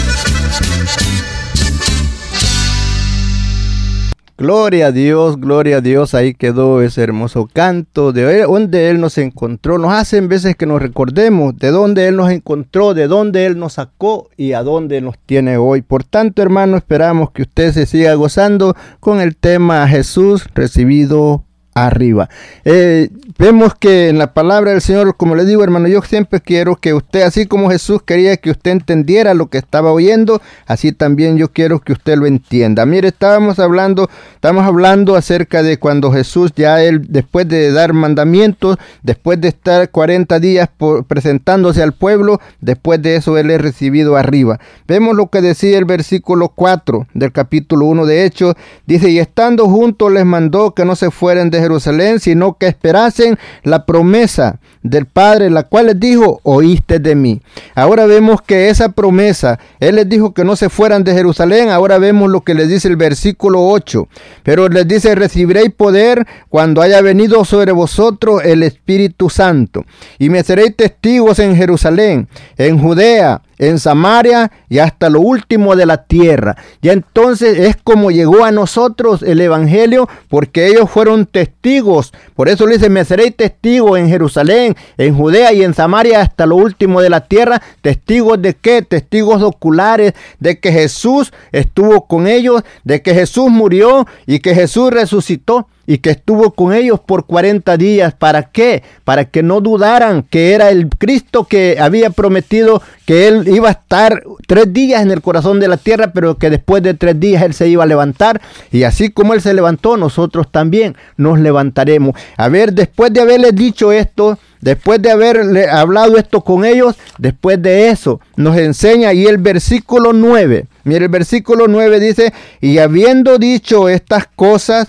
Gloria 4.37 4.89
a 4.89 4.93
Dios, 4.93 5.41
gloria 5.41 5.77
a 5.77 5.81
Dios. 5.81 6.13
Ahí 6.13 6.35
quedó 6.35 6.83
ese 6.83 7.05
hermoso 7.05 7.49
canto 7.53 8.13
de 8.13 8.43
donde 8.43 8.91
Él 8.91 9.01
nos 9.01 9.17
encontró. 9.17 9.79
Nos 9.79 9.93
hacen 9.93 10.29
veces 10.29 10.57
que 10.57 10.67
nos 10.67 10.83
recordemos 10.83 11.57
de 11.57 11.71
dónde 11.71 12.09
Él 12.09 12.17
nos 12.17 12.33
encontró, 12.33 12.95
de 12.95 13.07
dónde 13.07 13.47
Él 13.47 13.57
nos 13.57 13.75
sacó 13.75 14.31
y 14.37 14.55
a 14.55 14.65
dónde 14.65 15.01
nos 15.01 15.17
tiene 15.19 15.57
hoy. 15.57 15.83
Por 15.83 16.03
tanto, 16.03 16.43
hermano, 16.43 16.77
esperamos 16.77 17.31
que 17.31 17.43
usted 17.43 17.73
se 17.73 17.87
siga 17.87 18.13
gozando 18.15 18.75
con 18.99 19.21
el 19.21 19.37
tema 19.37 19.87
Jesús 19.87 20.47
recibido 20.53 21.45
arriba. 21.75 22.29
Eh, 22.65 23.11
vemos 23.39 23.75
que 23.75 24.09
en 24.09 24.19
la 24.19 24.33
palabra 24.33 24.71
del 24.71 24.81
Señor, 24.81 25.17
como 25.17 25.35
le 25.35 25.45
digo 25.45 25.65
hermano, 25.65 25.89
yo 25.89 26.01
siempre 26.03 26.41
quiero 26.41 26.77
que 26.77 26.95
usted, 26.95 27.23
así 27.23 27.47
como 27.47 27.71
Jesús 27.71 28.01
quería 28.03 28.37
que 28.37 28.51
usted 28.51 28.71
entendiera 28.71 29.35
lo 29.35 29.49
que 29.49 29.59
estaba 29.59 29.93
oyendo, 29.93 30.41
así 30.67 30.93
también 30.93 31.37
yo 31.37 31.53
quiero 31.53 31.81
que 31.81 31.93
usted 31.93 32.17
lo 32.17 32.27
entienda. 32.27 32.87
Mire, 32.87 33.09
estábamos 33.09 33.59
hablando, 33.59 34.09
estamos 34.35 34.65
hablando 34.65 35.17
acerca 35.17 35.63
de 35.63 35.79
cuando 35.79 36.13
Jesús 36.13 36.53
ya 36.55 36.83
él, 36.83 37.07
después 37.09 37.49
de 37.49 37.73
dar 37.73 37.93
mandamientos, 37.93 38.77
después 39.03 39.41
de 39.41 39.49
estar 39.49 39.91
40 39.91 40.39
días 40.39 40.69
presentándose 41.09 41.83
al 41.83 41.93
pueblo, 41.93 42.41
después 42.61 43.03
de 43.03 43.17
eso 43.17 43.37
él 43.37 43.51
es 43.51 43.61
recibido 43.61 44.17
arriba. 44.17 44.61
Vemos 44.87 45.17
lo 45.17 45.27
que 45.29 45.41
decía 45.41 45.77
el 45.77 45.85
versículo 45.85 46.51
4 46.51 47.09
del 47.15 47.33
capítulo 47.33 47.87
1 47.87 48.07
de 48.07 48.25
Hechos, 48.25 48.55
dice, 48.87 49.11
y 49.11 49.19
estando 49.19 49.67
juntos 49.67 50.13
les 50.13 50.25
mandó 50.25 50.73
que 50.73 50.85
no 50.85 50.95
se 50.95 51.11
fueran 51.11 51.51
de 51.51 51.64
Jerusalén, 51.65 52.21
sino 52.21 52.57
que 52.59 52.69
esperasen 52.69 53.39
la 53.63 53.85
promesa 53.85 54.59
del 54.85 55.07
Padre, 55.07 55.51
la 55.51 55.65
cual 55.65 55.87
les 55.87 55.99
dijo, 55.99 56.41
oíste 56.43 56.99
de 56.99 57.15
mí. 57.15 57.41
Ahora 57.75 58.07
vemos 58.07 58.43
que 58.43 58.69
esa 58.69 58.91
promesa, 58.91 59.59
Él 59.81 59.97
les 59.97 60.09
dijo 60.09 60.35
que 60.35 60.45
no 60.45 60.57
se 60.57 60.69
fueran 60.69 61.05
de 61.05 61.15
Jerusalén, 61.15 61.71
ahora 61.71 61.99
vemos 61.99 62.31
lo 62.31 62.43
que 62.43 62.55
les 62.55 62.69
dice 62.69 62.89
el 62.89 62.97
versículo 62.97 63.67
8, 63.67 64.09
pero 64.43 64.69
les 64.69 64.87
dice, 64.87 65.15
recibiréis 65.15 65.71
poder 65.71 66.27
cuando 66.51 66.83
haya 66.83 67.01
venido 67.01 67.45
sobre 67.45 67.73
vosotros 67.73 68.43
el 68.45 68.63
Espíritu 68.63 69.31
Santo, 69.31 69.85
y 70.19 70.29
me 70.29 70.45
seréis 70.45 70.77
testigos 70.77 71.39
en 71.39 71.57
Jerusalén, 71.57 72.29
en 72.59 72.79
Judea, 72.79 73.41
en 73.59 73.79
Samaria 73.79 74.51
y 74.69 74.79
hasta 74.79 75.11
lo 75.11 75.21
último 75.21 75.77
de 75.77 75.87
la 75.87 76.05
tierra. 76.05 76.57
Y 76.83 76.89
entonces 76.89 77.59
es 77.59 77.77
como 77.83 78.11
llegó 78.11 78.45
a 78.45 78.53
nosotros 78.53 79.23
el 79.23 79.41
Evangelio, 79.41 80.09
porque 80.29 80.67
ellos 80.67 80.91
fueron 80.91 81.27
testigos. 81.27 82.13
Por 82.35 82.49
eso 82.49 82.67
le 82.67 82.75
dice, 82.75 82.89
me 82.89 83.05
seréis 83.05 83.37
testigos 83.37 83.99
en 83.99 84.09
Jerusalén, 84.09 84.77
en 84.97 85.17
Judea 85.17 85.53
y 85.53 85.63
en 85.63 85.75
Samaria 85.75 86.21
hasta 86.21 86.47
lo 86.47 86.57
último 86.57 87.01
de 87.01 87.11
la 87.11 87.27
tierra. 87.27 87.63
¿Testigos 87.81 88.41
de 88.41 88.55
qué? 88.55 88.83
Testigos 88.83 89.43
oculares 89.43 90.15
de 90.41 90.59
que 90.59 90.73
Jesús 90.73 91.33
estuvo 91.53 92.07
con 92.07 92.27
ellos, 92.27 92.63
de 92.85 93.03
que 93.03 93.15
Jesús 93.15 93.51
murió 93.51 94.07
y 94.27 94.41
que 94.41 94.55
Jesús 94.55 94.91
resucitó 94.91 95.69
y 95.87 95.99
que 95.99 96.11
estuvo 96.11 96.53
con 96.53 96.73
ellos 96.73 97.01
por 97.01 97.27
40 97.27 97.77
días. 97.77 98.15
¿Para 98.15 98.45
qué? 98.45 98.83
Para 99.05 99.27
que 99.27 99.43
no 99.43 99.61
dudaran 99.61 100.23
que 100.23 100.53
era 100.53 100.71
el 100.71 100.89
Cristo 100.89 101.45
que 101.45 101.77
había 101.81 102.11
prometido 102.11 102.83
que 103.07 103.29
Él 103.29 103.49
iba 103.49 103.69
a 103.69 103.73
estar 103.73 104.23
tres 104.47 104.73
días 104.73 105.03
en 105.03 105.11
el 105.11 105.21
corazón 105.21 105.61
de 105.61 105.69
la 105.69 105.77
tierra, 105.77 106.13
pero 106.13 106.39
que 106.39 106.51
después 106.51 106.83
de 106.83 106.95
tres 106.95 107.19
días 107.21 107.43
Él 107.43 107.55
se 107.55 107.69
iba 107.69 107.85
a 107.85 107.87
levantar. 107.87 108.41
Y 108.73 108.85
así 108.85 109.11
como 109.11 109.35
Él 109.35 109.43
se 109.43 109.55
levantó, 109.55 109.97
nosotros 109.97 110.51
también 110.51 110.97
nos 111.17 111.39
levantaremos. 111.39 112.15
A 112.37 112.49
ver, 112.49 112.73
después 112.73 113.13
de 113.13 113.21
haberles 113.21 113.55
dicho 113.55 113.93
esto, 113.93 114.39
después 114.61 115.03
de 115.03 115.11
haberle 115.11 115.69
hablado 115.69 116.17
esto 116.17 116.41
con 116.41 116.65
ellos, 116.65 116.97
después 117.19 117.61
de 117.61 117.91
eso 117.91 118.21
nos 118.37 118.57
enseña 118.57 119.13
y 119.13 119.27
el 119.27 119.39
versículo 119.39 120.13
9. 120.13 120.67
Mire, 120.85 121.05
el 121.05 121.11
versículo 121.11 121.69
9 121.69 122.01
dice, 122.01 122.33
y 122.61 122.79
habiendo 122.79 123.39
dicho 123.39 123.89
estas 123.89 124.27
cosas, 124.35 124.89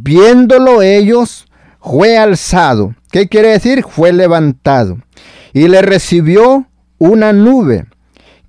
Viéndolo 0.00 0.82
ellos, 0.82 1.46
fue 1.80 2.16
alzado. 2.16 2.94
¿Qué 3.10 3.28
quiere 3.28 3.48
decir? 3.48 3.84
Fue 3.84 4.12
levantado. 4.12 4.98
Y 5.52 5.68
le 5.68 5.82
recibió 5.82 6.66
una 6.98 7.32
nube 7.32 7.86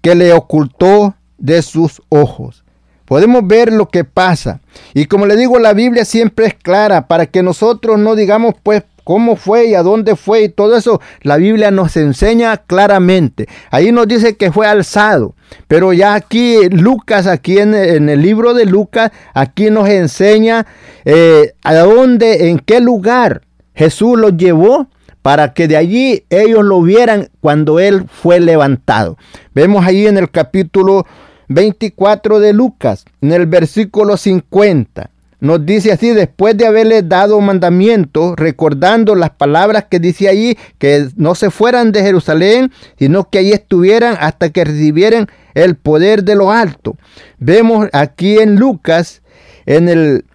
que 0.01 0.15
le 0.15 0.33
ocultó 0.33 1.15
de 1.37 1.61
sus 1.61 2.01
ojos. 2.09 2.63
Podemos 3.05 3.45
ver 3.45 3.71
lo 3.71 3.89
que 3.89 4.03
pasa. 4.03 4.61
Y 4.93 5.05
como 5.05 5.25
le 5.25 5.35
digo, 5.35 5.59
la 5.59 5.73
Biblia 5.73 6.05
siempre 6.05 6.47
es 6.47 6.53
clara 6.55 7.07
para 7.07 7.27
que 7.27 7.43
nosotros 7.43 7.99
no 7.99 8.15
digamos, 8.15 8.55
pues, 8.63 8.83
cómo 9.05 9.37
fue 9.37 9.67
y 9.67 9.75
a 9.75 9.83
dónde 9.83 10.17
fue 10.17 10.43
y 10.43 10.49
todo 10.49 10.75
eso, 10.75 10.99
la 11.21 11.37
Biblia 11.37 11.71
nos 11.71 11.95
enseña 11.95 12.57
claramente. 12.57 13.47
Ahí 13.71 13.93
nos 13.93 14.07
dice 14.07 14.35
que 14.35 14.51
fue 14.51 14.67
alzado, 14.67 15.35
pero 15.69 15.93
ya 15.93 16.15
aquí 16.15 16.67
Lucas, 16.69 17.27
aquí 17.27 17.59
en, 17.59 17.73
el 17.73 18.21
libro 18.21 18.53
de 18.53 18.65
Lucas, 18.65 19.11
aquí 19.33 19.69
nos 19.69 19.87
enseña 19.87 20.65
eh, 21.05 21.53
a 21.63 21.73
dónde, 21.75 22.49
en 22.49 22.59
qué 22.59 22.81
lugar 22.81 23.43
Jesús 23.75 24.19
los 24.19 24.35
llevó 24.35 24.87
para 25.21 25.53
que 25.53 25.67
de 25.67 25.77
allí 25.77 26.25
ellos 26.29 26.63
lo 26.65 26.81
vieran 26.81 27.29
cuando 27.41 27.79
él 27.79 28.05
fue 28.11 28.39
levantado. 28.39 29.17
Vemos 29.53 29.85
ahí 29.85 30.07
en 30.07 30.17
el 30.17 30.31
capítulo 30.31 31.05
24 31.47 32.39
de 32.39 32.53
Lucas, 32.53 33.05
en 33.21 33.33
el 33.33 33.45
versículo 33.45 34.17
50. 34.17 35.11
Nos 35.39 35.65
dice 35.65 35.91
así, 35.91 36.11
después 36.11 36.57
de 36.57 36.65
haberle 36.65 37.01
dado 37.01 37.39
mandamiento, 37.41 38.35
recordando 38.35 39.15
las 39.15 39.31
palabras 39.31 39.85
que 39.89 39.99
dice 39.99 40.29
ahí, 40.29 40.57
que 40.77 41.07
no 41.15 41.35
se 41.35 41.51
fueran 41.51 41.91
de 41.91 42.01
Jerusalén, 42.01 42.71
sino 42.97 43.29
que 43.29 43.39
allí 43.39 43.51
estuvieran 43.51 44.17
hasta 44.19 44.49
que 44.49 44.63
recibieran 44.63 45.27
el 45.53 45.75
poder 45.75 46.23
de 46.23 46.35
lo 46.35 46.51
alto. 46.51 46.97
Vemos 47.37 47.87
aquí 47.93 48.37
en 48.37 48.55
Lucas, 48.55 49.21
en 49.65 49.89
el 49.89 50.25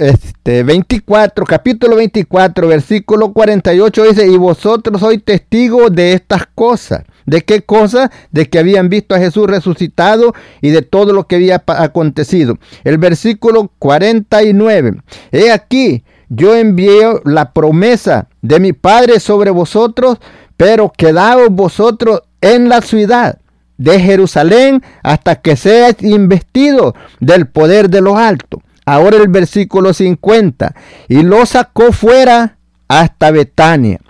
este, 0.45 1.49
capítulo 1.49 1.97
24, 1.97 2.69
versículo 2.69 3.33
48, 3.33 4.05
dice, 4.05 4.27
y 4.27 4.37
vosotros 4.37 5.01
sois 5.01 5.23
testigos 5.25 5.95
de 5.95 6.15
estas 6.15 6.47
cosas. 6.55 7.03
¿De 7.25 7.43
qué 7.43 7.63
cosa? 7.63 8.11
De 8.33 8.49
que 8.49 8.59
habían 8.59 8.89
visto 8.89 9.15
a 9.15 9.19
Jesús 9.19 9.47
resucitado 9.47 10.35
y 10.61 10.71
de 10.71 10.83
todo 10.83 11.13
lo 11.13 11.29
que 11.29 11.37
había 11.37 11.63
acontecido. 11.67 12.59
El 12.83 12.99
versículo 12.99 13.71
49. 13.79 15.03
He 15.31 15.53
aquí, 15.53 16.03
yo 16.29 16.57
envío 16.57 17.21
la 17.25 17.53
promesa 17.53 18.29
de 18.41 18.59
mi 18.59 18.73
Padre 18.73 19.21
sobre 19.21 19.51
vosotros, 19.51 20.19
pero 20.57 20.91
quedaos 20.97 21.49
vosotros 21.51 22.23
en 22.41 22.69
la 22.69 22.81
ciudad 22.81 23.39
de 23.83 24.01
Jerusalén 24.01 24.83
hasta 25.03 25.37
que 25.37 25.57
seáis 25.57 25.97
investidos 26.01 26.95
del 27.21 27.47
poder 27.47 27.91
de 27.91 28.01
los 28.01 28.17
altos. 28.17 28.61
Ahora 28.85 29.17
el 29.17 29.29
versículo 29.29 29.95
50. 29.95 30.75
Y 31.09 31.23
lo 31.23 31.47
sacó 31.47 31.93
fuera 31.93 32.57
hasta 32.89 33.31
Betania. 33.31 34.01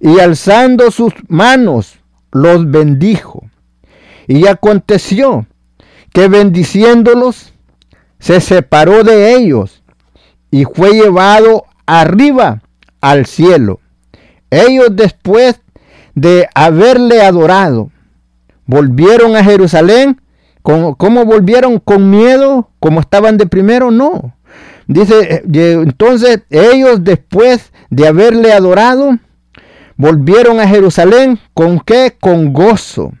Y 0.00 0.20
alzando 0.20 0.90
sus 0.90 1.12
manos, 1.28 1.98
los 2.32 2.70
bendijo. 2.70 3.44
Y 4.26 4.46
aconteció 4.46 5.46
que 6.12 6.28
bendiciéndolos, 6.28 7.52
se 8.20 8.40
separó 8.40 9.04
de 9.04 9.34
ellos 9.34 9.82
y 10.50 10.64
fue 10.64 10.92
llevado 10.92 11.66
arriba 11.84 12.62
al 13.00 13.26
cielo. 13.26 13.80
Ellos 14.50 14.88
después 14.92 15.60
de 16.14 16.48
haberle 16.54 17.20
adorado, 17.22 17.90
volvieron 18.66 19.36
a 19.36 19.44
Jerusalén. 19.44 20.20
¿Cómo, 20.62 21.24
volvieron? 21.24 21.78
¿Con 21.78 22.10
miedo? 22.10 22.70
¿Como 22.80 23.00
estaban 23.00 23.36
de 23.36 23.46
primero? 23.46 23.90
No. 23.90 24.34
Dice, 24.86 25.42
eh, 25.52 25.72
entonces 25.82 26.40
ellos 26.48 27.04
después 27.04 27.70
de 27.90 28.08
haberle 28.08 28.52
adorado, 28.52 29.18
volvieron 29.96 30.60
a 30.60 30.68
Jerusalén 30.68 31.38
con 31.52 31.80
qué? 31.80 32.16
Con 32.18 32.52
gozo. 32.52 33.12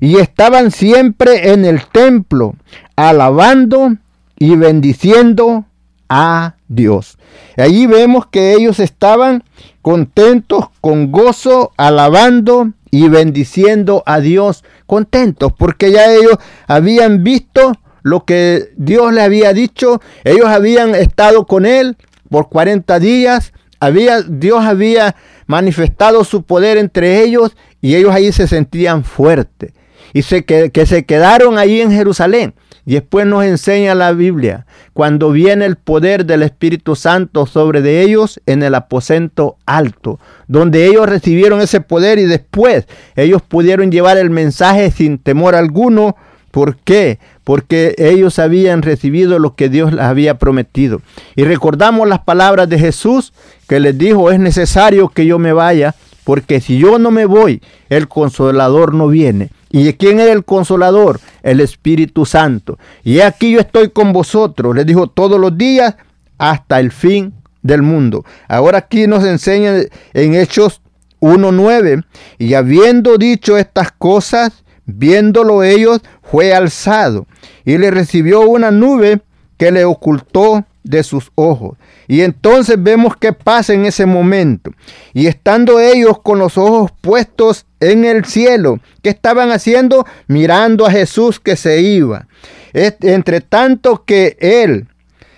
Y 0.00 0.16
estaban 0.16 0.70
siempre 0.70 1.52
en 1.52 1.64
el 1.64 1.84
templo, 1.86 2.54
alabando 2.96 3.96
y 4.38 4.56
bendiciendo 4.56 5.64
a 6.08 6.54
Dios. 6.68 7.18
Allí 7.56 7.86
vemos 7.86 8.26
que 8.26 8.54
ellos 8.54 8.80
estaban 8.80 9.42
contentos, 9.82 10.66
con 10.80 11.10
gozo, 11.10 11.72
alabando 11.76 12.72
y 12.90 13.08
bendiciendo 13.08 14.02
a 14.06 14.20
Dios, 14.20 14.64
contentos, 14.88 15.52
porque 15.56 15.92
ya 15.92 16.12
ellos 16.12 16.38
habían 16.66 17.22
visto 17.22 17.74
lo 18.02 18.24
que 18.24 18.70
Dios 18.76 19.12
le 19.12 19.20
había 19.20 19.52
dicho, 19.52 20.00
ellos 20.24 20.46
habían 20.46 20.94
estado 20.94 21.46
con 21.46 21.66
él 21.66 21.96
por 22.30 22.48
40 22.48 22.98
días, 22.98 23.52
había, 23.78 24.22
Dios 24.22 24.64
había 24.64 25.14
manifestado 25.46 26.24
su 26.24 26.42
poder 26.42 26.78
entre 26.78 27.22
ellos 27.22 27.54
y 27.80 27.94
ellos 27.94 28.12
ahí 28.12 28.32
se 28.32 28.48
sentían 28.48 29.04
fuertes 29.04 29.72
y 30.12 30.22
se, 30.22 30.44
que, 30.44 30.70
que 30.70 30.86
se 30.86 31.04
quedaron 31.04 31.58
ahí 31.58 31.80
en 31.80 31.90
Jerusalén. 31.90 32.54
Y 32.88 32.94
después 32.94 33.26
nos 33.26 33.44
enseña 33.44 33.94
la 33.94 34.12
Biblia, 34.12 34.64
cuando 34.94 35.30
viene 35.30 35.66
el 35.66 35.76
poder 35.76 36.24
del 36.24 36.42
Espíritu 36.42 36.96
Santo 36.96 37.44
sobre 37.44 37.82
de 37.82 38.00
ellos 38.00 38.40
en 38.46 38.62
el 38.62 38.74
aposento 38.74 39.58
alto, 39.66 40.18
donde 40.46 40.86
ellos 40.86 41.06
recibieron 41.06 41.60
ese 41.60 41.82
poder 41.82 42.18
y 42.18 42.24
después 42.24 42.86
ellos 43.14 43.42
pudieron 43.42 43.92
llevar 43.92 44.16
el 44.16 44.30
mensaje 44.30 44.90
sin 44.90 45.18
temor 45.18 45.54
alguno. 45.54 46.16
¿Por 46.50 46.76
qué? 46.78 47.18
Porque 47.44 47.94
ellos 47.98 48.38
habían 48.38 48.80
recibido 48.80 49.38
lo 49.38 49.54
que 49.54 49.68
Dios 49.68 49.92
les 49.92 50.00
había 50.00 50.38
prometido. 50.38 51.02
Y 51.36 51.44
recordamos 51.44 52.08
las 52.08 52.20
palabras 52.20 52.70
de 52.70 52.78
Jesús 52.78 53.34
que 53.68 53.80
les 53.80 53.98
dijo, 53.98 54.30
es 54.30 54.40
necesario 54.40 55.10
que 55.10 55.26
yo 55.26 55.38
me 55.38 55.52
vaya, 55.52 55.94
porque 56.24 56.62
si 56.62 56.78
yo 56.78 56.98
no 56.98 57.10
me 57.10 57.26
voy, 57.26 57.60
el 57.90 58.08
consolador 58.08 58.94
no 58.94 59.08
viene. 59.08 59.50
¿Y 59.70 59.92
quién 59.94 60.20
es 60.20 60.28
el 60.28 60.44
consolador? 60.44 61.20
El 61.42 61.60
Espíritu 61.60 62.24
Santo. 62.24 62.78
Y 63.04 63.20
aquí 63.20 63.52
yo 63.52 63.60
estoy 63.60 63.90
con 63.90 64.12
vosotros, 64.12 64.74
les 64.74 64.86
dijo 64.86 65.08
todos 65.08 65.38
los 65.38 65.56
días 65.56 65.96
hasta 66.38 66.80
el 66.80 66.92
fin 66.92 67.34
del 67.62 67.82
mundo. 67.82 68.24
Ahora 68.48 68.78
aquí 68.78 69.06
nos 69.06 69.24
enseña 69.24 69.74
en 70.14 70.34
Hechos 70.34 70.80
1.9. 71.20 72.04
Y 72.38 72.54
habiendo 72.54 73.18
dicho 73.18 73.56
estas 73.58 73.92
cosas, 73.92 74.64
viéndolo 74.86 75.62
ellos, 75.62 76.00
fue 76.22 76.54
alzado 76.54 77.26
y 77.64 77.76
le 77.76 77.90
recibió 77.90 78.40
una 78.48 78.70
nube 78.70 79.20
que 79.58 79.70
le 79.70 79.84
ocultó 79.84 80.64
de 80.88 81.02
sus 81.02 81.30
ojos. 81.34 81.76
Y 82.08 82.22
entonces 82.22 82.82
vemos 82.82 83.14
qué 83.14 83.34
pasa 83.34 83.74
en 83.74 83.84
ese 83.84 84.06
momento. 84.06 84.72
Y 85.12 85.26
estando 85.26 85.78
ellos 85.78 86.20
con 86.22 86.38
los 86.38 86.56
ojos 86.56 86.90
puestos 87.02 87.66
en 87.78 88.06
el 88.06 88.24
cielo, 88.24 88.80
¿qué 89.02 89.10
estaban 89.10 89.52
haciendo? 89.52 90.06
Mirando 90.28 90.86
a 90.86 90.90
Jesús 90.90 91.40
que 91.40 91.56
se 91.56 91.82
iba. 91.82 92.26
Entre 92.72 93.42
tanto 93.42 94.04
que 94.06 94.38
él 94.40 94.88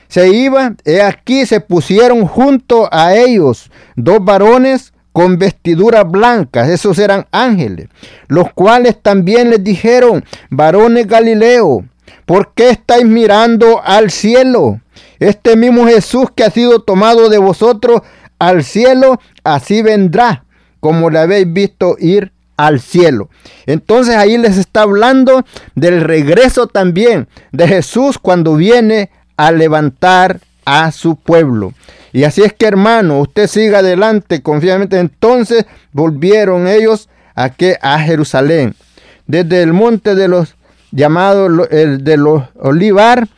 se 0.06 0.28
iba, 0.28 0.74
he 0.84 1.02
aquí 1.02 1.46
se 1.46 1.60
pusieron 1.60 2.26
junto 2.26 2.88
a 2.92 3.16
ellos 3.16 3.72
dos 3.96 4.24
varones 4.24 4.92
con 5.12 5.36
vestiduras 5.36 6.08
blancas, 6.08 6.68
esos 6.68 6.96
eran 7.00 7.26
ángeles, 7.32 7.88
los 8.28 8.52
cuales 8.52 9.02
también 9.02 9.50
les 9.50 9.64
dijeron, 9.64 10.24
varones 10.48 11.08
Galileo, 11.08 11.84
¿por 12.24 12.52
qué 12.54 12.70
estáis 12.70 13.04
mirando 13.04 13.82
al 13.82 14.12
cielo? 14.12 14.80
Este 15.20 15.54
mismo 15.56 15.86
Jesús 15.86 16.28
que 16.34 16.44
ha 16.44 16.50
sido 16.50 16.80
tomado 16.80 17.28
de 17.28 17.38
vosotros 17.38 18.00
al 18.38 18.64
cielo, 18.64 19.20
así 19.44 19.82
vendrá, 19.82 20.44
como 20.80 21.10
le 21.10 21.18
habéis 21.18 21.52
visto 21.52 21.96
ir 21.98 22.32
al 22.56 22.80
cielo. 22.80 23.28
Entonces 23.66 24.16
ahí 24.16 24.36
les 24.38 24.56
está 24.56 24.82
hablando 24.82 25.44
del 25.74 26.00
regreso 26.00 26.66
también 26.66 27.28
de 27.52 27.68
Jesús 27.68 28.18
cuando 28.18 28.56
viene 28.56 29.10
a 29.36 29.52
levantar 29.52 30.40
a 30.64 30.90
su 30.92 31.16
pueblo. 31.16 31.72
Y 32.12 32.24
así 32.24 32.42
es 32.42 32.52
que 32.52 32.66
hermano, 32.66 33.20
usted 33.20 33.46
siga 33.46 33.78
adelante 33.78 34.42
confiadamente. 34.42 34.98
Entonces 34.98 35.66
volvieron 35.92 36.66
ellos 36.66 37.08
a, 37.34 37.50
a 37.82 37.98
Jerusalén, 38.00 38.74
desde 39.26 39.62
el 39.62 39.72
monte 39.72 40.14
de 40.14 40.28
los 40.28 40.56
llamados 40.92 41.68
de 41.70 42.16
los 42.16 42.42
olivar 42.58 43.28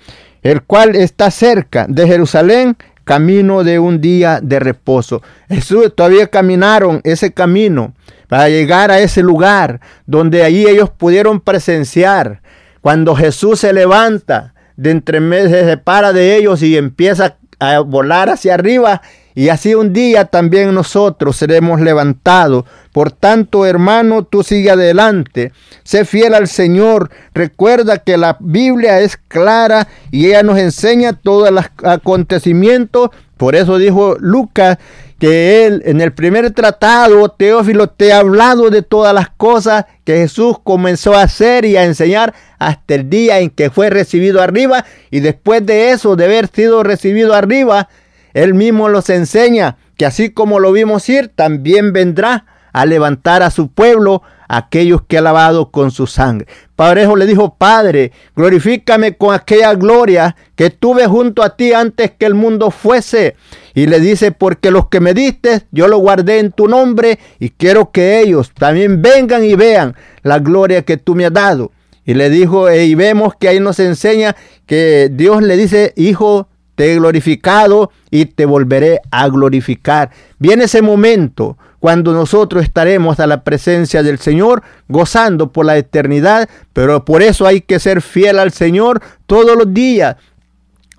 el 0.42 0.62
cual 0.62 0.96
está 0.96 1.30
cerca 1.30 1.86
de 1.88 2.06
Jerusalén, 2.06 2.76
camino 3.04 3.64
de 3.64 3.78
un 3.78 4.00
día 4.00 4.40
de 4.42 4.60
reposo. 4.60 5.22
Jesús 5.48 5.92
todavía 5.94 6.28
caminaron 6.28 7.00
ese 7.04 7.32
camino 7.32 7.94
para 8.28 8.48
llegar 8.48 8.90
a 8.90 9.00
ese 9.00 9.22
lugar 9.22 9.80
donde 10.06 10.42
allí 10.44 10.66
ellos 10.66 10.90
pudieron 10.90 11.40
presenciar 11.40 12.42
cuando 12.80 13.14
Jesús 13.14 13.60
se 13.60 13.72
levanta 13.72 14.54
de 14.76 14.90
entre 14.90 15.20
meses, 15.20 15.50
se 15.50 15.64
separa 15.64 16.12
de 16.12 16.36
ellos 16.36 16.62
y 16.62 16.76
empieza 16.76 17.36
a 17.58 17.78
volar 17.80 18.28
hacia 18.28 18.54
arriba 18.54 19.02
y 19.34 19.48
así 19.48 19.74
un 19.74 19.92
día 19.92 20.26
también 20.26 20.74
nosotros 20.74 21.36
seremos 21.36 21.80
levantados. 21.80 22.64
Por 22.92 23.10
tanto, 23.10 23.64
hermano, 23.64 24.24
tú 24.24 24.42
sigue 24.42 24.70
adelante. 24.70 25.52
Sé 25.82 26.04
fiel 26.04 26.34
al 26.34 26.48
Señor. 26.48 27.10
Recuerda 27.32 27.98
que 27.98 28.18
la 28.18 28.36
Biblia 28.40 29.00
es 29.00 29.16
clara 29.16 29.88
y 30.10 30.26
ella 30.26 30.42
nos 30.42 30.58
enseña 30.58 31.14
todos 31.14 31.50
los 31.50 31.64
acontecimientos. 31.82 33.10
Por 33.38 33.54
eso 33.56 33.78
dijo 33.78 34.16
Lucas 34.20 34.78
que 35.18 35.64
él 35.66 35.82
en 35.86 36.00
el 36.00 36.12
primer 36.12 36.50
tratado, 36.50 37.28
Teófilo, 37.28 37.86
te 37.86 38.12
ha 38.12 38.18
hablado 38.18 38.70
de 38.70 38.82
todas 38.82 39.14
las 39.14 39.30
cosas 39.30 39.86
que 40.04 40.16
Jesús 40.16 40.56
comenzó 40.62 41.14
a 41.14 41.22
hacer 41.22 41.64
y 41.64 41.76
a 41.76 41.84
enseñar 41.84 42.34
hasta 42.58 42.96
el 42.96 43.08
día 43.08 43.38
en 43.38 43.50
que 43.50 43.70
fue 43.70 43.88
recibido 43.88 44.42
arriba. 44.42 44.84
Y 45.12 45.20
después 45.20 45.64
de 45.64 45.92
eso, 45.92 46.16
de 46.16 46.24
haber 46.24 46.48
sido 46.48 46.82
recibido 46.82 47.34
arriba, 47.34 47.88
él 48.34 48.54
mismo 48.54 48.88
los 48.88 49.10
enseña 49.10 49.76
que 49.96 50.06
así 50.06 50.30
como 50.30 50.58
lo 50.58 50.72
vimos 50.72 51.08
ir, 51.08 51.28
también 51.28 51.92
vendrá 51.92 52.46
a 52.72 52.86
levantar 52.86 53.42
a 53.42 53.50
su 53.50 53.68
pueblo, 53.68 54.22
aquellos 54.48 55.02
que 55.02 55.18
ha 55.18 55.22
lavado 55.22 55.70
con 55.70 55.90
su 55.90 56.06
sangre. 56.06 56.46
Padrejo 56.76 57.16
le 57.16 57.26
dijo, 57.26 57.54
Padre, 57.54 58.12
glorifícame 58.36 59.16
con 59.16 59.34
aquella 59.34 59.74
gloria 59.74 60.36
que 60.56 60.68
tuve 60.70 61.06
junto 61.06 61.42
a 61.42 61.56
ti 61.56 61.72
antes 61.72 62.10
que 62.10 62.26
el 62.26 62.34
mundo 62.34 62.70
fuese. 62.70 63.36
Y 63.74 63.86
le 63.86 64.00
dice, 64.00 64.32
porque 64.32 64.70
los 64.70 64.88
que 64.88 65.00
me 65.00 65.14
diste, 65.14 65.62
yo 65.70 65.88
lo 65.88 65.98
guardé 65.98 66.38
en 66.38 66.52
tu 66.52 66.68
nombre 66.68 67.18
y 67.38 67.50
quiero 67.50 67.90
que 67.92 68.20
ellos 68.20 68.52
también 68.52 69.00
vengan 69.00 69.42
y 69.44 69.54
vean 69.54 69.94
la 70.22 70.38
gloria 70.38 70.82
que 70.82 70.98
tú 70.98 71.14
me 71.14 71.26
has 71.26 71.32
dado. 71.32 71.72
Y 72.04 72.14
le 72.14 72.28
dijo, 72.28 72.70
y 72.70 72.94
vemos 72.94 73.34
que 73.38 73.48
ahí 73.48 73.60
nos 73.60 73.78
enseña 73.78 74.36
que 74.66 75.08
Dios 75.10 75.42
le 75.42 75.56
dice, 75.56 75.94
hijo, 75.96 76.48
te 76.74 76.92
he 76.92 76.96
glorificado 76.96 77.90
y 78.10 78.26
te 78.26 78.46
volveré 78.46 79.00
a 79.10 79.28
glorificar. 79.28 80.10
Viene 80.38 80.64
ese 80.64 80.82
momento 80.82 81.56
cuando 81.82 82.12
nosotros 82.12 82.62
estaremos 82.62 83.18
a 83.18 83.26
la 83.26 83.42
presencia 83.42 84.02
del 84.02 84.18
Señor 84.18 84.62
gozando 84.88 85.50
por 85.50 85.66
la 85.66 85.76
eternidad, 85.76 86.48
pero 86.72 87.04
por 87.04 87.22
eso 87.22 87.46
hay 87.46 87.60
que 87.60 87.80
ser 87.80 88.02
fiel 88.02 88.38
al 88.38 88.52
Señor 88.52 89.02
todos 89.26 89.56
los 89.56 89.74
días, 89.74 90.16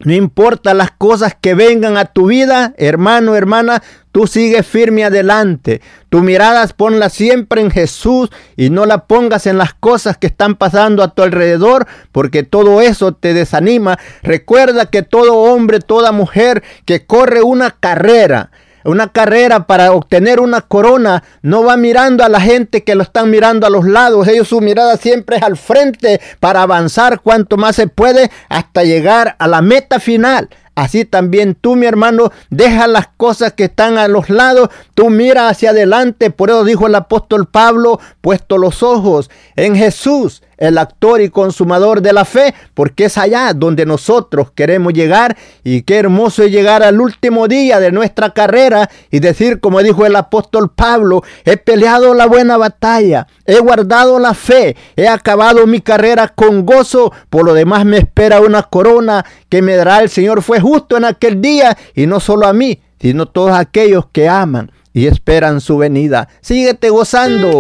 no 0.04 0.14
importa 0.14 0.74
las 0.74 0.92
cosas 0.92 1.36
que 1.40 1.56
vengan 1.56 1.98
a 1.98 2.06
tu 2.06 2.28
vida, 2.28 2.74
hermano, 2.78 3.36
hermana, 3.36 3.82
tú 4.12 4.28
sigues 4.28 4.66
firme 4.66 5.06
adelante. 5.06 5.82
Tu 6.10 6.22
mirada 6.22 6.68
ponla 6.68 7.10
siempre 7.10 7.62
en 7.62 7.72
Jesús 7.72 8.30
y 8.58 8.70
no 8.70 8.86
la 8.86 9.08
pongas 9.08 9.48
en 9.48 9.58
las 9.58 9.74
cosas 9.74 10.18
que 10.18 10.28
están 10.28 10.56
pasando 10.56 11.04
a 11.04 11.14
tu 11.14 11.24
alrededor, 11.24 11.88
porque 12.12 12.44
todo 12.44 12.82
eso 12.82 13.14
te 13.14 13.34
desanima. 13.34 13.98
Recuerda 14.22 14.88
que 14.88 15.04
todo 15.04 15.36
hombre, 15.36 15.80
toda 15.80 16.12
mujer 16.12 16.64
que 16.86 17.06
corre 17.06 17.42
una 17.42 17.72
carrera, 17.72 18.52
una 18.84 19.12
carrera 19.12 19.68
para 19.68 19.92
obtener 19.92 20.40
una 20.40 20.62
corona, 20.62 21.24
no 21.42 21.64
va 21.64 21.78
mirando 21.78 22.24
a 22.24 22.30
la 22.30 22.40
gente 22.40 22.84
que 22.84 22.96
lo 22.96 23.04
están 23.04 23.30
mirando 23.30 23.66
a 23.66 23.70
los 23.70 23.86
lados. 23.86 24.28
Ellos 24.28 24.48
su 24.48 24.62
mirada 24.62 24.98
siempre 24.98 25.38
es 25.38 25.44
al 25.44 25.58
frente 25.58 26.22
para 26.40 26.62
avanzar 26.62 27.22
cuanto 27.22 27.58
más 27.58 27.76
se 27.76 27.88
puede 27.88 28.32
hasta 28.50 28.84
llegar 28.84 29.36
a 29.40 29.48
la 29.48 29.62
meta 29.62 30.00
final. 30.00 30.50
Así 30.76 31.06
también 31.06 31.54
tú, 31.54 31.76
mi 31.76 31.86
hermano, 31.86 32.32
deja 32.50 32.88
las 32.88 33.08
cosas 33.16 33.54
que 33.54 33.66
están 33.66 34.00
a 34.00 34.08
los 34.08 34.30
lados, 34.32 34.70
tú 34.96 35.12
mira 35.12 35.48
hacia 35.48 35.70
adelante. 35.70 36.32
Por 36.32 36.50
eso 36.50 36.64
dijo 36.64 36.88
el 36.88 36.96
apóstol 36.96 37.48
Pablo, 37.48 38.00
puesto 38.22 38.58
los 38.58 38.82
ojos 38.82 39.30
en 39.56 39.76
Jesús, 39.76 40.42
el 40.64 40.78
actor 40.78 41.20
y 41.22 41.30
consumador 41.30 42.02
de 42.02 42.14
la 42.14 42.24
fe, 42.24 42.54
porque 42.74 43.06
es 43.06 43.18
allá 43.18 43.54
donde 43.54 43.86
nosotros 43.86 44.52
queremos 44.56 44.94
llegar 44.94 45.36
y 45.64 45.82
qué 45.82 45.98
hermoso 45.98 46.44
es 46.44 46.52
llegar 46.52 46.84
al 46.84 47.02
último 47.02 47.50
día 47.50 47.82
de 47.82 47.92
nuestra 47.92 48.34
carrera 48.34 48.90
y 49.12 49.20
decir, 49.20 49.60
como 49.60 49.84
dijo 49.84 50.06
el 50.06 50.16
apóstol 50.16 50.72
Pablo, 50.74 51.22
he 51.44 51.58
peleado 51.58 52.14
la 52.14 52.28
buena 52.28 52.56
batalla, 52.56 53.28
he 53.46 53.60
guardado 53.60 54.20
la 54.20 54.34
fe, 54.34 54.78
he 54.96 55.08
acabado 55.08 55.68
mi 55.68 55.82
carrera 55.82 56.30
con 56.30 56.66
gozo, 56.66 57.12
por 57.30 57.44
lo 57.44 57.54
demás 57.54 57.84
me 57.84 57.98
espera 57.98 58.40
una 58.40 58.64
corona 58.64 59.26
que 59.50 59.62
me 59.62 59.76
dará 59.76 60.00
el 60.00 60.10
Señor. 60.10 60.42
Fue 60.42 60.62
justo 60.62 60.96
en 60.96 61.04
aquel 61.04 61.42
día 61.42 61.78
y 61.94 62.08
no 62.08 62.22
solo 62.22 62.48
a 62.48 62.54
mí, 62.54 62.82
sino 63.02 63.24
a 63.24 63.32
todos 63.32 63.52
aquellos 63.52 64.06
que 64.14 64.30
aman 64.30 64.72
y 64.94 65.08
esperan 65.08 65.60
su 65.60 65.78
venida. 65.78 66.30
Síguete 66.40 66.90
gozando 66.90 67.60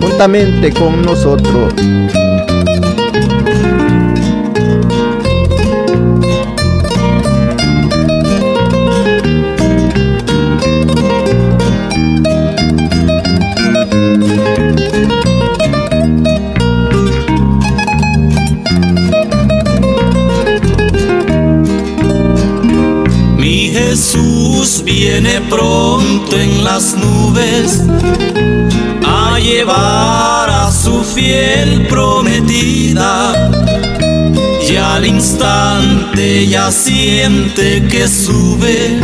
juntamente 0.00 0.72
con 0.72 1.02
nosotros. 1.02 1.72
Jesús 23.94 24.82
viene 24.84 25.40
pronto 25.42 26.36
en 26.36 26.64
las 26.64 26.96
nubes 26.96 27.80
a 29.06 29.38
llevar 29.38 30.50
a 30.50 30.72
su 30.72 31.04
fiel 31.04 31.86
prometida. 31.86 33.52
Y 34.68 34.74
al 34.74 35.06
instante 35.06 36.44
ya 36.48 36.72
siente 36.72 37.86
que 37.86 38.08
sube 38.08 38.98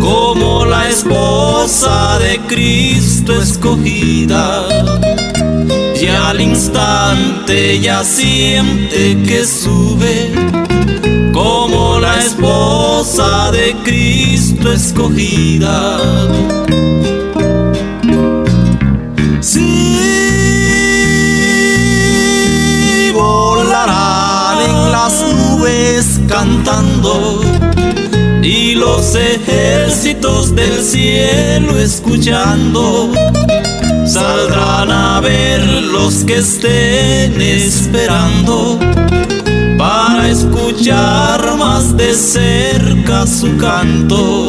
como 0.00 0.64
la 0.64 0.88
esposa 0.88 2.18
de 2.18 2.40
Cristo 2.48 3.40
escogida. 3.40 4.66
Y 6.02 6.08
al 6.08 6.40
instante 6.40 7.78
ya 7.78 8.02
siente 8.02 9.22
que 9.22 9.44
sube 9.46 10.32
como 11.34 11.98
la 11.98 12.18
esposa 12.20 13.50
de 13.50 13.74
Cristo 13.82 14.72
escogida. 14.72 15.98
Sí, 19.40 19.60
volarán 23.12 24.62
en 24.62 24.92
las 24.92 25.20
nubes 25.34 26.20
cantando 26.28 27.40
y 28.40 28.76
los 28.76 29.16
ejércitos 29.16 30.54
del 30.54 30.84
cielo 30.84 31.76
escuchando. 31.78 33.10
Saldrán 34.06 34.92
a 34.92 35.20
ver 35.20 35.60
los 35.66 36.22
que 36.24 36.36
estén 36.36 37.40
esperando 37.40 38.78
para 40.06 40.28
escuchar 40.28 41.56
más 41.56 41.96
de 41.96 42.12
cerca 42.12 43.26
su 43.26 43.56
canto. 43.56 44.48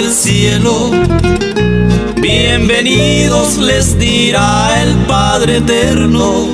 Del 0.00 0.12
cielo, 0.12 0.92
bienvenidos 2.20 3.56
les 3.56 3.98
dirá 3.98 4.80
el 4.80 4.94
Padre 5.06 5.56
eterno. 5.56 6.52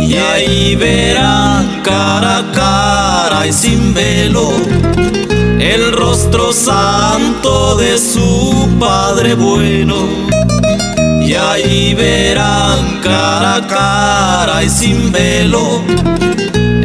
Y 0.00 0.14
ahí 0.14 0.76
verán 0.76 1.82
cara 1.82 2.38
a 2.38 2.52
cara 2.52 3.46
y 3.48 3.52
sin 3.52 3.92
velo 3.92 4.52
el 5.58 5.90
rostro 5.90 6.52
santo 6.52 7.76
de 7.76 7.98
su 7.98 8.68
Padre 8.78 9.34
bueno. 9.34 9.96
Y 11.26 11.34
ahí 11.34 11.92
verán 11.94 13.00
cara 13.02 13.56
a 13.56 13.66
cara 13.66 14.62
y 14.62 14.70
sin 14.70 15.10
velo 15.10 15.82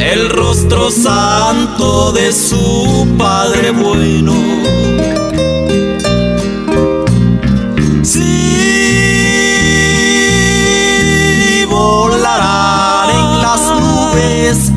el 0.00 0.30
rostro 0.30 0.90
santo 0.90 2.10
de 2.10 2.32
su 2.32 3.06
Padre 3.16 3.70
bueno. 3.70 4.79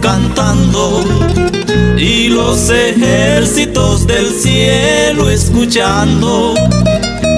Cantando 0.01 1.03
y 1.97 2.28
los 2.28 2.69
ejércitos 2.69 4.05
del 4.05 4.28
cielo 4.28 5.30
escuchando. 5.30 6.53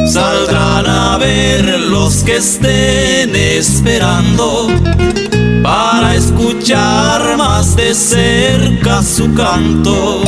Saldrán 0.06 0.86
a 0.86 1.18
ver 1.18 1.80
los 1.80 2.24
que 2.24 2.38
estén 2.38 3.36
esperando 3.36 4.68
para 5.64 6.16
escuchar 6.16 7.38
más 7.38 7.76
de 7.76 7.94
cerca 7.94 9.02
su 9.02 9.34
canto. 9.34 10.22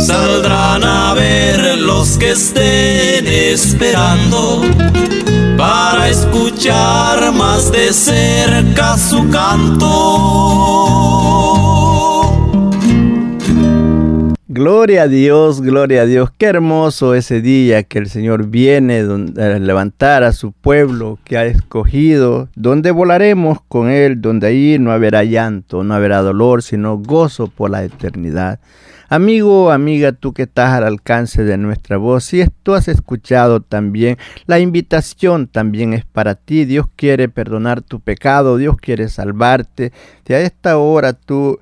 Saldrán 0.00 0.82
a 0.82 1.14
ver 1.14 1.78
los 1.78 2.18
que 2.18 2.32
estén 2.32 3.26
esperando 3.28 4.62
escuchar 6.08 7.32
más 7.32 7.70
de 7.72 7.92
cerca 7.92 8.96
su 8.96 9.28
canto. 9.30 11.12
Gloria 14.54 15.04
a 15.04 15.08
Dios, 15.08 15.62
gloria 15.62 16.02
a 16.02 16.04
Dios. 16.04 16.30
Qué 16.36 16.44
hermoso 16.44 17.14
ese 17.14 17.40
día 17.40 17.84
que 17.84 17.98
el 17.98 18.10
Señor 18.10 18.48
viene 18.48 19.00
a 19.00 19.58
levantar 19.58 20.24
a 20.24 20.32
su 20.32 20.52
pueblo 20.52 21.18
que 21.24 21.38
ha 21.38 21.46
escogido, 21.46 22.50
donde 22.54 22.90
volaremos 22.90 23.60
con 23.66 23.88
Él, 23.88 24.20
donde 24.20 24.48
ahí 24.48 24.76
no 24.78 24.92
habrá 24.92 25.24
llanto, 25.24 25.84
no 25.84 25.94
habrá 25.94 26.20
dolor, 26.20 26.62
sino 26.62 26.98
gozo 26.98 27.46
por 27.46 27.70
la 27.70 27.82
eternidad. 27.82 28.60
Amigo, 29.12 29.70
amiga, 29.70 30.12
tú 30.12 30.32
que 30.32 30.44
estás 30.44 30.72
al 30.72 30.84
alcance 30.84 31.44
de 31.44 31.58
nuestra 31.58 31.98
voz, 31.98 32.24
si 32.24 32.42
tú 32.62 32.72
has 32.72 32.88
escuchado 32.88 33.60
también, 33.60 34.16
la 34.46 34.58
invitación 34.58 35.48
también 35.48 35.92
es 35.92 36.06
para 36.06 36.34
ti. 36.34 36.64
Dios 36.64 36.86
quiere 36.96 37.28
perdonar 37.28 37.82
tu 37.82 38.00
pecado, 38.00 38.56
Dios 38.56 38.78
quiere 38.78 39.10
salvarte. 39.10 39.92
Si 40.26 40.32
a 40.32 40.40
esta 40.40 40.78
hora 40.78 41.12
tú 41.12 41.58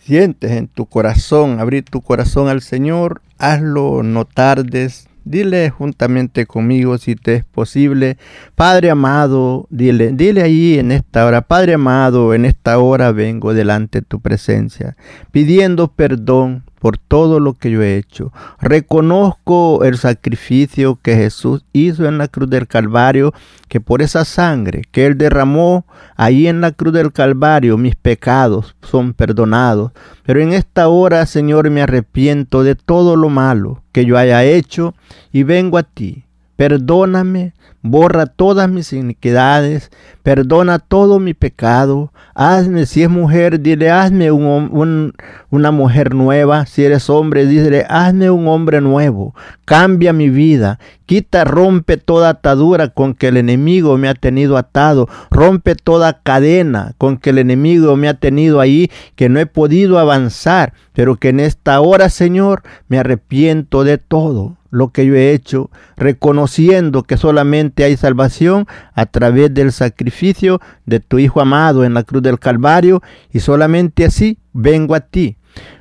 sientes 0.00 0.50
en 0.50 0.66
tu 0.66 0.86
corazón, 0.86 1.60
abrir 1.60 1.84
tu 1.84 2.00
corazón 2.00 2.48
al 2.48 2.62
Señor, 2.62 3.22
hazlo, 3.38 4.02
no 4.02 4.24
tardes. 4.24 5.06
Dile 5.24 5.70
juntamente 5.70 6.46
conmigo 6.46 6.98
si 6.98 7.14
te 7.14 7.36
es 7.36 7.44
posible, 7.44 8.16
Padre 8.56 8.90
amado, 8.90 9.68
dile, 9.70 10.10
dile 10.10 10.42
ahí 10.42 10.80
en 10.80 10.90
esta 10.90 11.24
hora, 11.26 11.42
Padre 11.42 11.74
amado, 11.74 12.34
en 12.34 12.44
esta 12.44 12.80
hora 12.80 13.12
vengo 13.12 13.54
delante 13.54 14.00
de 14.00 14.04
tu 14.04 14.18
presencia, 14.18 14.96
pidiendo 15.30 15.86
perdón 15.86 16.64
por 16.82 16.98
todo 16.98 17.38
lo 17.38 17.52
que 17.52 17.70
yo 17.70 17.80
he 17.80 17.96
hecho. 17.96 18.32
Reconozco 18.60 19.84
el 19.84 19.98
sacrificio 19.98 20.98
que 21.00 21.14
Jesús 21.14 21.64
hizo 21.72 22.08
en 22.08 22.18
la 22.18 22.26
cruz 22.26 22.50
del 22.50 22.66
Calvario, 22.66 23.32
que 23.68 23.80
por 23.80 24.02
esa 24.02 24.24
sangre 24.24 24.82
que 24.90 25.06
Él 25.06 25.16
derramó 25.16 25.86
ahí 26.16 26.48
en 26.48 26.60
la 26.60 26.72
cruz 26.72 26.92
del 26.92 27.12
Calvario, 27.12 27.78
mis 27.78 27.94
pecados 27.94 28.74
son 28.82 29.14
perdonados. 29.14 29.92
Pero 30.24 30.40
en 30.40 30.52
esta 30.52 30.88
hora, 30.88 31.24
Señor, 31.24 31.70
me 31.70 31.82
arrepiento 31.82 32.64
de 32.64 32.74
todo 32.74 33.14
lo 33.14 33.28
malo 33.28 33.80
que 33.92 34.04
yo 34.04 34.18
haya 34.18 34.42
hecho 34.42 34.92
y 35.30 35.44
vengo 35.44 35.78
a 35.78 35.84
ti. 35.84 36.24
Perdóname, 36.62 37.54
borra 37.82 38.26
todas 38.26 38.70
mis 38.70 38.92
iniquidades, 38.92 39.90
perdona 40.22 40.78
todo 40.78 41.18
mi 41.18 41.34
pecado, 41.34 42.12
hazme, 42.36 42.86
si 42.86 43.02
es 43.02 43.10
mujer, 43.10 43.58
dile, 43.58 43.90
hazme 43.90 44.30
un, 44.30 45.12
una 45.50 45.70
mujer 45.72 46.14
nueva, 46.14 46.64
si 46.66 46.84
eres 46.84 47.10
hombre, 47.10 47.46
dile, 47.46 47.84
hazme 47.88 48.30
un 48.30 48.46
hombre 48.46 48.80
nuevo, 48.80 49.34
cambia 49.64 50.12
mi 50.12 50.30
vida, 50.30 50.78
quita, 51.04 51.42
rompe 51.42 51.96
toda 51.96 52.28
atadura 52.28 52.90
con 52.90 53.14
que 53.14 53.26
el 53.26 53.38
enemigo 53.38 53.98
me 53.98 54.08
ha 54.08 54.14
tenido 54.14 54.56
atado, 54.56 55.08
rompe 55.32 55.74
toda 55.74 56.20
cadena 56.22 56.92
con 56.96 57.16
que 57.16 57.30
el 57.30 57.38
enemigo 57.38 57.96
me 57.96 58.08
ha 58.08 58.14
tenido 58.14 58.60
ahí, 58.60 58.88
que 59.16 59.28
no 59.28 59.40
he 59.40 59.46
podido 59.46 59.98
avanzar, 59.98 60.74
pero 60.92 61.16
que 61.16 61.30
en 61.30 61.40
esta 61.40 61.80
hora, 61.80 62.08
Señor, 62.08 62.62
me 62.86 63.00
arrepiento 63.00 63.82
de 63.82 63.98
todo 63.98 64.58
lo 64.72 64.88
que 64.88 65.06
yo 65.06 65.14
he 65.14 65.32
hecho, 65.32 65.70
reconociendo 65.96 67.04
que 67.04 67.18
solamente 67.18 67.84
hay 67.84 67.96
salvación 67.96 68.66
a 68.94 69.06
través 69.06 69.52
del 69.54 69.70
sacrificio 69.70 70.60
de 70.86 70.98
tu 70.98 71.18
Hijo 71.18 71.40
amado 71.40 71.84
en 71.84 71.94
la 71.94 72.02
cruz 72.02 72.22
del 72.22 72.40
Calvario, 72.40 73.02
y 73.32 73.40
solamente 73.40 74.06
así 74.06 74.38
vengo 74.52 74.94
a 74.94 75.00
ti, 75.00 75.36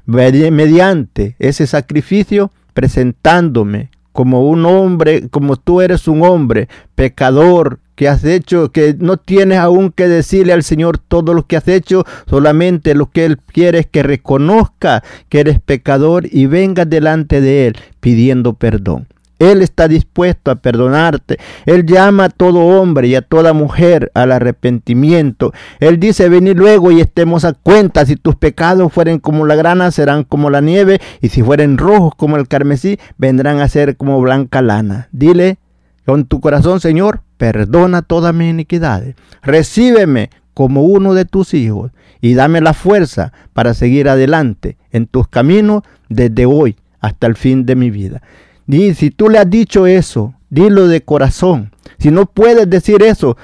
mediante 0.05 1.37
ese 1.39 1.65
sacrificio, 1.65 2.51
presentándome 2.73 3.89
como 4.11 4.47
un 4.49 4.65
hombre, 4.65 5.29
como 5.29 5.55
tú 5.55 5.79
eres 5.79 6.09
un 6.09 6.23
hombre 6.23 6.67
pecador, 6.93 7.79
que 8.01 8.09
has 8.09 8.23
hecho, 8.23 8.71
que 8.71 8.95
no 8.97 9.17
tienes 9.17 9.59
aún 9.59 9.91
que 9.91 10.07
decirle 10.07 10.53
al 10.53 10.63
Señor 10.63 10.97
todo 10.97 11.35
lo 11.35 11.45
que 11.45 11.55
has 11.55 11.67
hecho, 11.67 12.03
solamente 12.27 12.95
lo 12.95 13.11
que 13.11 13.25
Él 13.25 13.37
quiere 13.37 13.77
es 13.77 13.85
que 13.85 14.01
reconozca 14.01 15.03
que 15.29 15.41
eres 15.41 15.59
pecador 15.59 16.23
y 16.25 16.47
venga 16.47 16.85
delante 16.85 17.41
de 17.41 17.67
Él 17.67 17.77
pidiendo 17.99 18.55
perdón. 18.55 19.05
Él 19.37 19.61
está 19.61 19.87
dispuesto 19.87 20.49
a 20.49 20.55
perdonarte. 20.55 21.37
Él 21.67 21.85
llama 21.85 22.23
a 22.23 22.29
todo 22.29 22.61
hombre 22.61 23.07
y 23.07 23.13
a 23.13 23.21
toda 23.21 23.53
mujer 23.53 24.09
al 24.15 24.31
arrepentimiento. 24.31 25.53
Él 25.79 25.99
dice, 25.99 26.27
venid 26.27 26.57
luego 26.57 26.91
y 26.91 27.01
estemos 27.01 27.45
a 27.45 27.53
cuenta. 27.53 28.07
Si 28.07 28.15
tus 28.15 28.35
pecados 28.35 28.91
fueren 28.91 29.19
como 29.19 29.45
la 29.45 29.53
grana, 29.53 29.91
serán 29.91 30.23
como 30.23 30.49
la 30.49 30.61
nieve. 30.61 30.99
Y 31.21 31.29
si 31.29 31.43
fueren 31.43 31.77
rojos 31.77 32.15
como 32.17 32.37
el 32.37 32.47
carmesí, 32.47 32.97
vendrán 33.19 33.59
a 33.59 33.67
ser 33.67 33.95
como 33.95 34.19
blanca 34.21 34.63
lana. 34.63 35.07
Dile, 35.11 35.59
con 36.05 36.25
tu 36.25 36.39
corazón, 36.41 36.79
Señor, 36.79 37.21
perdona 37.41 38.03
todas 38.03 38.35
mis 38.35 38.51
iniquidades. 38.51 39.15
Recíbeme 39.41 40.29
como 40.53 40.83
uno 40.83 41.15
de 41.15 41.25
tus 41.25 41.55
hijos 41.55 41.91
y 42.21 42.35
dame 42.35 42.61
la 42.61 42.75
fuerza 42.75 43.33
para 43.53 43.73
seguir 43.73 44.09
adelante 44.09 44.77
en 44.91 45.07
tus 45.07 45.27
caminos 45.27 45.81
desde 46.07 46.45
hoy 46.45 46.75
hasta 46.99 47.25
el 47.25 47.35
fin 47.35 47.65
de 47.65 47.75
mi 47.75 47.89
vida. 47.89 48.21
Y 48.67 48.93
si 48.93 49.09
tú 49.09 49.27
le 49.27 49.39
has 49.39 49.49
dicho 49.49 49.87
eso, 49.87 50.35
dilo 50.51 50.87
de 50.87 51.01
corazón. 51.01 51.71
Si 51.97 52.11
no 52.11 52.27
puedes 52.27 52.69
decir 52.69 53.01
eso, 53.01 53.35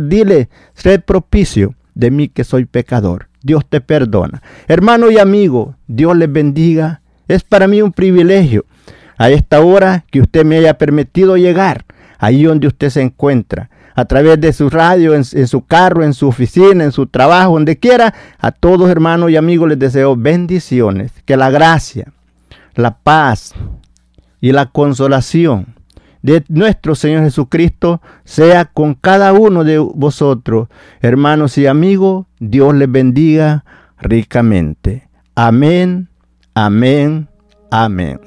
dile, 0.00 0.48
sé 0.72 0.98
propicio 0.98 1.74
de 1.94 2.10
mí 2.10 2.28
que 2.28 2.44
soy 2.44 2.64
pecador. 2.64 3.28
Dios 3.42 3.66
te 3.68 3.82
perdona. 3.82 4.40
Hermano 4.66 5.10
y 5.10 5.18
amigo, 5.18 5.76
Dios 5.88 6.16
les 6.16 6.32
bendiga. 6.32 7.02
Es 7.28 7.44
para 7.44 7.68
mí 7.68 7.82
un 7.82 7.92
privilegio 7.92 8.64
a 9.18 9.28
esta 9.28 9.60
hora 9.60 10.06
que 10.10 10.22
usted 10.22 10.46
me 10.46 10.56
haya 10.56 10.78
permitido 10.78 11.36
llegar 11.36 11.84
ahí 12.22 12.44
donde 12.44 12.68
usted 12.68 12.88
se 12.88 13.02
encuentra 13.02 13.68
a 13.96 14.04
través 14.04 14.40
de 14.40 14.52
su 14.52 14.70
radio, 14.70 15.12
en, 15.12 15.24
su 15.24 15.66
carro, 15.66 16.04
en 16.04 16.14
su 16.14 16.28
oficina, 16.28 16.84
en 16.84 16.92
su 16.92 17.08
trabajo, 17.08 17.54
donde 17.54 17.76
quiera. 17.78 18.14
A 18.38 18.52
todos 18.52 18.88
hermanos 18.88 19.30
y 19.30 19.36
amigos 19.36 19.68
les 19.68 19.78
deseo 19.78 20.14
bendiciones. 20.16 21.10
Que 21.24 21.36
la 21.36 21.50
gracia, 21.50 22.12
la 22.76 22.96
paz 22.96 23.54
y 24.40 24.52
la 24.52 24.66
consolación 24.66 25.74
de 26.22 26.44
nuestro 26.48 26.94
Señor 26.94 27.24
Jesucristo 27.24 28.00
sea 28.24 28.66
con 28.66 28.94
cada 28.94 29.32
uno 29.32 29.64
de 29.64 29.78
vosotros. 29.78 30.68
Hermanos 31.00 31.58
y 31.58 31.66
amigos, 31.66 32.26
Dios 32.38 32.72
les 32.76 32.90
bendiga 32.90 33.64
ricamente. 34.00 35.08
Amén, 35.34 36.08
amén, 36.54 37.28
amén. 37.72 38.20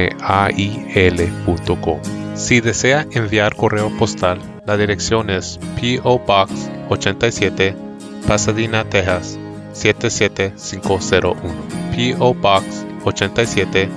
Si 2.35 2.61
desea 2.61 3.07
enviar 3.11 3.55
correo 3.55 3.89
postal, 3.97 4.39
la 4.65 4.77
dirección 4.77 5.29
es 5.29 5.59
PO 5.75 6.19
Box 6.19 6.69
87 6.89 7.85
Pasadena, 8.27 8.83
Texas 8.83 9.37
77501. 9.73 11.35
P.O. 11.95 12.33
Box 12.33 12.85
87, 13.03 13.89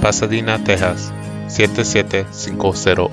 Pasadena, 0.00 0.58
Texas 0.64 1.12
77501. 1.48 3.10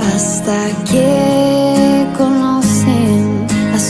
hasta 0.00 0.70
que 0.90 1.41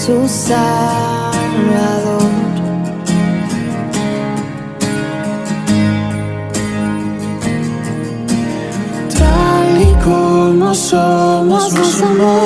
sus 0.07 0.31
Salvador. 0.33 2.23
Tal 9.17 9.81
y 9.81 9.93
como 10.03 10.75
somos, 10.75 11.73
nos 11.73 12.03
amó. 12.03 12.41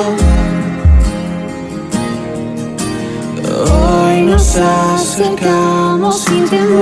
Hoy 3.71 4.21
nos 4.21 4.55
acercamos 4.57 6.19
sin 6.25 6.47
temor. 6.47 6.77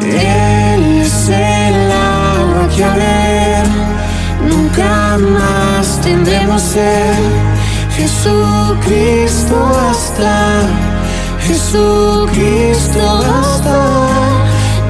Él 0.00 1.00
es 1.02 1.28
el 1.28 1.92
agua 1.92 2.68
que 2.74 2.84
a 2.84 2.94
ver 2.94 3.66
nunca 4.48 5.18
más 5.18 5.51
tendemos 6.02 6.60
ser 6.60 7.14
Jesucristo 7.96 9.56
hasta, 9.88 10.62
Jesucristo 11.40 13.00
hasta. 13.40 14.08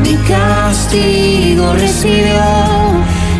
Mi 0.02 0.16
castigo 0.16 1.72
recibió 1.74 2.42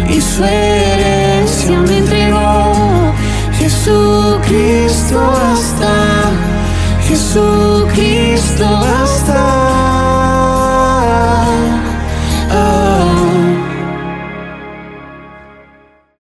y 0.09 0.21
su 0.21 0.45
herencia 0.45 1.79
me 1.81 1.99
entregó. 1.99 3.13
Jesucristo 3.59 5.19
hasta, 5.53 6.31
Jesucristo 7.09 8.67
hasta. 8.67 9.62